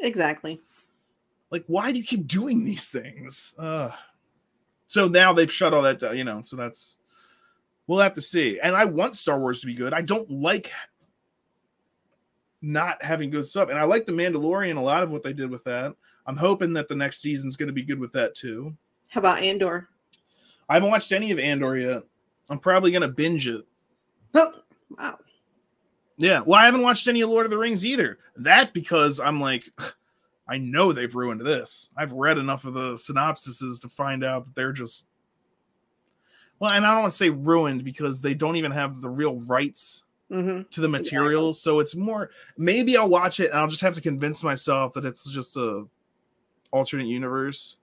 Exactly. 0.00 0.60
Like, 1.50 1.64
why 1.66 1.92
do 1.92 1.98
you 1.98 2.04
keep 2.04 2.26
doing 2.26 2.64
these 2.64 2.88
things? 2.88 3.54
Uh, 3.58 3.90
so 4.86 5.06
now 5.08 5.32
they've 5.32 5.52
shut 5.52 5.74
all 5.74 5.82
that 5.82 5.98
down, 5.98 6.16
you 6.16 6.24
know. 6.24 6.40
So 6.40 6.56
that's 6.56 6.98
we'll 7.86 7.98
have 8.00 8.14
to 8.14 8.22
see. 8.22 8.58
And 8.60 8.74
I 8.76 8.84
want 8.84 9.16
Star 9.16 9.38
Wars 9.38 9.60
to 9.60 9.66
be 9.66 9.74
good. 9.74 9.92
I 9.92 10.02
don't 10.02 10.30
like 10.30 10.72
not 12.60 13.02
having 13.02 13.30
good 13.30 13.46
stuff. 13.46 13.68
And 13.68 13.78
I 13.78 13.84
like 13.84 14.06
the 14.06 14.12
Mandalorian, 14.12 14.76
a 14.76 14.80
lot 14.80 15.02
of 15.02 15.10
what 15.10 15.22
they 15.22 15.32
did 15.32 15.50
with 15.50 15.64
that. 15.64 15.94
I'm 16.26 16.36
hoping 16.36 16.72
that 16.74 16.88
the 16.88 16.94
next 16.94 17.20
season's 17.20 17.56
going 17.56 17.68
to 17.68 17.72
be 17.72 17.82
good 17.82 17.98
with 17.98 18.12
that 18.12 18.34
too. 18.34 18.76
How 19.08 19.20
about 19.20 19.40
Andor? 19.40 19.88
I 20.68 20.74
haven't 20.74 20.90
watched 20.90 21.12
any 21.12 21.30
of 21.30 21.38
Andor 21.38 21.76
yet. 21.76 22.02
I'm 22.50 22.58
probably 22.58 22.90
going 22.90 23.02
to 23.02 23.08
binge 23.08 23.48
it. 23.48 23.64
Oh, 24.34 24.52
wow. 24.96 25.18
Yeah. 26.16 26.42
Well, 26.44 26.60
I 26.60 26.64
haven't 26.64 26.82
watched 26.82 27.08
any 27.08 27.20
of 27.20 27.30
Lord 27.30 27.46
of 27.46 27.50
the 27.50 27.58
Rings 27.58 27.84
either. 27.84 28.18
That 28.36 28.74
because 28.74 29.20
I'm 29.20 29.40
like, 29.40 29.64
I 30.48 30.56
know 30.56 30.92
they've 30.92 31.14
ruined 31.14 31.42
this. 31.42 31.90
I've 31.96 32.12
read 32.12 32.38
enough 32.38 32.64
of 32.64 32.74
the 32.74 32.94
synopsises 32.94 33.80
to 33.82 33.88
find 33.88 34.24
out 34.24 34.46
that 34.46 34.54
they're 34.54 34.72
just 34.72 35.04
well, 36.60 36.72
and 36.72 36.84
I 36.84 36.92
don't 36.92 37.02
want 37.02 37.12
to 37.12 37.16
say 37.16 37.30
ruined 37.30 37.84
because 37.84 38.20
they 38.20 38.34
don't 38.34 38.56
even 38.56 38.72
have 38.72 39.00
the 39.00 39.08
real 39.08 39.40
rights 39.46 40.04
hmm 40.30 40.62
to 40.70 40.80
the 40.82 40.88
material. 40.88 41.54
So 41.54 41.80
it's 41.80 41.96
more 41.96 42.30
maybe 42.58 42.96
I'll 42.98 43.08
watch 43.08 43.40
it 43.40 43.50
and 43.50 43.58
I'll 43.58 43.68
just 43.68 43.80
have 43.80 43.94
to 43.94 44.00
convince 44.00 44.42
myself 44.42 44.92
that 44.92 45.06
it's 45.06 45.30
just 45.30 45.56
a 45.56 45.86
alternate 46.70 47.06
universe. 47.06 47.77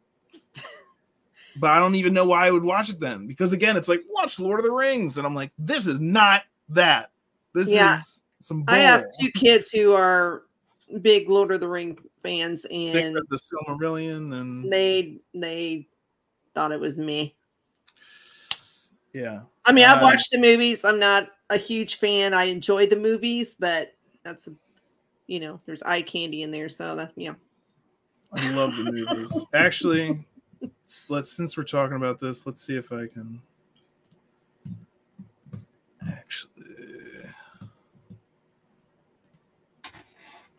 But 1.60 1.72
I 1.72 1.80
don't 1.80 1.96
even 1.96 2.14
know 2.14 2.26
why 2.26 2.48
I 2.48 2.52
would 2.52 2.64
watch 2.64 2.90
it 2.90 3.00
then. 3.00 3.28
Because 3.28 3.54
again, 3.54 3.78
it's 3.78 3.88
like 3.90 4.02
watch 4.10 4.40
Lord 4.40 4.60
of 4.60 4.66
the 4.66 4.72
Rings, 4.72 5.18
and 5.18 5.26
I'm 5.26 5.36
like, 5.36 5.52
this 5.58 5.88
is 5.88 6.00
not 6.00 6.44
that. 6.70 7.12
This 7.54 7.70
Yeah. 7.70 7.98
is 7.98 8.24
some 8.42 8.64
bull. 8.64 8.76
I 8.76 8.80
have 8.80 9.06
two 9.20 9.32
kids 9.32 9.72
who 9.72 9.94
are 9.94 10.44
big 11.02 11.30
Lord 11.30 11.52
of 11.52 11.62
the 11.62 11.68
Ring 11.68 11.98
fans, 12.22 12.66
and 12.66 13.16
the 13.30 13.38
Silmarillion 13.38 14.40
and 14.40 14.72
they 14.72 15.18
they 15.34 15.88
thought 16.54 16.72
it 16.72 16.80
was 16.80 16.98
me. 16.98 17.36
yeah. 19.14 19.42
I 19.66 19.72
mean, 19.72 19.86
I've 19.86 20.00
Uh, 20.00 20.06
watched 20.06 20.32
the 20.32 20.38
movies. 20.38 20.86
I'm 20.86 21.00
not 21.00 21.32
a 21.50 21.58
huge 21.58 21.96
fan. 21.96 22.34
I 22.34 22.44
enjoy 22.46 22.86
the 22.88 22.96
movies, 23.00 23.56
but 23.58 23.94
that's 24.24 24.48
a, 24.48 24.54
you 25.28 25.40
know, 25.40 25.60
there's 25.66 25.82
eye 25.84 26.02
candy 26.02 26.44
in 26.44 26.52
there. 26.52 26.70
So 26.70 26.96
that 26.96 27.14
yeah. 27.16 27.34
I 28.34 28.50
love 28.52 28.76
the 28.76 28.92
movies. 28.92 29.46
Actually, 29.54 30.26
s- 30.86 31.06
let's 31.10 31.32
since 31.32 31.58
we're 31.58 31.64
talking 31.64 31.98
about 31.98 32.20
this, 32.20 32.46
let's 32.46 32.66
see 32.66 32.76
if 32.78 32.92
I 32.92 33.08
can 33.08 33.42
actually. 36.08 36.52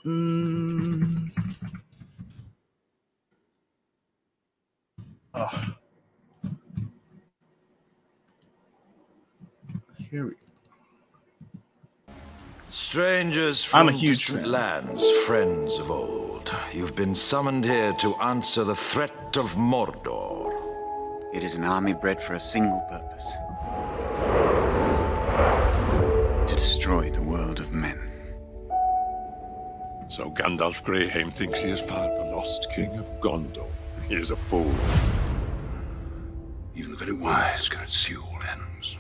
Mm. 0.05 1.31
Oh. 5.35 5.75
Here 9.99 10.25
we 10.27 10.31
go. 10.31 10.37
Strangers 12.71 13.65
I'm 13.75 13.87
from 13.87 13.89
a 13.89 13.93
huge 13.93 14.27
fan. 14.27 14.51
lands, 14.51 15.11
friends 15.27 15.79
of 15.79 15.91
old. 15.91 16.26
You've 16.73 16.95
been 16.95 17.15
summoned 17.15 17.65
here 17.65 17.93
to 17.95 18.15
answer 18.17 18.63
the 18.63 18.77
threat 18.77 19.37
of 19.37 19.55
Mordor. 19.57 20.53
It 21.33 21.43
is 21.43 21.57
an 21.57 21.65
army 21.65 21.93
bred 21.93 22.21
for 22.21 22.35
a 22.35 22.41
single 22.41 22.81
purpose 22.91 23.37
to 26.47 26.57
destroy 26.57 27.11
the 27.11 27.23
world 27.23 27.59
of 27.59 27.73
men. 27.73 27.99
So 30.09 30.31
Gandalf 30.31 30.85
Greyhame 30.85 31.35
thinks 31.35 31.61
he 31.61 31.71
has 31.71 31.81
found 31.81 32.17
the 32.17 32.25
lost 32.25 32.69
king 32.75 32.91
of 32.97 33.11
Gondor. 33.21 33.69
He 34.09 34.15
is 34.15 34.31
a 34.31 34.37
fool. 34.37 34.73
Even 36.77 36.93
the 36.93 36.97
very 36.97 37.13
wise 37.13 37.69
cannot 37.69 37.89
see 37.89 38.17
all 38.17 38.39
ends. 38.53 38.99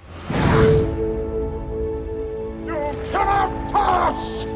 You 2.66 3.10
cannot 3.10 3.72
pass! 3.72 4.55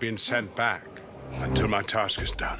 Been 0.00 0.16
sent 0.16 0.56
back 0.56 0.88
until 1.30 1.68
my 1.68 1.82
task 1.82 2.22
is 2.22 2.30
done. 2.30 2.58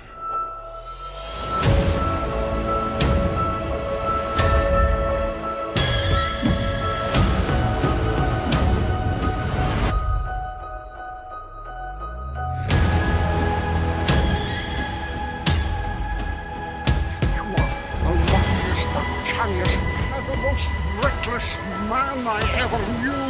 You 17.22 17.40
are 17.40 17.72
the 17.96 18.14
longest, 18.34 18.86
the 18.92 19.02
canniest, 19.24 19.80
and 20.12 20.26
the 20.28 20.36
most 20.36 20.68
reckless 21.02 21.56
man 21.88 22.26
I 22.26 22.42
ever 22.60 22.78
knew. 23.00 23.26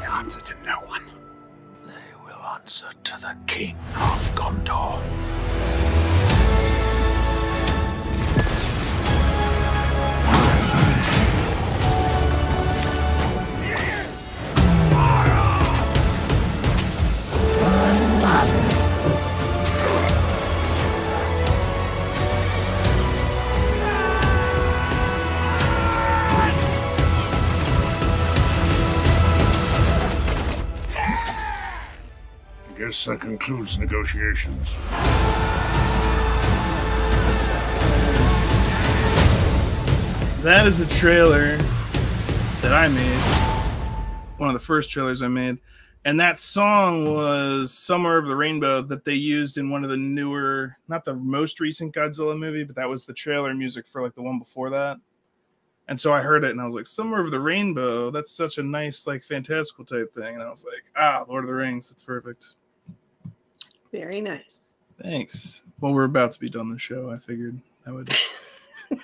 The 0.00 0.12
answer 0.12 0.40
to 0.40 0.54
no 0.64 0.76
one. 0.86 1.19
Answer 2.62 2.92
to 3.04 3.20
the 3.22 3.34
king 3.46 3.74
of 3.94 4.34
Gondor. 4.34 5.00
Guess 32.90 33.04
that 33.04 33.20
concludes 33.20 33.78
negotiations. 33.78 34.68
That 40.42 40.64
is 40.66 40.80
a 40.80 40.88
trailer 40.98 41.56
that 42.62 42.72
I 42.72 42.88
made. 42.88 43.20
One 44.38 44.48
of 44.48 44.54
the 44.54 44.58
first 44.58 44.90
trailers 44.90 45.22
I 45.22 45.28
made. 45.28 45.58
And 46.04 46.18
that 46.18 46.40
song 46.40 47.14
was 47.14 47.72
Summer 47.72 48.18
of 48.18 48.26
the 48.26 48.34
Rainbow 48.34 48.82
that 48.82 49.04
they 49.04 49.14
used 49.14 49.56
in 49.56 49.70
one 49.70 49.84
of 49.84 49.90
the 49.90 49.96
newer, 49.96 50.76
not 50.88 51.04
the 51.04 51.14
most 51.14 51.60
recent 51.60 51.94
Godzilla 51.94 52.36
movie, 52.36 52.64
but 52.64 52.74
that 52.74 52.88
was 52.88 53.04
the 53.04 53.14
trailer 53.14 53.54
music 53.54 53.86
for 53.86 54.02
like 54.02 54.16
the 54.16 54.22
one 54.22 54.40
before 54.40 54.68
that. 54.70 54.96
And 55.86 56.00
so 56.00 56.12
I 56.12 56.22
heard 56.22 56.42
it 56.42 56.50
and 56.50 56.60
I 56.60 56.66
was 56.66 56.74
like, 56.74 56.88
Summer 56.88 57.20
of 57.20 57.30
the 57.30 57.38
Rainbow, 57.38 58.10
that's 58.10 58.32
such 58.32 58.58
a 58.58 58.64
nice, 58.64 59.06
like 59.06 59.22
fantastical 59.22 59.84
type 59.84 60.12
thing. 60.12 60.34
And 60.34 60.42
I 60.42 60.48
was 60.48 60.64
like, 60.64 60.82
ah, 60.96 61.24
Lord 61.28 61.44
of 61.44 61.48
the 61.48 61.54
Rings, 61.54 61.88
that's 61.88 62.02
perfect. 62.02 62.54
Very 63.92 64.20
nice. 64.20 64.72
Thanks. 65.02 65.64
Well, 65.80 65.94
we're 65.94 66.04
about 66.04 66.32
to 66.32 66.40
be 66.40 66.48
done 66.48 66.70
the 66.70 66.78
show. 66.78 67.10
I 67.10 67.16
figured 67.16 67.58
that 67.84 67.94
would 67.94 68.14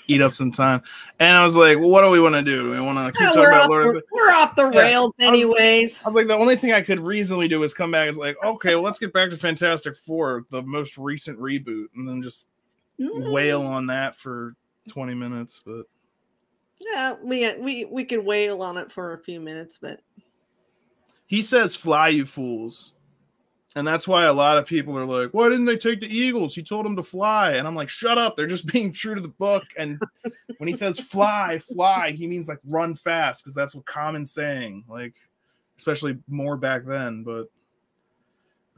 eat 0.08 0.20
up 0.20 0.32
some 0.32 0.50
time. 0.52 0.82
And 1.18 1.36
I 1.36 1.44
was 1.44 1.56
like, 1.56 1.78
well, 1.78 1.90
what 1.90 2.02
do 2.02 2.10
we 2.10 2.20
want 2.20 2.34
to 2.34 2.42
do? 2.42 2.64
Do 2.64 2.70
we 2.70 2.80
want 2.80 2.98
to 2.98 3.18
keep 3.18 3.20
Yeah, 3.20 3.26
talking 3.28 3.40
we're, 3.40 3.50
about 3.50 3.62
off 3.62 3.68
Lord 3.68 3.86
of 3.86 3.94
the, 3.94 4.00
the 4.00 4.06
we're 4.12 4.32
off 4.32 4.56
the 4.56 4.70
Yeah, 4.70 4.78
rails, 4.80 5.14
I 5.20 5.30
was- 5.30 5.40
anyways. 5.40 6.02
I 6.04 6.08
was 6.08 6.16
like, 6.16 6.26
the 6.26 6.36
only 6.36 6.56
thing 6.56 6.72
I 6.72 6.82
could 6.82 7.00
reasonably 7.00 7.48
do 7.48 7.62
is 7.62 7.74
come 7.74 7.90
back. 7.90 8.08
Is 8.08 8.18
like, 8.18 8.36
okay, 8.44 8.74
well, 8.74 8.84
let's 8.84 8.98
get 8.98 9.12
back 9.12 9.30
to 9.30 9.36
Fantastic 9.36 9.96
Four, 9.96 10.44
the 10.50 10.62
most 10.62 10.98
recent 10.98 11.38
reboot, 11.38 11.86
and 11.94 12.06
then 12.06 12.22
just 12.22 12.48
mm-hmm. 13.00 13.32
wail 13.32 13.62
on 13.62 13.86
that 13.86 14.16
for 14.16 14.54
twenty 14.88 15.14
minutes. 15.14 15.60
But 15.64 15.86
Yeah, 16.78 17.14
we 17.22 17.52
we 17.58 17.84
we 17.86 18.04
could 18.04 18.24
wail 18.24 18.62
on 18.62 18.76
it 18.76 18.92
for 18.92 19.14
a 19.14 19.18
few 19.18 19.40
minutes, 19.40 19.78
but 19.80 20.00
he 21.26 21.42
says, 21.42 21.74
"Fly, 21.74 22.08
you 22.08 22.24
fools," 22.26 22.92
and 23.76 23.86
that's 23.86 24.08
why 24.08 24.24
a 24.24 24.32
lot 24.32 24.58
of 24.58 24.66
people 24.66 24.98
are 24.98 25.04
like, 25.04 25.30
"Why 25.30 25.48
didn't 25.48 25.66
they 25.66 25.76
take 25.76 26.00
the 26.00 26.08
Eagles? 26.08 26.54
He 26.54 26.62
told 26.62 26.84
them 26.84 26.96
to 26.96 27.02
fly." 27.02 27.52
And 27.52 27.66
I'm 27.66 27.76
like, 27.76 27.88
"Shut 27.88 28.18
up! 28.18 28.36
They're 28.36 28.48
just 28.48 28.66
being 28.72 28.92
true 28.92 29.14
to 29.14 29.20
the 29.20 29.28
book." 29.28 29.64
And 29.78 30.00
when 30.58 30.66
he 30.66 30.74
says 30.74 30.98
"fly, 30.98 31.58
fly," 31.58 32.10
he 32.10 32.26
means 32.26 32.48
like 32.48 32.58
run 32.64 32.96
fast 32.96 33.44
because 33.44 33.54
that's 33.54 33.74
what 33.74 33.86
common 33.86 34.26
saying, 34.26 34.84
like 34.88 35.14
especially 35.78 36.18
more 36.26 36.56
back 36.56 36.84
then. 36.84 37.22
But 37.22 37.46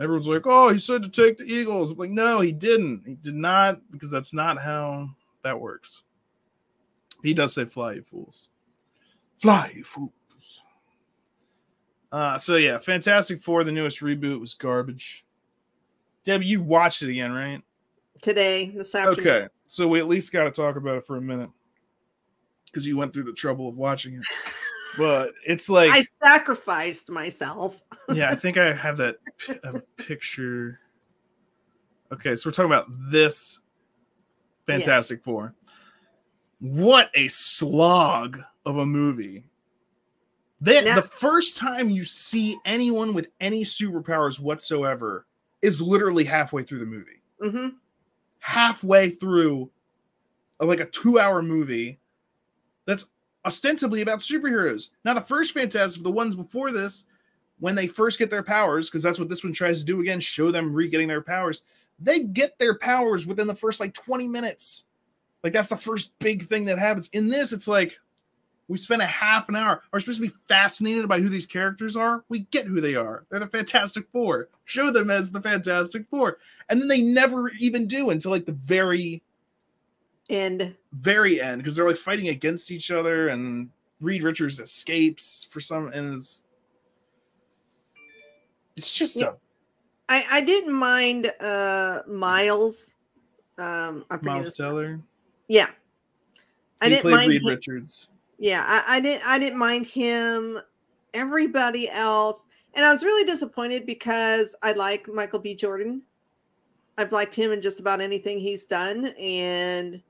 Everyone's 0.01 0.28
like, 0.28 0.46
"Oh, 0.46 0.68
he 0.68 0.78
said 0.78 1.03
to 1.03 1.09
take 1.09 1.38
the 1.38 1.44
Eagles." 1.44 1.90
I'm 1.90 1.99
like, 1.99 2.11
no, 2.11 2.40
he 2.40 2.53
didn't. 2.53 3.03
He 3.05 3.14
did 3.14 3.34
not 3.34 3.80
because 3.90 4.11
that's 4.11 4.32
not 4.32 4.59
how 4.59 5.11
that 5.42 5.61
works. 5.61 6.05
He 7.22 7.34
does 7.34 7.55
say 7.55 7.64
"fly, 7.64 7.94
you 7.94 8.03
fools." 8.03 8.49
Fly, 9.38 9.72
you 9.74 9.84
fools. 9.84 10.12
Uh, 12.11 12.38
so 12.38 12.56
yeah, 12.56 12.78
Fantastic 12.78 13.40
Four, 13.40 13.64
the 13.64 13.72
newest 13.72 14.00
reboot, 14.00 14.40
was 14.40 14.54
garbage. 14.54 15.24
Deb, 16.24 16.42
you 16.42 16.62
watched 16.62 17.02
it 17.02 17.11
again, 17.11 17.32
right? 17.32 17.62
Today, 18.22 18.70
this 18.74 18.94
afternoon. 18.94 19.20
Okay, 19.20 19.46
so 19.66 19.86
we 19.86 19.98
at 19.98 20.09
least 20.09 20.32
got 20.32 20.44
to 20.44 20.50
talk 20.50 20.76
about 20.76 20.96
it 20.96 21.06
for 21.06 21.16
a 21.16 21.20
minute 21.20 21.50
because 22.66 22.86
you 22.86 22.96
went 22.96 23.12
through 23.12 23.24
the 23.24 23.32
trouble 23.32 23.68
of 23.68 23.76
watching 23.76 24.14
it. 24.14 24.22
But 24.96 25.30
it's 25.46 25.68
like 25.68 25.90
I 25.92 26.04
sacrificed 26.24 27.11
myself. 27.11 27.82
yeah, 28.14 28.28
I 28.30 28.34
think 28.34 28.56
I 28.56 28.72
have 28.72 28.96
that 28.98 29.16
a 29.64 29.80
picture. 29.96 30.80
Okay, 32.11 32.36
so 32.36 32.48
we're 32.48 32.52
talking 32.52 32.72
about 32.72 32.86
this 33.11 33.61
Fantastic 34.66 35.22
Four. 35.22 35.54
What 36.61 37.11
a 37.14 37.28
slog 37.28 38.40
of 38.66 38.78
a 38.78 38.86
movie. 38.86 39.44
Then 40.61 40.84
the 40.84 41.02
first 41.02 41.56
time 41.56 41.88
you 41.88 42.04
see 42.04 42.59
anyone 42.64 43.14
with 43.14 43.30
any 43.40 43.62
superpowers 43.62 44.40
whatsoever 44.40 45.26
is 45.62 45.80
literally 45.80 46.24
halfway 46.24 46.62
through 46.62 46.80
the 46.80 46.86
movie. 46.86 47.22
hmm 47.40 47.76
Halfway 48.40 49.11
through 49.11 49.70
a, 50.61 50.66
like 50.66 50.80
a 50.80 50.86
two 50.86 51.18
hour 51.18 51.42
movie 51.42 52.00
that's 52.86 53.11
ostensibly 53.44 54.00
about 54.00 54.20
superheroes. 54.20 54.90
Now, 55.04 55.14
the 55.14 55.20
first 55.20 55.52
Fantastic, 55.52 56.02
the 56.02 56.11
ones 56.11 56.34
before 56.34 56.72
this, 56.72 57.04
when 57.61 57.74
they 57.74 57.86
first 57.86 58.18
get 58.18 58.30
their 58.30 58.42
powers, 58.42 58.88
because 58.88 59.02
that's 59.02 59.18
what 59.18 59.28
this 59.28 59.44
one 59.44 59.52
tries 59.52 59.80
to 59.80 59.86
do 59.86 60.00
again, 60.00 60.20
show 60.20 60.50
them 60.50 60.72
re 60.72 60.88
getting 60.88 61.09
their 61.09 61.22
powers, 61.22 61.62
they 61.98 62.20
get 62.20 62.59
their 62.59 62.78
powers 62.78 63.26
within 63.26 63.46
the 63.46 63.54
first 63.54 63.80
like 63.80 63.94
20 63.94 64.28
minutes. 64.28 64.84
Like 65.42 65.52
that's 65.52 65.68
the 65.68 65.76
first 65.76 66.16
big 66.18 66.48
thing 66.48 66.64
that 66.66 66.78
happens. 66.78 67.09
In 67.12 67.28
this, 67.28 67.52
it's 67.52 67.68
like 67.68 67.98
we 68.69 68.77
spent 68.79 69.01
a 69.03 69.07
half 69.07 69.49
an 69.49 69.57
hour. 69.57 69.83
Are 69.93 70.01
supposed 70.01 70.21
to 70.21 70.29
be 70.29 70.35
fascinated 70.47 71.09
by 71.09 71.21
who 71.21 71.29
these 71.29 71.47
characters 71.47 71.97
are? 71.97 72.23
We 72.29 72.41
get 72.51 72.66
who 72.66 72.81
they 72.81 72.95
are. 72.95 73.25
They're 73.31 73.41
the 73.41 73.47
Fantastic 73.47 74.07
Four. 74.12 74.49
Show 74.66 74.91
them 74.91 75.11
as 75.11 75.33
the 75.33 75.41
Fantastic 75.41 76.07
Four. 76.11 76.39
And 76.69 76.81
then 76.81 76.89
they 76.89 77.01
never 77.01 77.51
even 77.59 77.87
do 77.87 78.11
until 78.11 78.31
like 78.31 78.45
the 78.47 78.53
very 78.53 79.23
end. 80.29 80.77
very 80.93 81.41
end 81.41 81.62
because 81.62 81.75
they're 81.77 81.89
like 81.89 81.97
fighting 81.97 82.29
against 82.29 82.71
each 82.71 82.91
other 82.91 83.29
and 83.29 83.71
Reed 84.03 84.23
Richards 84.23 84.61
escapes 84.61 85.45
for 85.51 85.61
some 85.61 85.89
and 85.89 86.14
is 86.14 86.45
it's 88.77 88.91
just 88.93 89.16
Yeah. 89.16 89.29
a 89.29 89.33
I, 90.11 90.25
I 90.33 90.41
didn't 90.43 90.75
mind 90.75 91.33
uh 91.41 92.01
Miles. 92.07 92.93
Um 93.59 94.05
I 94.11 94.19
Miles 94.23 94.57
Teller. 94.57 95.01
Yeah. 95.49 95.69
I 96.81 96.85
He 96.85 96.91
didn't 96.91 97.03
played 97.03 97.12
mind 97.14 97.29
Reed 97.31 97.43
him- 97.43 97.49
Richards. 97.49 98.09
Yeah, 98.39 98.64
I, 98.66 98.97
I 98.97 99.01
didn't 99.01 99.26
I 99.26 99.39
didn't 99.39 99.59
mind 99.59 99.86
him. 99.86 100.59
Everybody 101.14 101.89
else, 101.89 102.49
and 102.74 102.84
I 102.84 102.93
was 102.93 103.03
really 103.03 103.24
disappointed 103.24 103.86
because 103.86 104.55
I 104.62 104.72
like 104.72 105.09
Michael 105.09 105.39
B. 105.39 105.55
Jordan. 105.55 106.03
I've 106.99 107.12
liked 107.12 107.34
him 107.34 107.51
in 107.53 107.62
just 107.62 107.80
about 107.80 108.01
anything 108.01 108.39
he's 108.39 108.66
done, 108.66 109.07
and 109.18 110.03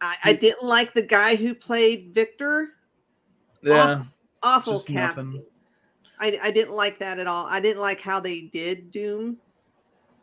I, 0.00 0.14
I 0.24 0.32
didn't 0.34 0.62
like 0.62 0.92
the 0.92 1.02
guy 1.02 1.36
who 1.36 1.54
played 1.54 2.12
Victor. 2.12 2.70
Yeah. 3.62 4.02
Awful 4.42 4.74
Just 4.74 4.88
casting. 4.88 5.26
nothing. 5.32 5.44
I, 6.20 6.38
I 6.42 6.50
didn't 6.50 6.74
like 6.74 6.98
that 6.98 7.18
at 7.18 7.26
all. 7.26 7.46
I 7.46 7.60
didn't 7.60 7.80
like 7.80 8.00
how 8.00 8.20
they 8.20 8.42
did 8.42 8.90
Doom. 8.90 9.38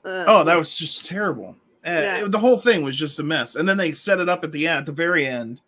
Uh, 0.06 0.26
Oh, 0.28 0.44
that 0.44 0.58
was 0.58 0.78
just 0.78 1.06
terrible. 1.06 1.56
Uh, 1.86 2.02
Yeah. 2.04 2.26
the 2.28 2.38
whole 2.38 2.58
thing 2.58 2.84
was 2.84 2.96
just 2.96 3.20
a 3.20 3.24
mess. 3.24 3.56
And 3.56 3.68
then 3.68 3.78
they 3.78 3.92
set 3.92 4.20
it 4.20 4.30
up 4.30 4.44
at 4.44 4.52
the 4.52 4.68
end, 4.68 4.80
at 4.80 4.86
the 4.86 4.92
very 4.92 5.26
end. 5.26 5.62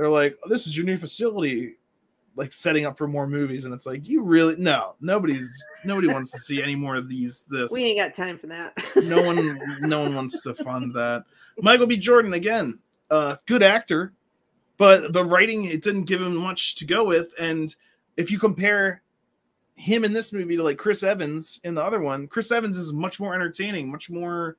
They're 0.00 0.08
like, 0.08 0.38
oh, 0.42 0.48
"This 0.48 0.66
is 0.66 0.76
your 0.76 0.86
new 0.86 0.96
facility," 0.96 1.74
like 2.36 2.52
setting 2.52 2.86
up 2.86 2.96
for 2.96 3.06
more 3.06 3.26
movies. 3.26 3.66
And 3.66 3.74
it's 3.74 3.84
like, 3.84 4.08
you 4.08 4.24
really 4.24 4.56
no, 4.56 4.94
nobody's 5.00 5.62
nobody 5.84 6.08
wants 6.08 6.30
to 6.32 6.38
see 6.38 6.62
any 6.62 6.74
more 6.74 6.96
of 6.96 7.08
these. 7.08 7.44
This 7.50 7.70
we 7.72 7.84
ain't 7.84 7.98
got 7.98 8.16
time 8.16 8.38
for 8.38 8.46
that. 8.46 8.72
no 9.06 9.22
one 9.22 9.60
no 9.82 10.00
one 10.00 10.14
wants 10.14 10.42
to 10.42 10.54
fund 10.54 10.94
that 10.94 11.24
michael 11.62 11.86
b 11.86 11.96
jordan 11.96 12.32
again 12.34 12.78
uh 13.10 13.36
good 13.46 13.62
actor 13.62 14.12
but 14.76 15.12
the 15.12 15.24
writing 15.24 15.64
it 15.64 15.82
didn't 15.82 16.04
give 16.04 16.20
him 16.20 16.34
much 16.34 16.76
to 16.76 16.84
go 16.84 17.04
with 17.04 17.34
and 17.38 17.74
if 18.16 18.30
you 18.30 18.38
compare 18.38 19.02
him 19.74 20.04
in 20.04 20.12
this 20.12 20.32
movie 20.32 20.56
to 20.56 20.62
like 20.62 20.78
chris 20.78 21.02
evans 21.02 21.60
in 21.64 21.74
the 21.74 21.82
other 21.82 22.00
one 22.00 22.26
chris 22.26 22.52
evans 22.52 22.76
is 22.76 22.92
much 22.92 23.20
more 23.20 23.34
entertaining 23.34 23.90
much 23.90 24.10
more 24.10 24.56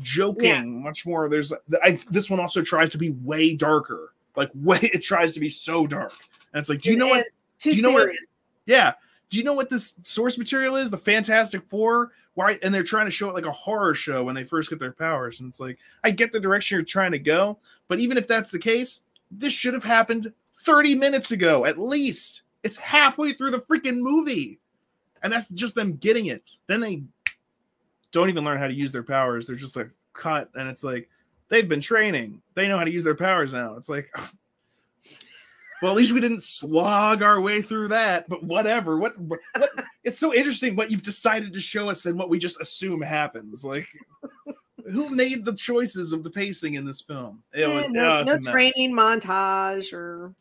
joking 0.00 0.82
much 0.82 1.04
more 1.04 1.28
there's 1.28 1.52
I, 1.82 1.98
this 2.10 2.30
one 2.30 2.40
also 2.40 2.62
tries 2.62 2.90
to 2.90 2.98
be 2.98 3.10
way 3.10 3.54
darker 3.54 4.14
like 4.38 4.50
way 4.54 4.78
it 4.82 5.02
tries 5.02 5.32
to 5.32 5.40
be 5.40 5.48
so 5.48 5.86
dark 5.86 6.14
and 6.52 6.60
it's 6.60 6.70
like 6.70 6.80
do 6.80 6.90
you 6.90 6.96
know 6.96 7.08
what 7.08 7.24
do 7.58 7.70
you 7.70 7.82
know 7.82 7.90
what 7.90 8.08
yeah. 8.68 8.92
Do 9.30 9.38
you 9.38 9.44
know 9.44 9.54
what 9.54 9.70
this 9.70 9.94
source 10.04 10.38
material 10.38 10.76
is? 10.76 10.90
The 10.90 10.98
Fantastic 10.98 11.62
Four. 11.64 12.12
Why? 12.34 12.58
And 12.62 12.72
they're 12.72 12.82
trying 12.82 13.06
to 13.06 13.10
show 13.10 13.28
it 13.30 13.34
like 13.34 13.46
a 13.46 13.50
horror 13.50 13.94
show 13.94 14.22
when 14.22 14.34
they 14.34 14.44
first 14.44 14.70
get 14.70 14.78
their 14.78 14.92
powers. 14.92 15.40
And 15.40 15.48
it's 15.48 15.58
like, 15.58 15.78
I 16.04 16.10
get 16.10 16.32
the 16.32 16.38
direction 16.38 16.76
you're 16.76 16.84
trying 16.84 17.12
to 17.12 17.18
go, 17.18 17.58
but 17.88 17.98
even 17.98 18.16
if 18.16 18.28
that's 18.28 18.50
the 18.50 18.58
case, 18.58 19.02
this 19.30 19.52
should 19.52 19.74
have 19.74 19.84
happened 19.84 20.32
30 20.64 20.94
minutes 20.94 21.32
ago 21.32 21.64
at 21.64 21.78
least. 21.78 22.42
It's 22.62 22.76
halfway 22.76 23.32
through 23.32 23.52
the 23.52 23.60
freaking 23.60 23.98
movie. 23.98 24.60
And 25.22 25.32
that's 25.32 25.48
just 25.48 25.74
them 25.74 25.96
getting 25.96 26.26
it. 26.26 26.52
Then 26.66 26.80
they 26.80 27.02
don't 28.12 28.28
even 28.28 28.44
learn 28.44 28.58
how 28.58 28.68
to 28.68 28.74
use 28.74 28.92
their 28.92 29.02
powers. 29.02 29.46
They're 29.46 29.56
just 29.56 29.76
like 29.76 29.90
cut. 30.12 30.50
And 30.54 30.68
it's 30.68 30.84
like, 30.84 31.08
they've 31.48 31.68
been 31.68 31.80
training. 31.80 32.42
They 32.54 32.68
know 32.68 32.78
how 32.78 32.84
to 32.84 32.90
use 32.90 33.04
their 33.04 33.14
powers 33.14 33.52
now. 33.52 33.74
It's 33.76 33.88
like, 33.88 34.10
well, 35.82 35.92
at 35.92 35.96
least 35.96 36.12
we 36.12 36.20
didn't 36.20 36.42
slog 36.42 37.22
our 37.22 37.40
way 37.40 37.62
through 37.62 37.88
that, 37.88 38.28
but 38.28 38.42
whatever. 38.42 38.98
What, 38.98 39.18
what, 39.18 39.40
what 39.56 39.70
it's 40.04 40.18
so 40.18 40.34
interesting 40.34 40.76
what 40.76 40.90
you've 40.90 41.02
decided 41.02 41.52
to 41.52 41.60
show 41.60 41.88
us 41.88 42.02
than 42.02 42.16
what 42.16 42.28
we 42.28 42.38
just 42.38 42.60
assume 42.60 43.00
happens. 43.00 43.64
Like, 43.64 43.88
who 44.90 45.10
made 45.10 45.44
the 45.44 45.54
choices 45.54 46.12
of 46.12 46.24
the 46.24 46.30
pacing 46.30 46.74
in 46.74 46.84
this 46.84 47.00
film? 47.00 47.42
It 47.52 47.68
was- 47.68 47.90
no, 47.90 48.20
oh, 48.20 48.24
no 48.24 48.38
training 48.38 48.94
montage 48.94 49.92
or 49.92 50.34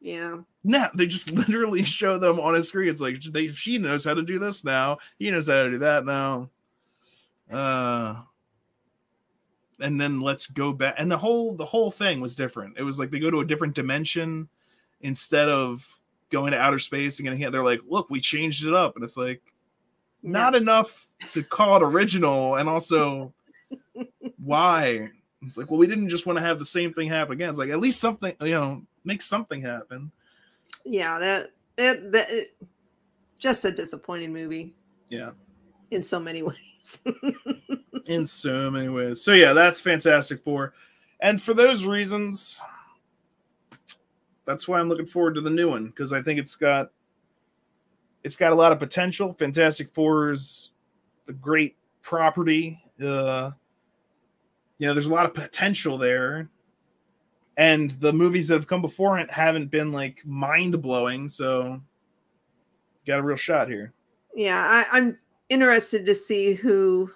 yeah. 0.00 0.38
No, 0.64 0.88
they 0.94 1.06
just 1.06 1.30
literally 1.48 1.84
show 1.84 2.18
them 2.18 2.40
on 2.40 2.54
a 2.54 2.62
screen. 2.62 2.88
It's 2.88 3.00
like 3.00 3.20
they 3.20 3.48
she 3.48 3.78
knows 3.78 4.04
how 4.04 4.14
to 4.14 4.22
do 4.22 4.38
this 4.38 4.64
now. 4.64 4.98
He 5.18 5.30
knows 5.30 5.48
how 5.48 5.62
to 5.62 5.70
do 5.70 5.78
that 5.78 6.04
now. 6.04 6.50
Uh 7.50 8.22
and 9.80 10.00
then 10.00 10.20
let's 10.20 10.46
go 10.46 10.72
back 10.72 10.94
and 10.98 11.10
the 11.10 11.16
whole 11.16 11.54
the 11.54 11.64
whole 11.64 11.90
thing 11.90 12.20
was 12.20 12.36
different. 12.36 12.78
It 12.78 12.82
was 12.82 12.98
like 12.98 13.10
they 13.10 13.18
go 13.18 13.30
to 13.30 13.40
a 13.40 13.44
different 13.44 13.74
dimension 13.74 14.48
instead 15.00 15.48
of 15.48 16.00
going 16.30 16.52
to 16.52 16.58
outer 16.58 16.78
space 16.78 17.18
and 17.18 17.24
getting 17.24 17.38
hit. 17.38 17.52
They're 17.52 17.64
like, 17.64 17.80
look, 17.86 18.10
we 18.10 18.20
changed 18.20 18.66
it 18.66 18.74
up. 18.74 18.94
And 18.96 19.04
it's 19.04 19.16
like 19.16 19.42
not 20.22 20.54
enough 20.54 21.08
to 21.30 21.42
call 21.42 21.76
it 21.76 21.82
original 21.82 22.56
and 22.56 22.68
also 22.68 23.32
why? 24.42 25.08
It's 25.42 25.56
like, 25.56 25.70
well, 25.70 25.78
we 25.78 25.86
didn't 25.86 26.08
just 26.08 26.26
want 26.26 26.38
to 26.38 26.44
have 26.44 26.58
the 26.58 26.64
same 26.64 26.92
thing 26.92 27.08
happen 27.08 27.32
again. 27.32 27.48
It's 27.48 27.58
like 27.58 27.70
at 27.70 27.80
least 27.80 28.00
something, 28.00 28.34
you 28.40 28.54
know, 28.54 28.82
make 29.04 29.22
something 29.22 29.62
happen. 29.62 30.12
Yeah, 30.84 31.18
that 31.18 31.48
that, 31.76 32.12
that 32.12 32.26
it, 32.30 32.56
just 33.38 33.64
a 33.64 33.70
disappointing 33.70 34.32
movie 34.32 34.74
Yeah. 35.08 35.30
In 35.90 36.02
so 36.02 36.20
many 36.20 36.42
ways. 36.42 36.98
in 38.06 38.26
so 38.26 38.70
many 38.70 38.88
ways. 38.88 39.22
So 39.22 39.32
yeah, 39.32 39.52
that's 39.52 39.80
Fantastic 39.80 40.40
Four, 40.40 40.74
and 41.20 41.40
for 41.40 41.54
those 41.54 41.84
reasons, 41.84 42.60
that's 44.44 44.66
why 44.66 44.80
I'm 44.80 44.88
looking 44.88 45.06
forward 45.06 45.34
to 45.34 45.40
the 45.40 45.50
new 45.50 45.68
one 45.70 45.86
because 45.86 46.12
I 46.12 46.22
think 46.22 46.38
it's 46.38 46.56
got 46.56 46.90
it's 48.24 48.36
got 48.36 48.52
a 48.52 48.54
lot 48.54 48.72
of 48.72 48.78
potential. 48.78 49.32
Fantastic 49.32 49.90
Four 49.90 50.32
is 50.32 50.70
a 51.28 51.32
great 51.32 51.76
property. 52.02 52.82
Uh, 53.02 53.50
you 54.78 54.86
know, 54.86 54.94
there's 54.94 55.06
a 55.06 55.14
lot 55.14 55.26
of 55.26 55.34
potential 55.34 55.98
there, 55.98 56.48
and 57.56 57.90
the 57.92 58.12
movies 58.12 58.48
that 58.48 58.54
have 58.54 58.66
come 58.66 58.82
before 58.82 59.18
it 59.18 59.30
haven't 59.30 59.70
been 59.70 59.92
like 59.92 60.22
mind 60.24 60.80
blowing. 60.82 61.28
So, 61.28 61.80
got 63.06 63.20
a 63.20 63.22
real 63.22 63.36
shot 63.36 63.68
here. 63.68 63.92
yeah, 64.34 64.66
I, 64.68 64.98
I'm 64.98 65.18
interested 65.50 66.06
to 66.06 66.14
see 66.14 66.54
who 66.54 67.10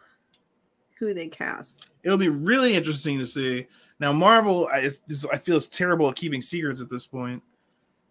who 0.98 1.12
they 1.14 1.28
cast. 1.28 1.88
it'll 2.02 2.18
be 2.18 2.28
really 2.28 2.74
interesting 2.74 3.18
to 3.18 3.26
see. 3.26 3.66
Now, 4.00 4.12
Marvel, 4.12 4.68
I, 4.72 4.88
I 5.32 5.38
feel 5.38 5.56
is 5.56 5.68
terrible 5.68 6.08
at 6.08 6.16
keeping 6.16 6.40
secrets 6.40 6.80
at 6.80 6.90
this 6.90 7.06
point 7.06 7.42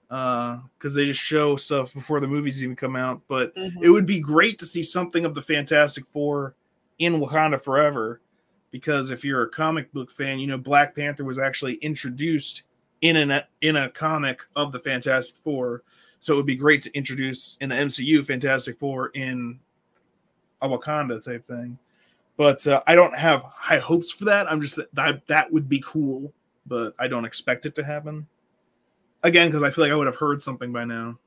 uh, 0.09 0.59
because 0.78 0.93
they 0.93 1.05
just 1.05 1.19
show 1.19 1.55
stuff 1.55 1.93
before 1.93 2.19
the 2.19 2.28
movies 2.28 2.63
even 2.63 2.76
come 2.76 2.95
out. 2.95 3.21
But 3.28 3.53
it 3.55 3.74
mm-hmm. 3.74 3.91
would 3.91 4.05
be 4.05 4.19
great 4.19 4.59
to 4.59 4.65
see 4.65 4.84
something 4.84 5.26
of 5.26 5.34
the 5.34 5.41
Fantastic 5.41 6.05
Four 6.13 6.55
in 6.99 7.19
Wakanda 7.19 7.59
Forever, 7.59 8.21
because 8.71 9.09
if 9.09 9.26
you're 9.26 9.43
a 9.43 9.49
comic 9.49 9.91
book 9.91 10.11
fan, 10.11 10.39
you 10.39 10.47
know 10.47 10.57
Black 10.57 10.95
Panther 10.95 11.24
was 11.24 11.39
actually 11.39 11.76
introduced 11.76 12.63
in 13.01 13.17
an 13.17 13.43
in 13.61 13.76
a 13.76 13.89
comic 13.89 14.41
of 14.55 14.71
the 14.71 14.80
Fantastic 14.80 15.36
Four. 15.38 15.84
So 16.19 16.34
it 16.34 16.38
would 16.38 16.45
be 16.45 16.55
great 16.55 16.82
to 16.84 16.95
introduce 16.95 17.57
in 17.59 17.69
the 17.69 17.76
MCU 17.76 18.24
Fantastic 18.26 18.78
Four 18.78 19.09
in 19.09 19.59
a 20.64 20.68
Wakanda 20.68 21.24
type 21.24 21.45
thing. 21.45 21.78
But 22.36 22.66
uh, 22.66 22.82
I 22.88 22.95
don't 22.95 23.16
have 23.16 23.43
high 23.43 23.80
hopes 23.80 24.11
for 24.11 24.26
that. 24.26 24.51
I'm 24.51 24.61
just 24.61 24.80
that 24.93 25.28
that 25.28 25.51
would 25.51 25.70
be 25.70 25.84
cool, 25.86 26.34
but 26.66 26.95
I 26.99 27.07
don't 27.07 27.26
expect 27.26 27.66
it 27.66 27.76
to 27.76 27.84
happen. 27.84 28.28
Again, 29.22 29.49
because 29.49 29.64
I 29.64 29.70
feel 29.70 29.84
like 29.86 29.91
I 29.91 29.95
would 29.95 30.07
have 30.07 30.16
heard 30.16 30.41
something 30.41 30.74
by 30.74 30.86
now. 30.86 31.18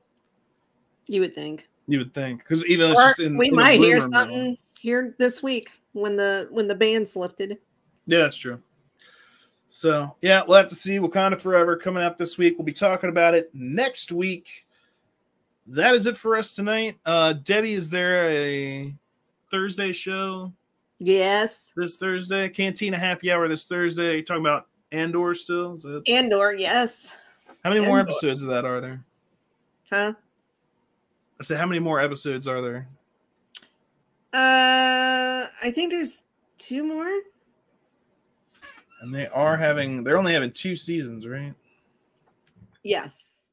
You 1.07 1.21
would 1.21 1.33
think. 1.33 1.67
You 1.87 1.99
would 1.99 2.13
think 2.13 2.39
because 2.39 2.65
even 2.65 2.91
it's 2.91 3.01
just 3.01 3.19
in 3.21 3.37
we 3.37 3.47
in 3.47 3.55
might 3.55 3.79
hear 3.79 4.01
something 4.01 4.57
here 4.77 5.15
this 5.17 5.41
week 5.41 5.71
when 5.93 6.17
the 6.17 6.47
when 6.51 6.67
the 6.67 6.75
ban's 6.75 7.15
lifted. 7.15 7.57
Yeah, 8.05 8.19
that's 8.19 8.35
true. 8.35 8.61
So 9.69 10.15
yeah, 10.21 10.43
we'll 10.45 10.57
have 10.57 10.67
to 10.67 10.75
see 10.75 10.97
Wakanda 10.97 11.39
Forever 11.39 11.77
coming 11.77 12.03
out 12.03 12.17
this 12.17 12.37
week. 12.37 12.57
We'll 12.57 12.65
be 12.65 12.73
talking 12.73 13.09
about 13.09 13.33
it 13.33 13.49
next 13.53 14.11
week. 14.11 14.65
That 15.67 15.95
is 15.95 16.07
it 16.07 16.17
for 16.17 16.35
us 16.35 16.53
tonight. 16.53 16.97
Uh 17.05 17.33
Debbie, 17.33 17.73
is 17.73 17.89
there 17.89 18.27
a 18.29 18.93
Thursday 19.51 19.91
show 19.91 20.51
Yes. 20.99 21.71
this 21.75 21.97
Thursday? 21.97 22.49
Cantina 22.49 22.97
Happy 22.97 23.31
Hour 23.31 23.47
this 23.47 23.65
Thursday. 23.65 24.17
You 24.17 24.23
talking 24.23 24.41
about 24.43 24.67
Andor 24.91 25.33
still? 25.35 25.73
Is 25.73 25.85
it 25.85 26.03
Andor, 26.09 26.53
yes. 26.55 27.15
how 27.63 27.69
many 27.71 27.85
more 27.85 27.99
episodes 27.99 28.41
of 28.41 28.49
that 28.49 28.65
are 28.65 28.81
there? 28.81 29.03
Huh? 29.91 30.13
I 31.39 31.43
said 31.43 31.57
how 31.59 31.65
many 31.67 31.79
more 31.79 31.99
episodes 32.01 32.47
are 32.47 32.61
there? 32.61 32.87
Uh 34.33 35.45
I 35.63 35.71
think 35.71 35.91
there's 35.91 36.23
two 36.57 36.83
more. 36.83 37.21
And 39.01 39.13
they 39.13 39.27
are 39.27 39.55
having 39.55 40.03
they're 40.03 40.17
only 40.17 40.33
having 40.33 40.51
two 40.51 40.75
seasons, 40.75 41.27
right? 41.27 41.53
Yes. 42.83 43.47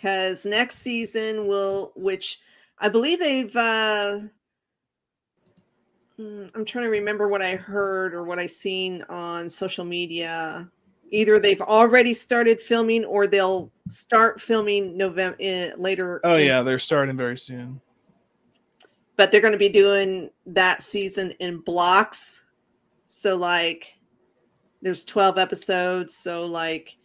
Cause 0.00 0.46
next 0.46 0.76
season 0.76 1.46
will 1.48 1.92
which 1.96 2.40
I 2.78 2.88
believe 2.88 3.18
they've 3.18 3.54
uh 3.56 4.20
Mm, 6.18 6.50
I'm 6.54 6.64
trying 6.64 6.84
to 6.84 6.90
remember 6.90 7.28
what 7.28 7.42
I 7.42 7.56
heard 7.56 8.14
or 8.14 8.24
what 8.24 8.38
I 8.38 8.46
seen 8.46 9.04
on 9.08 9.50
social 9.50 9.84
media. 9.84 10.68
Either 11.10 11.38
they've 11.38 11.60
already 11.60 12.14
started 12.14 12.60
filming 12.60 13.04
or 13.04 13.26
they'll 13.26 13.70
start 13.88 14.40
filming 14.40 14.96
November 14.96 15.36
eh, 15.40 15.72
later. 15.76 16.20
Oh 16.24 16.36
in- 16.36 16.46
yeah, 16.46 16.62
they're 16.62 16.78
starting 16.78 17.16
very 17.16 17.36
soon. 17.36 17.80
but 19.16 19.30
they're 19.30 19.40
going 19.40 19.52
to 19.52 19.58
be 19.58 19.68
doing 19.68 20.30
that 20.46 20.82
season 20.82 21.32
in 21.38 21.58
blocks. 21.60 22.44
So 23.06 23.36
like 23.36 23.94
there's 24.82 25.04
12 25.04 25.38
episodes, 25.38 26.16
so 26.16 26.46
like 26.46 26.96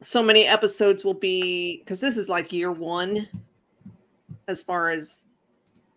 so 0.00 0.22
many 0.22 0.46
episodes 0.46 1.04
will 1.04 1.14
be 1.14 1.82
cuz 1.86 2.00
this 2.00 2.16
is 2.16 2.28
like 2.28 2.52
year 2.52 2.72
1 2.72 3.28
as 4.48 4.62
far 4.62 4.88
as 4.90 5.26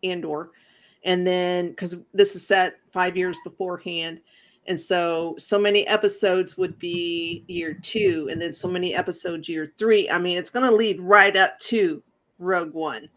Andor. 0.04 0.52
And 1.04 1.28
then 1.28 1.74
cuz 1.76 1.98
this 2.14 2.36
is 2.36 2.46
set 2.48 2.76
5 2.94 3.18
years 3.18 3.38
beforehand 3.44 4.22
and 4.68 4.80
so 4.80 5.36
so 5.38 5.60
many 5.60 5.86
episodes 5.88 6.58
would 6.58 6.80
be 6.80 7.44
year 7.48 7.74
2 7.74 8.30
and 8.32 8.42
then 8.42 8.54
so 8.54 8.68
many 8.68 8.96
episodes 8.96 9.50
year 9.50 9.74
3. 9.78 10.10
I 10.10 10.18
mean, 10.18 10.38
it's 10.38 10.50
going 10.50 10.70
to 10.70 10.76
lead 10.76 11.02
right 11.02 11.36
up 11.36 11.60
to 11.60 12.02
Rogue 12.40 12.74
One 12.74 13.10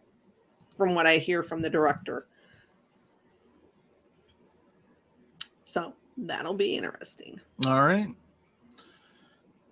from 0.77 0.95
what 0.95 1.07
I 1.07 1.19
hear 1.19 1.43
from 1.43 1.63
the 1.63 1.71
director. 1.71 2.27
So 5.63 5.95
that'll 6.17 6.55
be 6.55 6.75
interesting. 6.75 7.41
All 7.65 7.87
right. 7.87 8.09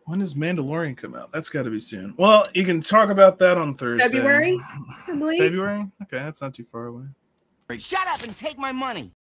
When 0.07 0.19
does 0.19 0.35
Mandalorian 0.35 0.97
come 0.97 1.15
out? 1.15 1.33
That's 1.33 1.49
got 1.49 1.63
to 1.63 1.71
be 1.71 1.81
soon. 1.81 2.15
Well, 2.19 2.47
you 2.53 2.65
can 2.65 2.81
talk 2.81 3.09
about 3.09 3.39
that 3.39 3.57
on 3.57 3.75
Thursday. 3.75 4.09
February, 4.09 4.61
I 5.09 5.17
believe. 5.17 5.41
February? 5.41 5.91
Okay, 6.03 6.19
that's 6.19 6.43
not 6.43 6.53
too 6.53 6.65
far 6.65 6.87
away. 6.87 7.07
Shut 7.79 8.07
up 8.07 8.23
and 8.23 8.37
take 8.37 8.59
my 8.59 8.73
money. 8.73 9.13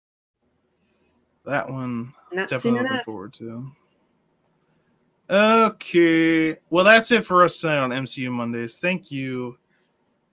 That 1.46 1.70
one 1.70 2.14
Not 2.32 2.50
definitely 2.50 2.60
soon 2.60 2.74
looking 2.74 2.88
enough. 2.88 3.06
forward 3.06 3.34
to. 3.34 3.72
Okay. 5.30 6.58
Well, 6.70 6.84
that's 6.86 7.12
it 7.12 7.26
for 7.26 7.44
us 7.44 7.60
tonight 7.60 7.78
on 7.78 7.89
MCU 7.89 8.30
Mondays. 8.32 8.78
Thank 8.78 9.12
you 9.12 9.58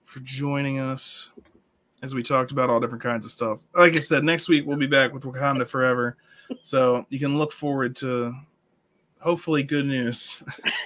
for 0.03 0.19
joining 0.21 0.79
us 0.79 1.31
as 2.03 2.13
we 2.13 2.21
talked 2.21 2.51
about 2.51 2.69
all 2.69 2.79
different 2.79 3.03
kinds 3.03 3.25
of 3.25 3.31
stuff. 3.31 3.63
Like 3.75 3.95
I 3.95 3.99
said, 3.99 4.23
next 4.23 4.49
week 4.49 4.65
we'll 4.65 4.77
be 4.77 4.87
back 4.87 5.13
with 5.13 5.23
Wakanda 5.23 5.67
Forever. 5.67 6.17
So 6.61 7.05
you 7.09 7.19
can 7.19 7.37
look 7.37 7.51
forward 7.51 7.95
to 7.97 8.33
hopefully 9.19 9.63
good 9.63 9.85
news. 9.85 10.43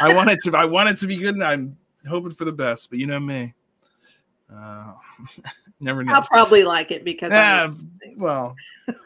I 0.00 0.12
want 0.14 0.30
it 0.30 0.38
to 0.44 0.56
I 0.56 0.64
want 0.64 0.88
it 0.88 0.98
to 0.98 1.06
be 1.06 1.16
good 1.16 1.34
and 1.34 1.44
I'm 1.44 1.76
hoping 2.08 2.30
for 2.30 2.44
the 2.44 2.52
best, 2.52 2.90
but 2.90 2.98
you 2.98 3.06
know 3.06 3.20
me. 3.20 3.54
Uh, 4.52 4.92
never 5.80 6.02
know. 6.02 6.12
I'll 6.14 6.26
probably 6.26 6.64
like 6.64 6.90
it 6.90 7.04
because 7.04 7.30
Yeah, 7.30 7.72
I, 7.72 8.12
well, 8.18 8.56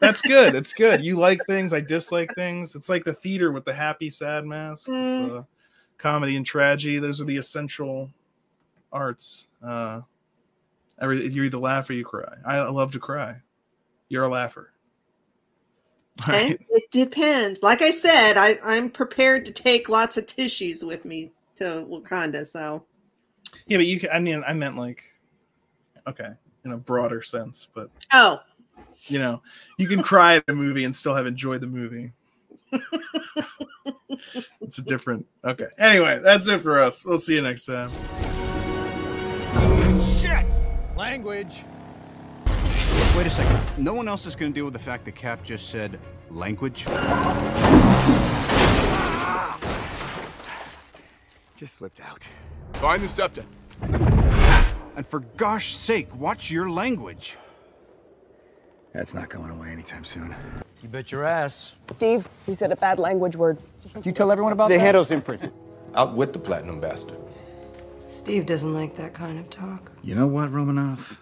that's 0.01 0.23
good. 0.23 0.55
It's 0.55 0.73
good. 0.75 1.05
You 1.05 1.19
like 1.19 1.45
things. 1.47 1.73
I 1.73 1.81
dislike 1.81 2.35
things. 2.35 2.75
It's 2.75 2.89
like 2.89 3.05
the 3.05 3.13
theater 3.13 3.53
with 3.53 3.65
the 3.65 3.75
happy, 3.75 4.11
sad 4.11 4.45
mask. 4.45 4.89
Mm. 4.89 5.41
uh, 5.41 5.43
comedy 5.99 6.37
and 6.37 6.45
tragedy. 6.45 6.99
Those 6.99 7.21
are 7.21 7.25
the 7.25 7.37
essential 7.37 8.11
arts. 8.93 9.47
Uh, 9.63 10.03
every 11.01 11.27
you 11.29 11.45
either 11.45 11.59
laugh 11.59 11.89
or 11.91 11.95
you 11.95 12.05
cry. 12.05 12.35
I 12.45 12.61
love 12.63 12.93
to 12.93 12.99
cry. 12.99 13.37
You're 14.09 14.25
a 14.25 14.29
laugher. 14.29 14.71
Right. 16.29 16.61
it 16.71 16.91
depends. 16.93 17.61
Like 17.65 17.83
I 17.83 17.91
said, 17.91 18.37
I, 18.37 18.57
I'm 18.63 18.89
prepared 18.89 19.45
to 19.47 19.51
take 19.51 19.89
lots 19.89 20.17
of 20.17 20.27
tissues 20.27 20.85
with 20.85 21.05
me 21.05 21.33
to 21.57 21.85
Wakanda. 21.91 22.47
So 22.47 22.85
Yeah, 23.67 23.79
but 23.79 23.87
you 23.87 23.99
can. 23.99 24.11
I 24.13 24.21
mean, 24.21 24.45
I 24.47 24.53
meant 24.53 24.77
like, 24.77 25.03
okay, 26.07 26.31
in 26.65 26.73
a 26.73 26.77
broader 26.77 27.23
sense. 27.23 27.69
But 27.75 27.91
oh, 28.13 28.41
you 29.07 29.19
know, 29.19 29.43
you 29.79 29.89
can 29.89 30.03
cry 30.03 30.37
at 30.37 30.45
a 30.49 30.55
movie 30.55 30.85
and 30.85 30.95
still 30.95 31.15
have 31.15 31.27
enjoyed 31.27 31.61
the 31.61 31.67
movie. 31.67 32.13
it's 34.61 34.79
a 34.79 34.83
different. 34.83 35.27
Okay. 35.45 35.67
Anyway, 35.79 36.21
that's 36.23 36.49
it 36.49 36.61
for 36.61 36.81
us. 36.81 37.07
We'll 37.07 37.19
see 37.19 37.35
you 37.35 37.43
next 37.43 37.67
time. 37.67 37.91
Shit! 40.21 40.47
Language. 40.97 41.63
Wait 43.17 43.27
a 43.27 43.31
second. 43.31 43.85
No 43.85 43.95
one 43.95 44.09
else 44.09 44.27
is 44.27 44.35
going 44.35 44.53
to 44.53 44.55
deal 44.55 44.65
with 44.65 44.75
the 44.75 44.81
fact 44.81 45.05
that 45.05 45.15
Cap 45.15 45.45
just 45.45 45.71
said 45.71 46.01
language? 46.31 46.85
Just 51.57 51.75
slipped 51.75 52.01
out. 52.01 52.29
Find 52.75 53.03
the 53.03 53.09
scepter. 53.09 53.45
And 54.97 55.07
for 55.07 55.21
gosh 55.37 55.75
sake, 55.75 56.15
watch 56.15 56.51
your 56.51 56.71
language. 56.71 57.37
That's 58.93 59.13
not 59.15 59.29
going 59.29 59.51
away 59.51 59.71
anytime 59.71 60.05
soon. 60.05 60.35
You 60.83 60.89
bet 60.89 61.11
your 61.11 61.25
ass. 61.25 61.75
Steve, 61.91 62.29
you 62.47 62.55
said 62.55 62.71
a 62.71 62.77
bad 62.77 62.99
language 62.99 63.35
word. 63.35 63.59
Did 63.95 64.07
you 64.07 64.13
tell 64.13 64.31
everyone 64.31 64.53
about 64.53 64.69
The 64.69 64.77
that? 64.77 64.95
head's 64.95 65.11
imprinted. 65.11 65.53
Out 65.95 66.15
with 66.15 66.33
the 66.33 66.39
platinum 66.39 66.81
bastard. 66.81 67.19
Steve 68.09 68.47
doesn't 68.47 68.73
like 68.73 68.95
that 68.97 69.13
kind 69.15 69.39
of 69.39 69.51
talk. 69.51 69.91
You 70.03 70.15
know 70.15 70.27
what, 70.29 70.53
Romanoff? 70.53 71.21